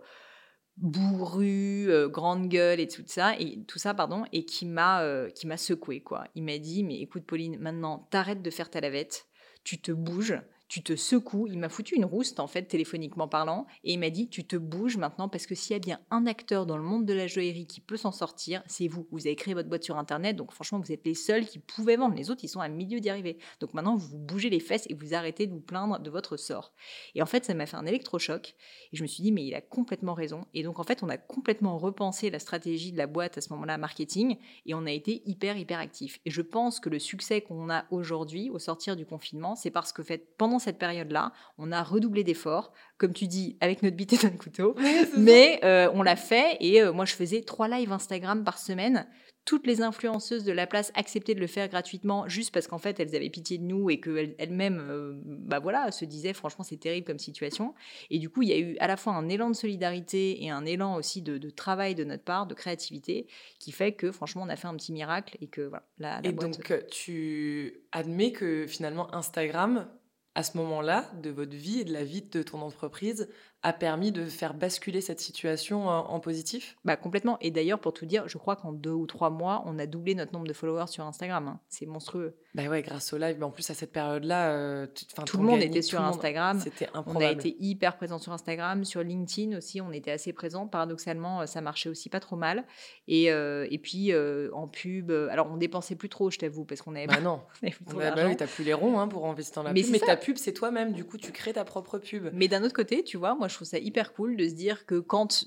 bourru, 0.77 1.91
euh, 1.91 2.09
grande 2.09 2.49
gueule 2.49 2.81
et 2.81 2.89
tout 2.89 3.03
ça, 3.07 3.39
et 3.39 3.63
tout 3.67 3.79
ça, 3.79 3.93
pardon, 3.93 4.25
et 4.33 4.45
qui 4.45 4.67
m'a 4.67 5.03
euh, 5.03 5.29
qui 5.31 5.47
m'a 5.47 5.57
secoué 5.57 6.01
quoi. 6.01 6.25
Il 6.35 6.45
m'a 6.45 6.59
dit 6.59 6.85
mais 6.85 7.01
écoute 7.01 7.25
Pauline, 7.27 7.59
maintenant 7.59 8.07
t'arrêtes 8.11 8.43
de 8.43 8.51
faire 8.51 8.71
ta 8.71 8.81
lavette, 8.81 9.27
tu 9.65 9.81
te 9.81 9.93
bouges, 9.93 10.41
tu 10.71 10.83
te 10.85 10.95
secoues. 10.95 11.49
Il 11.49 11.59
m'a 11.59 11.69
foutu 11.69 11.97
une 11.97 12.05
rouste, 12.05 12.39
en 12.39 12.47
fait, 12.47 12.63
téléphoniquement 12.63 13.27
parlant, 13.27 13.67
et 13.83 13.93
il 13.93 13.99
m'a 13.99 14.09
dit 14.09 14.29
Tu 14.29 14.47
te 14.47 14.55
bouges 14.57 14.97
maintenant, 14.97 15.29
parce 15.29 15.47
que 15.47 15.57
s'il 15.57 15.73
y 15.73 15.77
a 15.77 15.81
bien 15.81 16.01
un 16.11 16.27
acteur 16.27 16.65
dans 16.65 16.79
le 16.79 16.85
monde 16.85 17.05
de 17.05 17.13
la 17.13 17.27
joaillerie 17.27 17.67
qui 17.67 17.81
peut 17.81 17.97
s'en 17.97 18.13
sortir, 18.13 18.63
c'est 18.67 18.87
vous. 18.87 19.07
Vous 19.11 19.27
avez 19.27 19.35
créé 19.35 19.53
votre 19.53 19.69
boîte 19.69 19.83
sur 19.83 19.99
Internet, 19.99 20.37
donc 20.37 20.53
franchement, 20.53 20.79
vous 20.79 20.93
êtes 20.93 21.05
les 21.05 21.15
seuls 21.15 21.45
qui 21.45 21.59
pouvaient 21.59 21.97
vendre. 21.97 22.15
Les 22.15 22.31
autres, 22.31 22.45
ils 22.45 22.49
sont 22.49 22.61
à 22.61 22.69
milieu 22.69 23.01
d'y 23.01 23.11
arriver. 23.11 23.39
Donc 23.59 23.75
maintenant, 23.75 23.97
vous 23.97 24.07
vous 24.11 24.19
bougez 24.19 24.49
les 24.49 24.61
fesses 24.61 24.87
et 24.89 24.95
vous 24.95 25.13
arrêtez 25.13 25.49
de 25.49 25.53
vous 25.53 25.61
plaindre 25.61 25.99
de 25.99 26.09
votre 26.11 26.37
sort. 26.37 26.73
Et 27.17 27.23
en 27.23 27.27
fait, 27.27 27.45
ça 27.45 27.53
m'a 27.53 27.67
fait 27.67 27.77
un 27.77 27.87
électrochoc, 27.87 28.55
et 28.93 28.97
je 28.97 29.03
me 29.03 29.09
suis 29.09 29.25
dit 29.25 29.33
Mais 29.33 29.45
il 29.45 29.55
a 29.57 29.61
complètement 29.61 30.15
raison. 30.15 30.47
Et 30.55 30.63
donc, 30.63 30.79
en 30.79 30.85
fait, 30.85 31.03
on 31.03 31.09
a 31.09 31.19
complètement 31.19 31.79
repensé 31.79 32.31
la 32.31 32.39
stratégie 32.39 32.93
de 32.93 32.99
la 32.99 33.09
boîte 33.09 33.39
à 33.39 33.41
ce 33.41 33.53
moment-là, 33.55 33.77
marketing, 33.77 34.37
et 34.67 34.75
on 34.75 34.87
a 34.87 34.93
été 34.93 35.29
hyper, 35.29 35.57
hyper 35.57 35.81
actifs. 35.81 36.21
Et 36.25 36.31
je 36.31 36.43
pense 36.43 36.79
que 36.79 36.89
le 36.89 37.01
succès 37.01 37.41
qu'on 37.41 37.71
a 37.71 37.87
aujourd'hui, 37.91 38.51
au 38.51 38.61
sortir 38.61 38.95
du 38.95 39.05
confinement, 39.05 39.57
c'est 39.57 39.73
parce 39.73 39.93
que 39.93 40.05
fait, 40.05 40.37
pendant 40.39 40.60
cette 40.61 40.79
période-là, 40.79 41.33
on 41.59 41.73
a 41.73 41.83
redoublé 41.83 42.23
d'efforts, 42.23 42.73
comme 42.99 43.13
tu 43.13 43.27
dis, 43.27 43.57
avec 43.61 43.83
notre 43.83 43.97
bite 43.97 44.13
et 44.13 44.19
notre 44.23 44.39
couteau. 44.39 44.77
Mais 45.19 45.59
euh, 45.65 45.91
on 45.95 46.03
l'a 46.05 46.17
fait 46.17 46.57
et 46.61 46.81
euh, 46.81 46.93
moi 46.93 47.05
je 47.07 47.15
faisais 47.15 47.43
trois 47.43 47.67
lives 47.69 47.91
Instagram 47.93 48.45
par 48.45 48.59
semaine. 48.59 49.07
Toutes 49.47 49.67
les 49.67 49.81
influenceuses 49.81 50.45
de 50.45 50.53
la 50.53 50.67
place 50.67 50.93
acceptaient 50.95 51.35
de 51.35 51.41
le 51.41 51.47
faire 51.47 51.67
gratuitement 51.69 52.29
juste 52.29 52.53
parce 52.53 52.67
qu'en 52.69 52.79
fait 52.79 53.01
elles 53.01 53.17
avaient 53.17 53.31
pitié 53.31 53.57
de 53.57 53.65
nous 53.65 53.89
et 53.89 53.99
qu'elles 53.99 54.35
elles-mêmes 54.39 54.87
euh, 54.89 55.15
bah 55.25 55.59
voilà, 55.61 55.91
se 55.91 56.05
disaient 56.05 56.35
franchement 56.35 56.63
c'est 56.63 56.77
terrible 56.77 57.07
comme 57.07 57.19
situation. 57.19 57.75
Et 58.11 58.19
du 58.19 58.29
coup 58.29 58.43
il 58.43 58.51
y 58.51 58.53
a 58.53 58.59
eu 58.59 58.77
à 58.81 58.87
la 58.87 58.99
fois 58.99 59.15
un 59.15 59.29
élan 59.31 59.49
de 59.49 59.57
solidarité 59.57 60.45
et 60.45 60.51
un 60.51 60.67
élan 60.67 60.95
aussi 60.95 61.23
de, 61.23 61.39
de 61.39 61.49
travail 61.51 61.95
de 61.95 62.05
notre 62.05 62.23
part, 62.23 62.47
de 62.47 62.55
créativité, 62.55 63.27
qui 63.59 63.73
fait 63.73 63.93
que 63.93 64.13
franchement 64.13 64.43
on 64.45 64.49
a 64.51 64.57
fait 64.57 64.69
un 64.69 64.77
petit 64.77 64.93
miracle 64.93 65.39
et 65.41 65.47
que 65.49 65.63
voilà. 65.63 65.85
La, 65.99 66.21
la 66.21 66.29
Et 66.29 66.33
boîte- 66.33 66.59
donc, 66.59 66.87
tu 66.91 67.81
admets 67.93 68.33
que 68.33 68.67
finalement, 68.67 69.13
Instagram, 69.15 69.89
à 70.35 70.43
ce 70.43 70.57
moment-là, 70.59 71.11
de 71.23 71.31
votre 71.31 71.57
vie 71.57 71.81
et 71.81 71.85
de 71.85 71.93
la 71.93 72.05
vie 72.05 72.23
de 72.23 72.43
ton 72.43 72.63
entreprise, 72.63 73.29
a 73.63 73.73
permis 73.73 74.11
de 74.13 74.25
faire 74.25 74.55
basculer 74.55 75.01
cette 75.01 75.21
situation 75.21 75.87
en, 75.89 76.11
en 76.11 76.21
positif 76.21 76.79
Bah 76.85 76.97
complètement. 76.97 77.37
Et 77.41 77.51
d'ailleurs, 77.51 77.79
pour 77.79 77.93
tout 77.93 78.07
dire, 78.07 78.27
je 78.27 78.39
crois 78.39 78.57
qu'en 78.57 78.73
deux 78.73 78.91
ou 78.93 79.07
trois 79.07 79.29
mois, 79.31 79.63
on 79.67 79.79
a 79.79 79.87
doublé 79.87 80.15
notre 80.15 80.33
nombre 80.33 80.47
de 80.47 80.53
followers 80.55 80.87
sur 80.89 81.05
Instagram. 81.05 81.47
hein. 81.49 81.61
C'est 81.69 81.85
monstrueux. 81.87 82.37
Bah 82.55 82.65
ouais, 82.69 82.83
grâce 82.83 83.13
au 83.13 83.19
live. 83.19 83.37
Mais 83.39 83.45
en 83.45 83.51
plus, 83.51 83.69
à 83.71 83.75
cette 83.75 83.93
période-là, 83.93 84.51
euh, 84.53 84.87
Tout 85.27 85.37
le 85.37 85.45
monde 85.45 85.61
était 85.63 85.83
sur 85.83 86.01
monde. 86.01 86.09
Instagram. 86.15 86.59
C'était 86.59 86.89
On 86.95 86.99
improbable. 87.01 87.25
a 87.25 87.31
été 87.33 87.55
hyper 87.61 87.97
présent 87.97 88.19
sur 88.19 88.33
Instagram, 88.33 88.85
sur 88.85 89.03
LinkedIn 89.03 89.57
aussi, 89.57 89.81
on 89.81 89.93
était 89.93 90.11
assez 90.11 90.33
présent. 90.33 90.67
Paradoxalement, 90.67 91.43
euh, 91.43 91.47
ça 91.47 91.61
marchait 91.61 91.89
aussi 91.91 92.09
pas 92.09 92.19
trop 92.21 92.37
mal. 92.37 92.65
Et, 93.09 93.31
euh, 93.31 93.67
et 93.71 93.79
puis 93.79 94.13
euh, 94.13 94.49
en 94.55 94.69
pub, 94.69 95.11
alors 95.31 95.49
on 95.53 95.57
dépensait 95.59 95.97
plus 95.97 96.09
trop, 96.09 96.31
je 96.31 96.39
t'avoue, 96.39 96.65
parce 96.65 96.83
qu'on 96.83 96.95
avait 96.97 97.07
Bah 97.07 97.21
non. 97.21 97.41
on 97.63 97.67
avait 97.67 97.77
plus 97.77 97.85
trop 97.85 97.99
Bah, 97.99 98.11
bah 98.17 98.23
oui, 98.27 98.37
t'as 98.37 98.47
plus 98.47 98.65
les 98.65 98.75
ronds 98.75 98.99
hein, 98.99 99.07
pour 99.07 99.27
investir 99.27 99.57
dans 99.57 99.69
la 99.69 99.73
Mais 99.75 99.83
pub. 99.83 99.93
Mais 99.93 99.99
ta 99.99 100.17
pub, 100.17 100.37
c'est 100.39 100.53
toi-même. 100.55 100.93
Du 100.93 101.05
coup, 101.05 101.19
tu 101.19 101.31
crées 101.33 101.53
ta 101.53 101.65
propre 101.65 101.99
pub. 101.99 102.31
Mais 102.33 102.49
d'un 102.49 102.65
autre 102.65 102.75
côté, 102.75 103.05
tu 103.05 103.17
vois, 103.19 103.35
moi 103.35 103.49
je 103.51 103.57
trouve 103.57 103.69
ça 103.69 103.79
hyper 103.79 104.13
cool 104.15 104.37
de 104.37 104.49
se 104.49 104.55
dire 104.55 104.87
que 104.87 104.99
quand 104.99 105.45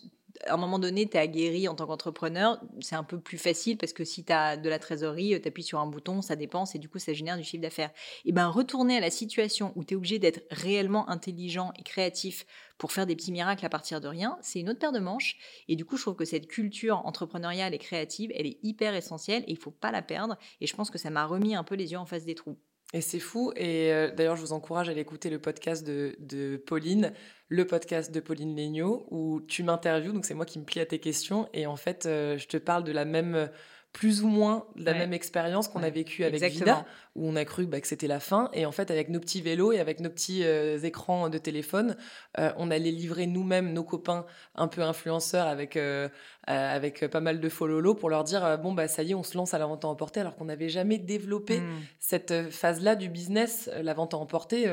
à 0.47 0.53
un 0.53 0.57
moment 0.57 0.79
donné, 0.79 1.07
tu 1.07 1.17
es 1.17 1.19
aguerri 1.19 1.67
en 1.67 1.75
tant 1.75 1.85
qu'entrepreneur, 1.85 2.59
c'est 2.81 2.95
un 2.95 3.03
peu 3.03 3.19
plus 3.19 3.37
facile 3.37 3.77
parce 3.77 3.93
que 3.93 4.03
si 4.03 4.25
tu 4.25 4.33
as 4.33 4.57
de 4.57 4.69
la 4.69 4.79
trésorerie, 4.79 5.39
tu 5.41 5.47
appuies 5.47 5.63
sur 5.63 5.79
un 5.79 5.87
bouton, 5.87 6.21
ça 6.21 6.35
dépense 6.35 6.75
et 6.75 6.79
du 6.79 6.89
coup, 6.89 6.99
ça 6.99 7.13
génère 7.13 7.37
du 7.37 7.43
chiffre 7.43 7.61
d'affaires. 7.61 7.91
Et 8.25 8.31
bien, 8.31 8.47
retourner 8.47 8.97
à 8.97 8.99
la 8.99 9.09
situation 9.09 9.71
où 9.75 9.83
tu 9.83 9.93
es 9.93 9.97
obligé 9.97 10.19
d'être 10.19 10.43
réellement 10.49 11.09
intelligent 11.09 11.71
et 11.77 11.83
créatif 11.83 12.45
pour 12.77 12.91
faire 12.91 13.05
des 13.05 13.15
petits 13.15 13.31
miracles 13.31 13.65
à 13.65 13.69
partir 13.69 14.01
de 14.01 14.07
rien, 14.07 14.37
c'est 14.41 14.59
une 14.59 14.69
autre 14.69 14.79
paire 14.79 14.91
de 14.91 14.99
manches. 14.99 15.37
Et 15.67 15.75
du 15.75 15.85
coup, 15.85 15.97
je 15.97 16.01
trouve 16.01 16.15
que 16.15 16.25
cette 16.25 16.47
culture 16.47 17.05
entrepreneuriale 17.05 17.73
et 17.73 17.79
créative, 17.79 18.31
elle 18.35 18.47
est 18.47 18.59
hyper 18.63 18.95
essentielle 18.95 19.43
et 19.47 19.51
il 19.51 19.57
faut 19.57 19.71
pas 19.71 19.91
la 19.91 20.01
perdre. 20.01 20.37
Et 20.61 20.67
je 20.67 20.75
pense 20.75 20.89
que 20.89 20.97
ça 20.97 21.09
m'a 21.09 21.25
remis 21.25 21.55
un 21.55 21.63
peu 21.63 21.75
les 21.75 21.91
yeux 21.91 21.99
en 21.99 22.05
face 22.05 22.25
des 22.25 22.35
trous. 22.35 22.57
Et 22.93 23.01
c'est 23.01 23.19
fou. 23.19 23.51
Et 23.55 23.91
euh, 23.91 24.11
d'ailleurs, 24.11 24.35
je 24.35 24.41
vous 24.41 24.53
encourage 24.53 24.87
à 24.87 24.91
aller 24.91 25.01
écouter 25.01 25.29
le 25.31 25.39
podcast 25.39 25.85
de, 25.85 26.15
de 26.19 26.57
Pauline, 26.57 27.11
le 27.49 27.65
podcast 27.65 28.11
de 28.13 28.19
Pauline 28.19 28.55
Legnaud, 28.55 29.07
où 29.09 29.41
tu 29.47 29.63
m'interviews. 29.63 30.11
Donc, 30.13 30.25
c'est 30.25 30.35
moi 30.35 30.45
qui 30.45 30.59
me 30.59 30.63
plie 30.63 30.79
à 30.79 30.85
tes 30.85 30.99
questions. 30.99 31.49
Et 31.53 31.65
en 31.65 31.75
fait, 31.75 32.05
euh, 32.05 32.37
je 32.37 32.47
te 32.47 32.57
parle 32.57 32.83
de 32.83 32.91
la 32.91 33.05
même, 33.05 33.49
plus 33.93 34.21
ou 34.23 34.27
moins, 34.27 34.67
de 34.75 34.85
la 34.85 34.91
Ouais. 34.91 34.99
même 34.99 35.13
expérience 35.13 35.67
qu'on 35.67 35.79
Ouais, 35.79 35.87
a 35.87 35.89
vécue 35.89 36.23
avec 36.23 36.35
exactement. 36.43 36.77
Vida, 36.81 36.85
où 37.15 37.27
on 37.27 37.35
a 37.35 37.45
cru 37.45 37.67
bah, 37.67 37.79
que 37.79 37.87
c'était 37.87 38.07
la 38.07 38.19
fin. 38.19 38.49
Et 38.53 38.65
en 38.65 38.71
fait, 38.71 38.89
avec 38.89 39.09
nos 39.09 39.19
petits 39.19 39.41
vélos 39.41 39.71
et 39.71 39.79
avec 39.79 39.99
nos 39.99 40.09
petits 40.09 40.43
euh, 40.43 40.79
écrans 40.79 41.29
de 41.29 41.37
téléphone, 41.37 41.95
euh, 42.39 42.51
on 42.57 42.71
allait 42.71 42.89
livrer 42.91 43.27
nous-mêmes 43.27 43.71
nos 43.73 43.83
copains 43.83 44.25
un 44.55 44.67
peu 44.67 44.81
influenceurs 44.81 45.47
avec, 45.47 45.77
euh, 45.77 46.09
avec 46.47 47.07
pas 47.07 47.19
mal 47.21 47.39
de 47.39 47.49
follow 47.49 47.93
pour 47.95 48.09
leur 48.09 48.23
dire 48.23 48.57
bon, 48.61 48.73
bah 48.73 48.87
ça 48.87 49.03
y 49.03 49.11
est, 49.11 49.15
on 49.15 49.23
se 49.23 49.37
lance 49.37 49.53
à 49.53 49.57
la 49.59 49.65
vente 49.65 49.85
à 49.85 49.87
emporter, 49.87 50.19
alors 50.21 50.35
qu'on 50.35 50.45
n'avait 50.45 50.69
jamais 50.69 50.97
développé 50.97 51.59
Mm. 51.59 51.79
cette 51.99 52.49
phase-là 52.51 52.95
du 52.95 53.09
business, 53.09 53.69
la 53.81 53.93
vente 53.93 54.13
à 54.13 54.17
emporter, 54.17 54.65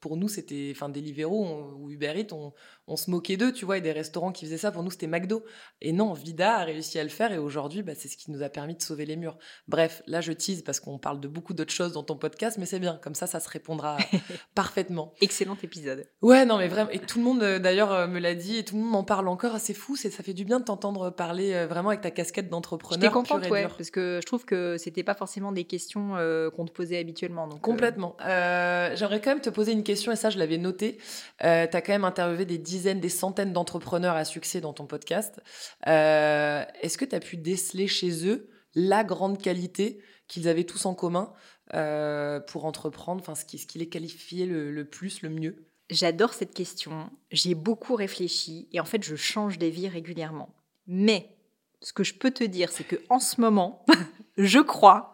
pour 0.00 0.16
nous, 0.16 0.28
c'était, 0.28 0.68
enfin, 0.74 0.88
Deliveroo 0.88 1.44
on- 1.44 1.72
ou 1.78 1.90
Uber 1.90 2.12
Eats, 2.16 2.32
on, 2.32 2.52
on 2.86 2.96
se 2.96 3.10
moquait 3.10 3.36
d'eux, 3.36 3.52
tu 3.52 3.64
vois, 3.64 3.78
et 3.78 3.80
des 3.80 3.92
restaurants 3.92 4.32
qui 4.32 4.44
faisaient 4.46 4.56
ça, 4.58 4.70
pour 4.72 4.82
nous, 4.82 4.90
c'était 4.90 5.06
McDo. 5.06 5.44
Et 5.80 5.92
non, 5.92 6.12
Vida 6.12 6.56
a 6.58 6.64
réussi 6.64 6.98
à 6.98 7.02
le 7.02 7.08
faire, 7.10 7.32
et 7.32 7.38
aujourd'hui, 7.38 7.82
bah, 7.82 7.92
c'est 7.94 8.08
ce 8.08 8.16
qui 8.16 8.30
nous 8.30 8.42
a 8.42 8.48
permis 8.48 8.74
de 8.74 8.82
sauver 8.82 9.04
les 9.06 9.16
murs. 9.16 9.36
Bref, 9.68 10.02
là, 10.06 10.20
je 10.20 10.32
tease 10.32 10.62
parce 10.62 10.80
qu'on 10.80 10.98
parle 10.98 11.20
de 11.20 11.28
beaucoup 11.28 11.54
d'autres 11.54 11.72
choses 11.72 11.87
dans 11.92 12.02
ton 12.02 12.16
podcast, 12.16 12.58
mais 12.58 12.66
c'est 12.66 12.78
bien, 12.78 12.98
comme 13.02 13.14
ça, 13.14 13.26
ça 13.26 13.40
se 13.40 13.48
répondra 13.48 13.96
parfaitement. 14.54 15.14
Excellent 15.20 15.56
épisode. 15.62 16.06
Ouais, 16.22 16.44
non, 16.44 16.58
mais 16.58 16.68
vraiment, 16.68 16.90
et 16.90 16.98
tout 16.98 17.18
le 17.18 17.24
monde, 17.24 17.42
euh, 17.42 17.58
d'ailleurs, 17.58 17.92
euh, 17.92 18.06
me 18.06 18.18
l'a 18.18 18.34
dit, 18.34 18.58
et 18.58 18.64
tout 18.64 18.76
le 18.76 18.82
monde 18.82 18.92
m'en 18.92 19.04
parle 19.04 19.28
encore, 19.28 19.58
c'est 19.58 19.74
fou, 19.74 19.96
c'est, 19.96 20.10
ça 20.10 20.22
fait 20.22 20.34
du 20.34 20.44
bien 20.44 20.60
de 20.60 20.64
t'entendre 20.64 21.10
parler 21.10 21.52
euh, 21.52 21.66
vraiment 21.66 21.90
avec 21.90 22.00
ta 22.00 22.10
casquette 22.10 22.48
d'entrepreneur. 22.48 23.00
J'étais 23.00 23.12
contente, 23.12 23.50
ouais, 23.50 23.66
parce 23.68 23.90
que 23.90 24.20
je 24.22 24.26
trouve 24.26 24.44
que 24.44 24.76
c'était 24.78 25.02
pas 25.02 25.14
forcément 25.14 25.52
des 25.52 25.64
questions 25.64 26.16
euh, 26.16 26.50
qu'on 26.50 26.64
te 26.64 26.72
posait 26.72 26.98
habituellement. 26.98 27.46
Donc, 27.46 27.60
Complètement. 27.60 28.16
Euh, 28.24 28.94
J'aimerais 28.94 29.20
quand 29.20 29.30
même 29.30 29.40
te 29.40 29.50
poser 29.50 29.72
une 29.72 29.84
question, 29.84 30.12
et 30.12 30.16
ça, 30.16 30.30
je 30.30 30.38
l'avais 30.38 30.58
noté. 30.58 30.98
Tu 31.40 31.46
as 31.46 31.66
quand 31.68 31.92
même 31.92 32.04
interviewé 32.04 32.44
des 32.44 32.58
dizaines, 32.58 33.00
des 33.00 33.08
centaines 33.08 33.52
d'entrepreneurs 33.52 34.16
à 34.16 34.24
succès 34.24 34.60
dans 34.60 34.72
ton 34.72 34.86
podcast. 34.86 35.40
Est-ce 35.86 36.98
que 36.98 37.04
tu 37.04 37.14
as 37.14 37.20
pu 37.20 37.36
déceler 37.36 37.86
chez 37.86 38.26
eux 38.26 38.48
la 38.74 39.04
grande 39.04 39.38
qualité 39.38 40.00
qu'ils 40.28 40.46
avaient 40.46 40.64
tous 40.64 40.86
en 40.86 40.94
commun 40.94 41.32
euh, 41.74 42.40
pour 42.40 42.64
entreprendre, 42.64 43.20
enfin, 43.20 43.34
ce 43.34 43.44
qui, 43.44 43.58
ce 43.58 43.66
qui 43.66 43.78
les 43.78 43.88
qualifiait 43.88 44.46
le, 44.46 44.72
le 44.72 44.84
plus, 44.84 45.22
le 45.22 45.28
mieux 45.28 45.68
J'adore 45.90 46.34
cette 46.34 46.52
question, 46.52 47.10
j'y 47.30 47.52
ai 47.52 47.54
beaucoup 47.54 47.94
réfléchi 47.94 48.68
et 48.72 48.80
en 48.80 48.84
fait 48.84 49.02
je 49.02 49.16
change 49.16 49.58
d'avis 49.58 49.88
régulièrement. 49.88 50.54
Mais 50.86 51.34
ce 51.80 51.94
que 51.94 52.04
je 52.04 52.12
peux 52.12 52.30
te 52.30 52.44
dire, 52.44 52.70
c'est 52.70 52.84
que 52.84 52.96
en 53.08 53.20
ce 53.20 53.40
moment, 53.40 53.86
je 54.36 54.58
crois 54.58 55.12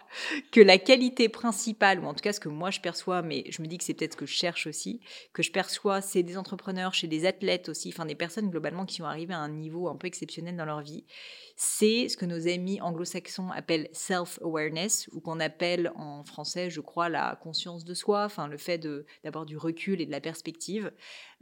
que 0.52 0.60
la 0.60 0.78
qualité 0.78 1.28
principale, 1.28 2.00
ou 2.00 2.06
en 2.06 2.14
tout 2.14 2.22
cas 2.22 2.32
ce 2.32 2.40
que 2.40 2.48
moi 2.48 2.70
je 2.70 2.80
perçois, 2.80 3.22
mais 3.22 3.44
je 3.50 3.62
me 3.62 3.66
dis 3.66 3.78
que 3.78 3.84
c'est 3.84 3.94
peut-être 3.94 4.12
ce 4.12 4.18
que 4.18 4.26
je 4.26 4.34
cherche 4.34 4.66
aussi, 4.66 5.00
que 5.32 5.42
je 5.42 5.50
perçois, 5.50 6.00
c'est 6.00 6.22
des 6.22 6.36
entrepreneurs, 6.36 6.94
chez 6.94 7.06
des 7.06 7.26
athlètes 7.26 7.68
aussi, 7.68 7.88
enfin 7.88 8.06
des 8.06 8.14
personnes 8.14 8.50
globalement 8.50 8.86
qui 8.86 8.96
sont 8.96 9.04
arrivées 9.04 9.34
à 9.34 9.38
un 9.38 9.48
niveau 9.48 9.88
un 9.88 9.96
peu 9.96 10.06
exceptionnel 10.06 10.56
dans 10.56 10.64
leur 10.64 10.80
vie, 10.80 11.04
c'est 11.56 12.08
ce 12.08 12.16
que 12.16 12.26
nos 12.26 12.48
amis 12.48 12.80
anglo-saxons 12.80 13.50
appellent 13.50 13.88
self-awareness, 13.92 15.08
ou 15.12 15.20
qu'on 15.20 15.40
appelle 15.40 15.92
en 15.96 16.24
français, 16.24 16.70
je 16.70 16.80
crois, 16.80 17.08
la 17.08 17.38
conscience 17.42 17.84
de 17.84 17.94
soi, 17.94 18.24
enfin 18.24 18.48
le 18.48 18.56
fait 18.56 18.78
d'avoir 19.22 19.46
du 19.46 19.56
recul 19.56 20.00
et 20.00 20.06
de 20.06 20.10
la 20.10 20.20
perspective. 20.20 20.92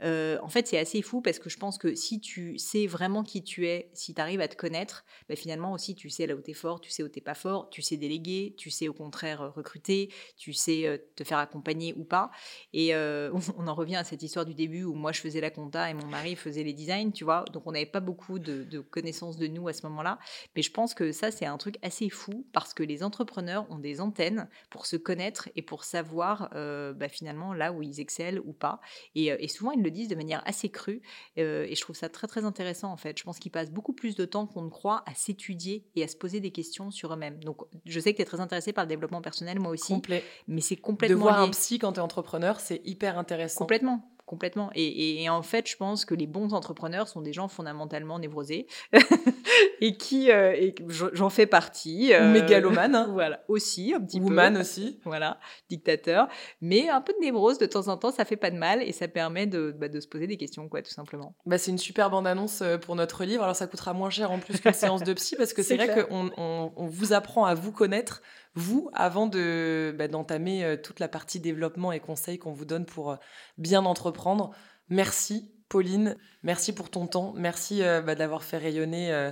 Euh, 0.03 0.37
en 0.41 0.49
fait, 0.49 0.67
c'est 0.67 0.77
assez 0.77 1.01
fou 1.01 1.21
parce 1.21 1.39
que 1.39 1.49
je 1.49 1.57
pense 1.57 1.77
que 1.77 1.95
si 1.95 2.19
tu 2.19 2.57
sais 2.57 2.87
vraiment 2.87 3.23
qui 3.23 3.43
tu 3.43 3.67
es, 3.67 3.89
si 3.93 4.13
tu 4.13 4.21
arrives 4.21 4.41
à 4.41 4.47
te 4.47 4.55
connaître, 4.55 5.05
bah, 5.29 5.35
finalement 5.35 5.71
aussi 5.71 5.95
tu 5.95 6.09
sais 6.09 6.27
là 6.27 6.35
où 6.35 6.41
tu 6.41 6.51
es 6.51 6.53
fort, 6.53 6.81
tu 6.81 6.91
sais 6.91 7.03
où 7.03 7.09
tu 7.09 7.21
pas 7.21 7.35
fort, 7.35 7.69
tu 7.69 7.81
sais 7.81 7.97
déléguer, 7.97 8.53
tu 8.57 8.62
sais 8.69 8.87
au 8.87 8.93
contraire 8.93 9.41
euh, 9.41 9.49
recruter, 9.49 10.09
tu 10.37 10.53
sais 10.53 10.85
euh, 10.85 10.97
te 11.15 11.23
faire 11.23 11.37
accompagner 11.37 11.93
ou 11.97 12.03
pas. 12.03 12.31
Et 12.73 12.95
euh, 12.95 13.31
on 13.57 13.67
en 13.67 13.75
revient 13.75 13.95
à 13.97 14.03
cette 14.03 14.23
histoire 14.23 14.45
du 14.45 14.53
début 14.53 14.83
où 14.83 14.93
moi 14.93 15.11
je 15.11 15.21
faisais 15.21 15.41
la 15.41 15.49
compta 15.49 15.89
et 15.89 15.93
mon 15.93 16.07
mari 16.07 16.35
faisait 16.35 16.63
les 16.63 16.73
designs, 16.73 17.11
tu 17.11 17.23
vois. 17.23 17.45
Donc 17.51 17.63
on 17.65 17.71
n'avait 17.71 17.85
pas 17.85 17.99
beaucoup 17.99 18.39
de, 18.39 18.79
connaissances 18.91 19.37
de 19.37 19.47
nous 19.47 19.67
à 19.67 19.73
ce 19.73 19.85
moment-là. 19.87 20.19
Mais 20.55 20.61
je 20.61 20.71
pense 20.71 20.93
que 20.93 21.11
ça, 21.11 21.31
c'est 21.31 21.45
un 21.45 21.57
truc 21.57 21.77
assez 21.81 22.09
fou 22.09 22.45
parce 22.53 22.73
que 22.73 22.83
les 22.83 23.03
entrepreneurs 23.03 23.69
ont 23.69 23.79
des 23.79 24.01
antennes 24.01 24.47
pour 24.69 24.85
se 24.85 24.95
connaître 24.95 25.49
et 25.55 25.61
pour 25.61 25.83
savoir 25.83 26.49
bah, 26.51 27.09
finalement 27.09 27.53
là 27.53 27.71
où 27.71 27.81
ils 27.81 27.99
excellent 27.99 28.41
ou 28.45 28.53
pas. 28.53 28.81
Et, 29.15 29.47
souvent, 29.47 29.71
ils 29.71 29.81
le 29.81 29.91
disent 29.91 30.07
de 30.07 30.15
manière 30.15 30.41
assez 30.45 30.69
crue. 30.69 31.01
et 31.35 31.75
je 31.75 31.81
trouve 31.81 31.95
ça 31.95 32.09
très, 32.09 32.27
très 32.27 32.45
intéressant 32.45 32.91
en 32.91 32.97
fait. 32.97 33.17
Je 33.17 33.23
pense 33.23 33.39
qu'ils 33.39 33.51
passent 33.51 33.71
beaucoup 33.71 33.93
plus 33.93 34.15
de 34.15 34.25
temps 34.25 34.47
qu'on 34.47 34.63
ne 34.63 34.69
croit 34.69 35.03
à 35.05 35.13
s'étudier 35.13 35.85
et 35.95 36.03
à 36.03 36.07
se 36.07 36.15
poser 36.15 36.39
des 36.39 36.51
questions 36.51 36.91
sur 36.91 37.13
eux-mêmes. 37.13 37.43
Donc, 37.43 37.61
je 37.85 37.99
sais 37.99 38.11
que 38.11 38.17
tu 38.17 38.21
es 38.21 38.25
très 38.25 38.39
intéressé 38.39 38.52
par 38.73 38.83
le 38.85 38.89
développement 38.89 39.21
personnel, 39.21 39.59
moi 39.59 39.71
aussi. 39.71 39.93
Complet. 39.93 40.23
mais 40.47 40.61
c'est 40.61 40.75
De 40.75 40.81
complètement 40.81 41.19
voir 41.21 41.41
lié. 41.41 41.47
un 41.47 41.51
psy 41.51 41.79
quand 41.79 41.93
tu 41.93 41.99
es 41.99 42.03
entrepreneur, 42.03 42.59
c'est 42.59 42.81
hyper 42.85 43.17
intéressant. 43.17 43.59
Complètement. 43.59 44.09
Complètement. 44.25 44.71
Et, 44.73 44.83
et- 44.85 45.23
et 45.23 45.29
en 45.29 45.41
fait, 45.43 45.67
je 45.69 45.75
pense 45.75 46.05
que 46.05 46.15
les 46.15 46.27
bons 46.27 46.53
entrepreneurs 46.53 47.07
sont 47.09 47.21
des 47.21 47.33
gens 47.33 47.49
fondamentalement 47.49 48.17
névrosés 48.19 48.67
et 49.81 49.97
qui, 49.97 50.31
euh, 50.31 50.71
j'en 50.87 51.29
fais 51.29 51.45
partie. 51.45 52.13
Euh, 52.13 52.31
mégalomane, 52.31 52.95
hein. 52.95 53.09
Voilà, 53.13 53.43
aussi 53.49 53.93
un 53.93 53.99
petit 54.01 54.19
Woman 54.21 54.55
peu. 54.55 54.61
aussi. 54.61 54.99
Voilà, 55.03 55.39
dictateur. 55.69 56.27
Mais 56.61 56.89
un 56.89 57.01
peu 57.01 57.13
de 57.13 57.19
névrose 57.19 57.57
de 57.57 57.65
temps 57.65 57.89
en 57.89 57.97
temps, 57.97 58.11
ça 58.11 58.23
fait 58.25 58.37
pas 58.37 58.49
de 58.49 58.55
mal 58.57 58.81
et 58.81 58.91
ça 58.93 59.07
permet 59.07 59.45
de, 59.45 59.75
bah, 59.77 59.89
de 59.89 59.99
se 59.99 60.07
poser 60.07 60.25
des 60.25 60.37
questions, 60.37 60.69
quoi, 60.69 60.81
tout 60.81 60.91
simplement. 60.91 61.35
Bah, 61.45 61.57
c'est 61.57 61.71
une 61.71 61.77
super 61.77 62.09
bande-annonce 62.09 62.61
euh, 62.61 62.77
pour 62.77 62.95
notre 62.95 63.25
livre. 63.25 63.43
Alors, 63.43 63.55
ça 63.57 63.67
coûtera 63.67 63.93
moins 63.93 64.09
cher 64.09 64.31
en 64.31 64.39
plus 64.39 64.59
qu'une 64.59 64.73
séance 64.73 65.03
de 65.03 65.13
psy 65.13 65.35
parce 65.35 65.53
que 65.53 65.61
c'est 65.63 65.75
vrai 65.75 66.05
qu'on 66.05 66.31
on, 66.37 66.71
on 66.75 66.87
vous 66.87 67.13
apprend 67.13 67.45
à 67.45 67.53
vous 67.55 67.71
connaître, 67.73 68.21
vous, 68.55 68.89
avant 68.93 69.27
de 69.27 69.95
bah, 69.97 70.07
d'entamer 70.07 70.63
euh, 70.63 70.77
toute 70.77 70.99
la 70.99 71.07
partie 71.07 71.39
développement 71.39 71.91
et 71.91 71.99
conseils 71.99 72.37
qu'on 72.37 72.53
vous 72.53 72.65
donne 72.65 72.85
pour 72.85 73.11
euh, 73.11 73.15
bien 73.57 73.85
entreprendre. 73.85 74.51
Merci, 74.89 75.51
Pauline. 75.69 76.15
Merci 76.43 76.73
pour 76.73 76.89
ton 76.89 77.07
temps. 77.07 77.33
Merci 77.35 77.81
euh, 77.81 78.01
bah, 78.01 78.15
d'avoir 78.15 78.43
fait 78.43 78.57
rayonner 78.57 79.11
euh, 79.11 79.31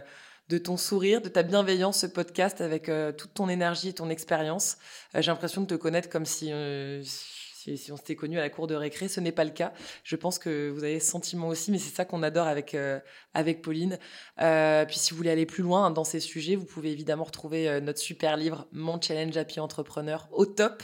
de 0.49 0.57
ton 0.57 0.75
sourire, 0.75 1.21
de 1.21 1.29
ta 1.29 1.43
bienveillance 1.43 1.99
ce 1.99 2.07
podcast 2.07 2.61
avec 2.61 2.89
euh, 2.89 3.11
toute 3.11 3.33
ton 3.33 3.47
énergie 3.47 3.89
et 3.89 3.93
ton 3.93 4.09
expérience. 4.09 4.77
J'ai 5.13 5.29
l'impression 5.29 5.61
de 5.61 5.67
te 5.67 5.75
connaître 5.75 6.09
comme 6.09 6.25
si, 6.25 6.51
si, 7.61 7.91
on 7.91 7.97
s'était 7.97 8.15
connu 8.15 8.39
à 8.39 8.41
la 8.41 8.49
cour 8.49 8.67
de 8.67 8.75
récré. 8.75 9.07
Ce 9.07 9.19
n'est 9.19 9.31
pas 9.31 9.43
le 9.43 9.51
cas. 9.51 9.73
Je 10.03 10.15
pense 10.15 10.39
que 10.39 10.69
vous 10.69 10.83
avez 10.83 10.99
ce 10.99 11.09
sentiment 11.09 11.47
aussi, 11.47 11.71
mais 11.71 11.77
c'est 11.77 11.93
ça 11.93 12.05
qu'on 12.05 12.23
adore 12.23 12.47
avec, 12.47 12.73
euh, 12.73 12.99
avec 13.33 13.61
Pauline. 13.61 13.99
Euh, 14.41 14.85
puis 14.85 14.97
si 14.97 15.11
vous 15.11 15.17
voulez 15.17 15.29
aller 15.29 15.45
plus 15.45 15.63
loin 15.63 15.91
dans 15.91 16.03
ces 16.03 16.19
sujets, 16.19 16.55
vous 16.55 16.65
pouvez 16.65 16.91
évidemment 16.91 17.23
retrouver 17.23 17.67
euh, 17.69 17.79
notre 17.79 17.99
super 17.99 18.37
livre 18.37 18.67
Mon 18.71 18.99
Challenge 18.99 19.35
Happy 19.35 19.59
Entrepreneur 19.59 20.27
au 20.31 20.45
top. 20.45 20.83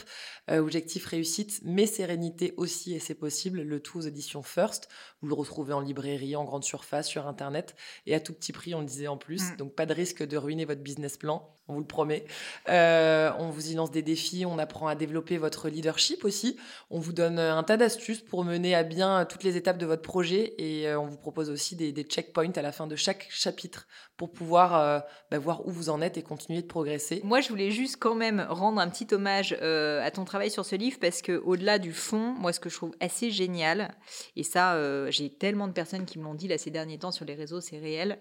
Euh, 0.50 0.60
objectif 0.60 1.04
réussite, 1.04 1.60
mais 1.62 1.86
sérénité 1.86 2.54
aussi, 2.56 2.94
et 2.94 2.98
c'est 2.98 3.14
possible. 3.14 3.60
Le 3.60 3.80
tout 3.80 3.98
aux 3.98 4.02
éditions 4.02 4.42
First. 4.42 4.88
Vous 5.20 5.28
le 5.28 5.34
retrouvez 5.34 5.74
en 5.74 5.80
librairie, 5.80 6.36
en 6.36 6.44
grande 6.44 6.64
surface, 6.64 7.06
sur 7.06 7.26
Internet, 7.26 7.74
et 8.06 8.14
à 8.14 8.20
tout 8.20 8.32
petit 8.32 8.52
prix, 8.52 8.74
on 8.74 8.80
le 8.80 8.86
disait 8.86 9.08
en 9.08 9.16
plus. 9.16 9.52
Mm. 9.52 9.56
Donc 9.56 9.74
pas 9.74 9.84
de 9.84 9.92
risque 9.92 10.26
de 10.26 10.36
ruiner 10.36 10.64
votre 10.64 10.80
business 10.80 11.16
plan, 11.16 11.54
on 11.68 11.74
vous 11.74 11.80
le 11.80 11.86
promet. 11.86 12.24
Euh, 12.68 13.30
on 13.38 13.50
vous 13.50 13.70
y 13.70 13.74
lance 13.74 13.90
des 13.90 14.02
défis, 14.02 14.46
on 14.46 14.58
apprend 14.58 14.86
à 14.86 14.94
développer 14.94 15.36
votre 15.36 15.68
leadership 15.68 16.24
aussi. 16.24 16.56
On 16.90 16.98
vous 16.98 17.12
donne 17.12 17.38
euh, 17.38 17.54
un 17.54 17.62
tas 17.62 17.76
d'astuces 17.76 18.22
pour 18.22 18.44
mener 18.44 18.74
à 18.74 18.84
bien 18.84 19.26
toutes 19.26 19.44
les 19.44 19.56
étapes 19.56 19.78
de 19.78 19.86
votre 19.86 20.02
projet, 20.02 20.54
et 20.58 20.94
on 20.94 21.06
vous 21.06 21.18
propose 21.18 21.50
aussi 21.50 21.76
des, 21.76 21.92
des 21.92 22.04
checkpoints 22.04 22.56
à 22.56 22.62
la 22.62 22.72
fin 22.72 22.86
de 22.86 22.96
chaque 22.96 23.26
chapitre 23.30 23.86
pour 24.16 24.32
pouvoir 24.32 24.78
euh, 24.78 25.00
bah, 25.30 25.38
voir 25.38 25.66
où 25.66 25.70
vous 25.70 25.90
en 25.90 26.00
êtes 26.00 26.16
et 26.16 26.22
continuer 26.22 26.62
de 26.62 26.66
progresser. 26.66 27.20
Moi, 27.24 27.40
je 27.40 27.48
voulais 27.48 27.70
juste 27.70 27.96
quand 27.98 28.14
même 28.14 28.46
rendre 28.48 28.80
un 28.80 28.88
petit 28.88 29.12
hommage 29.12 29.52
à 29.52 30.10
ton 30.10 30.24
travail 30.24 30.37
sur 30.48 30.64
ce 30.64 30.76
livre 30.76 30.98
parce 31.00 31.22
que 31.22 31.32
au-delà 31.32 31.78
du 31.78 31.92
fond, 31.92 32.32
moi, 32.32 32.52
ce 32.52 32.60
que 32.60 32.68
je 32.68 32.76
trouve 32.76 32.94
assez 33.00 33.30
génial, 33.30 33.94
et 34.36 34.42
ça, 34.42 34.74
euh, 34.74 35.10
j'ai 35.10 35.30
tellement 35.30 35.68
de 35.68 35.72
personnes 35.72 36.06
qui 36.06 36.18
me 36.18 36.24
l'ont 36.24 36.34
dit 36.34 36.48
là 36.48 36.58
ces 36.58 36.70
derniers 36.70 36.98
temps 36.98 37.12
sur 37.12 37.24
les 37.24 37.34
réseaux, 37.34 37.60
c'est 37.60 37.78
réel, 37.78 38.18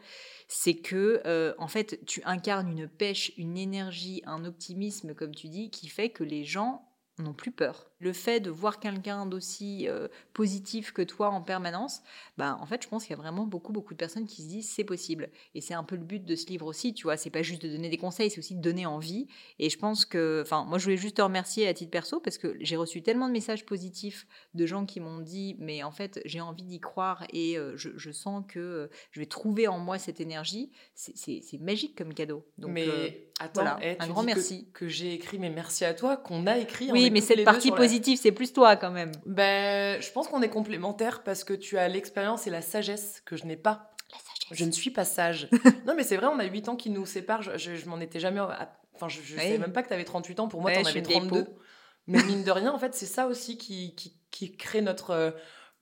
c'est 0.48 0.76
que 0.76 1.22
euh, 1.26 1.54
en 1.58 1.68
fait, 1.68 2.04
tu 2.06 2.22
incarnes 2.26 2.70
une 2.70 2.88
pêche, 2.88 3.32
une 3.38 3.58
énergie, 3.58 4.22
un 4.26 4.46
optimisme, 4.46 5.14
comme 5.14 5.36
tu 5.36 5.48
dis, 5.50 5.70
qui 5.70 5.88
fait 5.88 6.10
que 6.10 6.24
les 6.24 6.44
gens 6.44 6.84
n'ont 7.20 7.34
plus 7.34 7.52
peur. 7.52 7.92
Le 8.00 8.14
fait 8.14 8.40
de 8.40 8.50
voir 8.50 8.80
quelqu'un 8.80 9.26
d'aussi 9.26 9.88
euh, 9.88 10.08
positif 10.34 10.92
que 10.92 11.02
toi 11.02 11.30
en 11.30 11.42
permanence, 11.42 12.02
bah, 12.38 12.58
en 12.62 12.66
fait, 12.66 12.84
je 12.84 12.88
pense 12.88 13.04
qu'il 13.06 13.12
y 13.16 13.20
a 13.20 13.22
vraiment 13.22 13.46
beaucoup, 13.46 13.72
beaucoup 13.74 13.94
de 13.94 13.98
personnes 13.98 14.26
qui 14.28 14.44
se 14.44 14.48
disent 14.48 14.70
c'est 14.70 14.84
possible. 14.84 15.30
Et 15.56 15.62
c'est 15.62 15.74
un 15.74 15.84
peu 15.84 15.96
le 15.96 16.04
but 16.04 16.24
de 16.24 16.36
ce 16.36 16.46
livre 16.48 16.68
aussi, 16.68 16.94
tu 16.94 17.04
vois. 17.04 17.18
C'est 17.18 17.30
pas 17.30 17.42
juste 17.42 17.62
de 17.64 17.70
donner 17.70 17.90
des 17.90 17.98
conseils, 17.98 18.30
c'est 18.30 18.40
aussi 18.40 18.56
de 18.56 18.62
donner 18.62 18.86
envie. 18.86 19.28
Et 19.60 19.70
je 19.70 19.78
pense 19.80 20.06
que, 20.06 20.42
enfin, 20.46 20.64
moi, 20.66 20.78
je 20.78 20.84
voulais 20.84 20.98
juste 20.98 21.18
te 21.18 21.22
remercier 21.22 21.68
à 21.68 21.74
titre 21.74 21.92
perso 21.92 22.20
parce 22.20 22.38
que 22.38 22.56
j'ai 22.60 22.76
reçu 22.76 23.02
tellement 23.02 23.28
de 23.28 23.34
messages 23.34 23.66
positifs 23.66 24.28
de 24.54 24.66
gens 24.66 24.86
qui 24.86 25.00
m'ont 25.00 25.20
dit, 25.20 25.56
mais 25.60 25.82
en 25.84 25.92
fait, 25.92 26.22
j'ai 26.26 26.40
envie 26.42 26.64
d'y 26.64 26.80
croire 26.80 27.24
et 27.34 27.58
euh, 27.58 27.76
je, 27.78 27.90
je 27.96 28.12
sens 28.12 28.44
que 28.48 28.60
euh, 28.60 28.88
je 29.12 29.20
vais 29.20 29.26
trouver 29.26 29.68
en 29.68 29.80
moi 29.80 29.98
cette 29.98 30.22
énergie. 30.22 30.72
C'est- 30.94 31.14
magique 31.60 31.98
comme 31.98 32.14
cadeau. 32.14 32.46
Donc, 32.58 32.72
mais 32.72 33.30
attends, 33.40 33.62
voilà, 33.62 33.80
eh, 33.82 33.96
un 34.00 34.08
grand 34.08 34.22
que- 34.22 34.28
merci. 34.28 34.70
Que, 34.74 34.88
j'ai 34.88 35.14
écrit, 35.14 35.40
mais 35.40 35.50
merci 35.50 35.86
à 35.86 35.94
toi, 35.94 36.18
qu'on 36.18 36.46
a 36.48 36.58
écrit. 36.58 36.92
oui, 36.92 37.10
mais 37.10 37.22
cette 37.22 37.44
partie 37.44 37.68
sur 37.68 37.76
c'est 38.18 38.32
plus 38.32 38.54
toi 38.54 38.76
quand 38.76 38.92
même. 38.92 39.12
Ben, 39.26 40.02
je 40.02 40.12
pense 40.12 40.28
qu'on 40.28 40.42
est 40.42 40.50
complémentaires 40.50 41.24
parce 41.24 41.44
que 41.44 41.54
tu 41.54 41.78
as 41.78 41.88
l'expérience 41.88 42.48
et 42.48 42.50
la 42.50 42.62
sagesse 42.62 43.22
que 43.26 43.36
je 43.36 43.46
n'ai 43.46 43.58
pas. 43.58 43.92
La 44.12 44.18
sagesse. 44.20 44.58
Je 44.60 44.66
ne 44.66 44.72
suis 44.72 44.92
pas 44.92 45.06
sage. 45.06 45.50
non, 45.86 45.94
mais 45.96 46.04
c'est 46.04 46.18
vrai, 46.18 46.28
on 46.28 46.40
a 46.40 46.46
8 46.46 46.70
ans 46.70 46.76
qui 46.76 46.90
nous 46.90 47.06
séparent. 47.06 47.42
Je, 47.42 47.58
je, 47.58 47.76
je 47.76 47.90
m'en 47.90 48.00
étais 48.00 48.20
jamais. 48.20 48.40
Enfin, 48.40 49.08
je, 49.10 49.22
je 49.22 49.36
Oui. 49.36 49.42
savais 49.42 49.58
même 49.58 49.74
pas 49.74 49.84
que 49.84 49.88
tu 49.90 49.94
avais 49.94 50.06
38 50.06 50.40
ans. 50.40 50.48
Pour 50.48 50.62
moi, 50.62 50.72
Ouais, 50.72 50.78
tu 50.82 50.86
en 50.88 50.90
avais 50.90 51.00
une 51.00 51.06
vieille 51.06 51.20
32. 51.20 51.44
peau. 51.46 51.60
Mais 52.08 52.24
mine 52.24 52.44
de 52.44 52.52
rien, 52.60 52.72
en 52.74 52.80
fait, 52.80 52.94
c'est 52.96 53.06
ça 53.06 53.28
aussi 53.28 53.58
qui, 53.58 53.96
qui, 53.96 54.14
qui 54.32 54.56
crée 54.56 54.82
notre, 54.82 55.12
euh, 55.12 55.32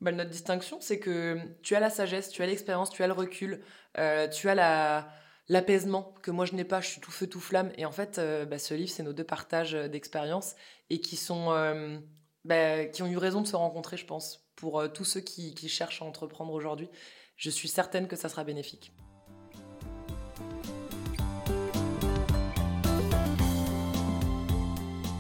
bah, 0.02 0.12
notre 0.12 0.30
distinction. 0.32 0.78
C'est 0.82 1.00
que 1.00 1.38
tu 1.62 1.76
as 1.76 1.80
la 1.80 1.90
sagesse, 1.90 2.30
tu 2.30 2.42
as 2.42 2.48
l'expérience, 2.48 2.90
tu 2.90 3.04
as 3.04 3.08
le 3.08 3.14
recul, 3.14 3.62
euh, 3.98 4.28
tu 4.28 4.50
as 4.50 4.56
la 4.56 5.08
l'apaisement 5.48 6.16
que 6.24 6.32
moi 6.32 6.46
je 6.46 6.56
n'ai 6.56 6.64
pas, 6.64 6.82
je 6.82 6.88
suis 6.88 7.00
tout 7.02 7.12
feu 7.12 7.28
tout 7.28 7.40
flamme 7.40 7.72
et 7.78 7.86
en 7.86 7.92
fait 7.92 8.18
euh, 8.18 8.46
bah, 8.46 8.58
ce 8.58 8.74
livre 8.74 8.90
c'est 8.90 9.04
nos 9.04 9.14
deux 9.14 9.24
partages 9.24 9.74
d'expérience 9.74 10.56
et 10.90 11.00
qui 11.00 11.16
sont 11.16 11.52
euh, 11.52 12.00
bah, 12.44 12.86
qui 12.86 13.04
ont 13.04 13.08
eu 13.08 13.18
raison 13.18 13.42
de 13.42 13.48
se 13.48 13.56
rencontrer 13.56 13.98
je 13.98 14.06
pense 14.06 14.48
pour 14.56 14.80
euh, 14.80 14.88
tous 14.88 15.06
ceux 15.06 15.22
qui, 15.22 15.56
cherchent 15.68 16.02
à 16.02 16.06
entreprendre 16.06 16.54
aujourd'hui 16.54 16.90
je 17.38 17.50
suis 17.50 17.68
certaine 17.68 18.08
que 18.08 18.16
ça 18.16 18.30
sera 18.30 18.44
bénéfique 18.44 18.92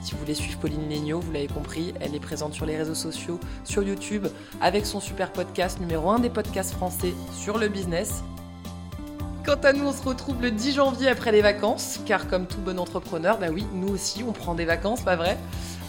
Si 0.01 0.11
vous 0.11 0.19
voulez 0.19 0.35
suivre 0.35 0.59
Pauline 0.59 0.87
Legnaud, 0.87 1.19
vous 1.19 1.31
l'avez 1.31 1.47
compris, 1.47 1.95
elle 1.99 2.13
est 2.13 2.19
présente 2.19 2.53
sur 2.53 2.67
les 2.67 2.77
réseaux 2.77 2.93
sociaux, 2.93 3.39
sur 3.63 3.81
YouTube, 3.81 4.27
avec 4.61 4.85
son 4.85 4.99
super 4.99 5.33
podcast 5.33 5.79
numéro 5.79 6.11
1 6.11 6.19
des 6.19 6.29
podcasts 6.29 6.73
français 6.73 7.13
sur 7.33 7.57
le 7.57 7.69
business. 7.69 8.23
Quant 9.45 9.53
à 9.61 9.73
nous, 9.73 9.85
on 9.85 9.93
se 9.93 10.01
retrouve 10.01 10.41
le 10.41 10.49
10 10.49 10.73
janvier 10.73 11.07
après 11.07 11.31
les 11.31 11.43
vacances, 11.43 11.99
car 12.07 12.27
comme 12.27 12.47
tout 12.47 12.57
bon 12.57 12.79
entrepreneur, 12.79 13.37
bah 13.37 13.49
oui, 13.53 13.63
nous 13.73 13.89
aussi, 13.89 14.23
on 14.27 14.31
prend 14.31 14.55
des 14.55 14.65
vacances, 14.65 15.01
pas 15.01 15.15
vrai? 15.15 15.37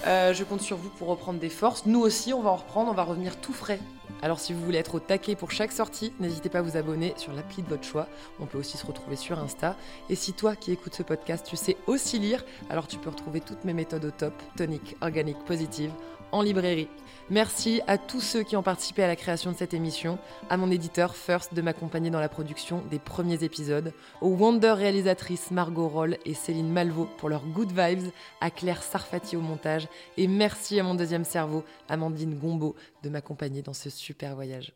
Euh, 0.07 0.35
Je 0.35 0.45
compte 0.45 0.61
sur 0.61 0.77
vous 0.77 0.91
pour 0.91 1.09
reprendre 1.09 1.39
des 1.41 1.49
forces. 1.49 1.87
Nous 1.87 2.01
aussi, 2.01 2.35
on 2.35 2.43
va 2.43 2.51
en 2.51 2.57
reprendre, 2.57 2.91
on 2.91 2.95
va 2.95 3.05
revenir 3.05 3.41
tout 3.41 3.55
frais. 3.55 3.81
Alors 4.23 4.41
si 4.41 4.53
vous 4.53 4.61
voulez 4.65 4.79
être 4.79 4.95
au 4.95 5.01
taquet 5.01 5.37
pour 5.37 5.51
chaque 5.51 5.73
sortie, 5.73 6.13
n'hésitez 6.21 6.49
pas 6.49 6.59
à 6.61 6.63
vous 6.63 6.77
abonner 6.77 7.13
sur 7.17 7.33
l'appli 7.33 7.63
de 7.63 7.69
votre 7.69 7.85
choix. 7.85 8.09
On 8.41 8.47
peut 8.47 8.59
aussi 8.59 8.79
se 8.79 8.87
retrouver 8.87 9.17
sur 9.17 9.39
Insta. 9.39 9.77
Et 10.09 10.15
si 10.17 10.33
toi 10.33 10.57
qui 10.57 10.73
écoutes 10.73 10.95
ce 10.95 11.03
podcast, 11.03 11.47
tu 11.47 11.57
sais 11.57 11.77
aussi 11.87 12.19
lire, 12.19 12.45
alors 12.71 12.87
tu 12.87 12.97
peux 12.99 13.11
retrouver 13.11 13.41
toutes 13.41 13.65
mes 13.65 13.75
méthodes 13.75 14.07
au 14.07 14.11
top, 14.11 14.33
tonique, 14.57 14.97
organique, 15.03 15.45
positive, 15.45 15.91
en 16.33 16.43
librairie. 16.43 16.89
Merci 17.29 17.81
à 17.89 17.99
tous 17.99 18.21
ceux 18.21 18.45
qui 18.45 18.57
ont 18.57 18.63
participé 18.63 19.03
à 19.03 19.09
la 19.09 19.17
création 19.17 19.51
de 19.51 19.57
cette 19.57 19.75
émission, 19.75 20.17
à 20.49 20.57
mon 20.57 20.71
éditeur 20.71 21.17
First 21.17 21.55
de 21.55 21.63
m'accompagner 21.63 22.11
dans 22.11 22.21
la 22.21 22.29
production 22.29 22.85
des 22.89 23.01
premiers 23.01 23.43
épisodes, 23.43 23.93
aux 24.21 24.29
Wonder 24.29 24.71
réalisatrices 24.71 25.51
Margot 25.51 25.89
Roll 25.89 26.19
et 26.25 26.35
Céline 26.35 26.73
Malvaux 26.73 27.09
pour 27.19 27.29
leurs 27.29 27.45
good 27.47 27.73
vibes, 27.73 28.13
à 28.41 28.51
Claire 28.51 28.83
Sarfati 28.83 29.37
au 29.37 29.41
montage, 29.41 29.89
et 30.17 30.29
merci 30.29 30.79
à 30.79 30.85
mon 30.85 30.95
deuxième 30.95 31.25
cerveau, 31.25 31.65
Amandine 31.89 32.39
Gombeau, 32.39 32.77
de 33.03 33.09
m'accompagner 33.09 33.63
dans 33.63 33.75
ce 33.75 33.91
super 33.91 34.37
voyage. 34.37 34.73